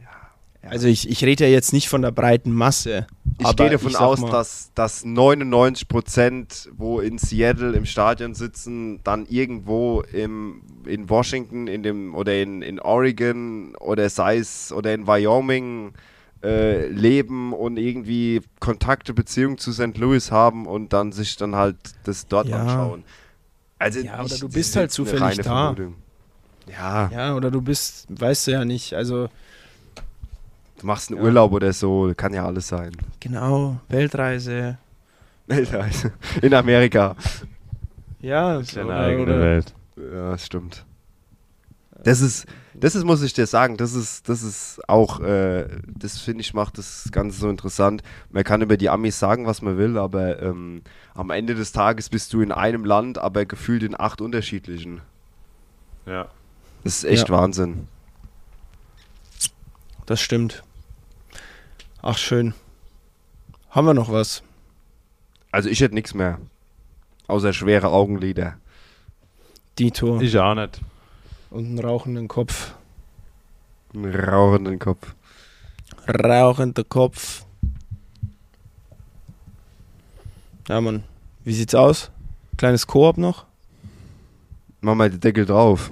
[0.65, 0.71] ja.
[0.71, 3.07] Also ich, ich rede ja jetzt nicht von der breiten Masse.
[3.39, 9.01] Ich aber gehe davon aus, mal, dass, dass 99%, wo in Seattle im Stadion sitzen,
[9.05, 14.95] dann irgendwo im, in Washington in dem, oder in, in Oregon oder sei es oder
[14.95, 15.93] in Wyoming
[16.43, 19.97] äh, leben und irgendwie Kontakte, Beziehungen zu St.
[19.97, 22.63] Louis haben und dann sich dann halt das dort Ja.
[22.63, 23.05] anschauen.
[23.79, 25.43] Also Ja, ich- oder du das bist ist halt zufällig da.
[25.75, 25.95] Vermutung.
[26.71, 28.95] Ja, Ja, oder du bist, weißt du ja nicht.
[28.95, 29.29] Also,
[30.85, 31.25] du machst einen Ja.
[31.25, 32.93] Urlaub oder so, kann ja alles sein.
[33.19, 34.77] genau, Weltreise.
[35.47, 36.13] Weltreise.
[36.43, 37.17] In Amerika.
[38.21, 39.75] Ja, Das ist ja eine eigene oder- Welt.
[39.97, 40.85] Ja, das stimmt.
[42.03, 42.45] Das ist,
[42.75, 46.53] das ist, muss ich dir sagen, das ist, das ist auch, äh, das finde ich
[46.53, 48.03] macht das Ganze so interessant.
[48.31, 50.83] Man kann über die Amis sagen, was man will, aber ähm,
[51.15, 55.01] am Ende des Tages bist du in einem Land, aber gefühlt in acht unterschiedlichen.
[56.05, 56.29] Ja.
[56.83, 57.35] Das ist echt Ja.
[57.37, 57.89] Wahnsinn.
[60.05, 60.63] Das stimmt.
[62.07, 62.53] Ach, schön.
[63.71, 64.43] Haben wir noch was?
[65.51, 66.39] Also ich hätte nichts mehr.
[67.29, 68.59] Außer schwere Augenlider.
[69.79, 70.83] Dito Ich auch nicht.
[71.49, 72.75] und einen rauchenden Kopf.
[73.95, 75.15] Einen rauchenden Kopf.
[76.07, 77.47] Rauchender Kopf.
[80.69, 81.05] Ja, Mann.
[81.43, 82.11] Wie sieht's aus?
[82.59, 83.47] Kleines Koop noch?
[84.83, 85.91] Mach mal den Deckel drauf.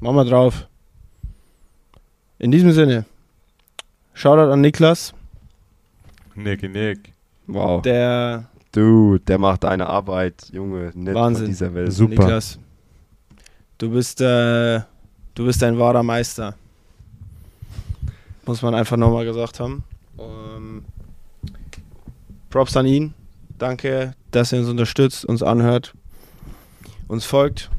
[0.00, 0.66] Machen wir drauf.
[2.38, 3.04] In diesem Sinne.
[4.18, 5.14] Shoutout an Niklas,
[6.34, 7.12] Nick, Nick.
[7.46, 7.82] Wow.
[7.82, 11.44] der du, der macht deine Arbeit, Junge, nicht Wahnsinn.
[11.44, 11.92] von dieser Welt.
[11.92, 12.24] Super.
[12.24, 12.58] Niklas.
[13.78, 14.80] Du bist, äh,
[15.34, 16.56] du bist ein wahrer Meister.
[18.44, 19.84] Muss man einfach nochmal gesagt haben.
[20.18, 20.84] Ähm,
[22.50, 23.14] Props an ihn.
[23.56, 25.94] Danke, dass er uns unterstützt, uns anhört,
[27.06, 27.70] uns folgt.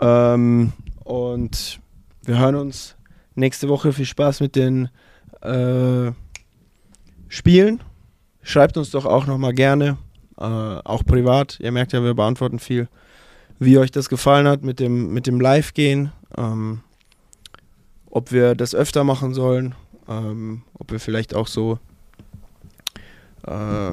[0.00, 0.72] Ähm,
[1.04, 1.78] und
[2.24, 2.96] wir hören uns
[3.36, 3.92] nächste Woche.
[3.92, 4.88] Viel Spaß mit den
[5.44, 6.12] äh,
[7.28, 7.82] Spielen.
[8.42, 9.96] Schreibt uns doch auch nochmal gerne,
[10.38, 11.58] äh, auch privat.
[11.60, 12.88] Ihr merkt ja, wir beantworten viel
[13.58, 16.80] wie euch das gefallen hat mit dem, mit dem Live-Gehen, ähm,
[18.10, 19.74] ob wir das öfter machen sollen,
[20.08, 21.78] ähm, ob wir vielleicht auch so
[23.46, 23.92] äh,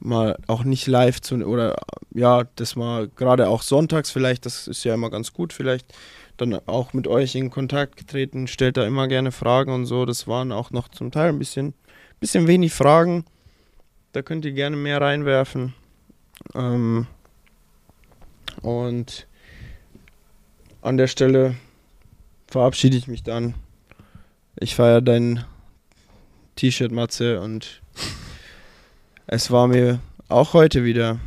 [0.00, 1.76] mal auch nicht live zu oder
[2.12, 5.92] ja, das mal gerade auch sonntags vielleicht, das ist ja immer ganz gut, vielleicht
[6.36, 10.04] dann auch mit euch in Kontakt getreten, stellt da immer gerne Fragen und so.
[10.04, 11.74] Das waren auch noch zum Teil ein bisschen,
[12.20, 13.24] bisschen wenig Fragen.
[14.12, 15.74] Da könnt ihr gerne mehr reinwerfen.
[16.54, 17.06] Ähm,
[18.62, 19.26] und
[20.82, 21.56] an der Stelle
[22.46, 23.54] verabschiede ich mich dann.
[24.56, 25.44] Ich feiere dein
[26.56, 27.82] T-Shirt, Matze, und
[29.26, 29.98] es war mir
[30.28, 31.18] auch heute wieder.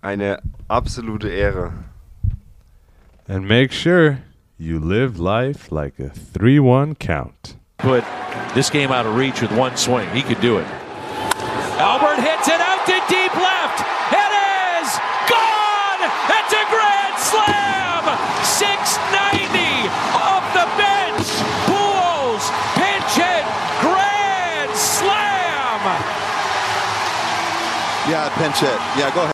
[0.00, 1.72] Eine absolute Ehre.
[3.30, 4.20] And make sure
[4.56, 7.56] you live life like a 3 1 count.
[7.76, 8.02] Put
[8.54, 10.08] this game out of reach with one swing.
[10.16, 10.66] He could do it.
[11.76, 13.84] Albert hits it out to deep left.
[14.16, 14.32] It
[14.80, 14.88] is
[15.28, 16.00] gone.
[16.40, 18.02] It's a grand slam.
[18.48, 21.28] 690 off the bench.
[21.68, 22.48] Pools
[22.80, 23.44] pinch hit.
[23.84, 25.84] Grand slam.
[28.08, 28.80] Yeah, pinch hit.
[28.96, 29.26] Yeah, go ahead.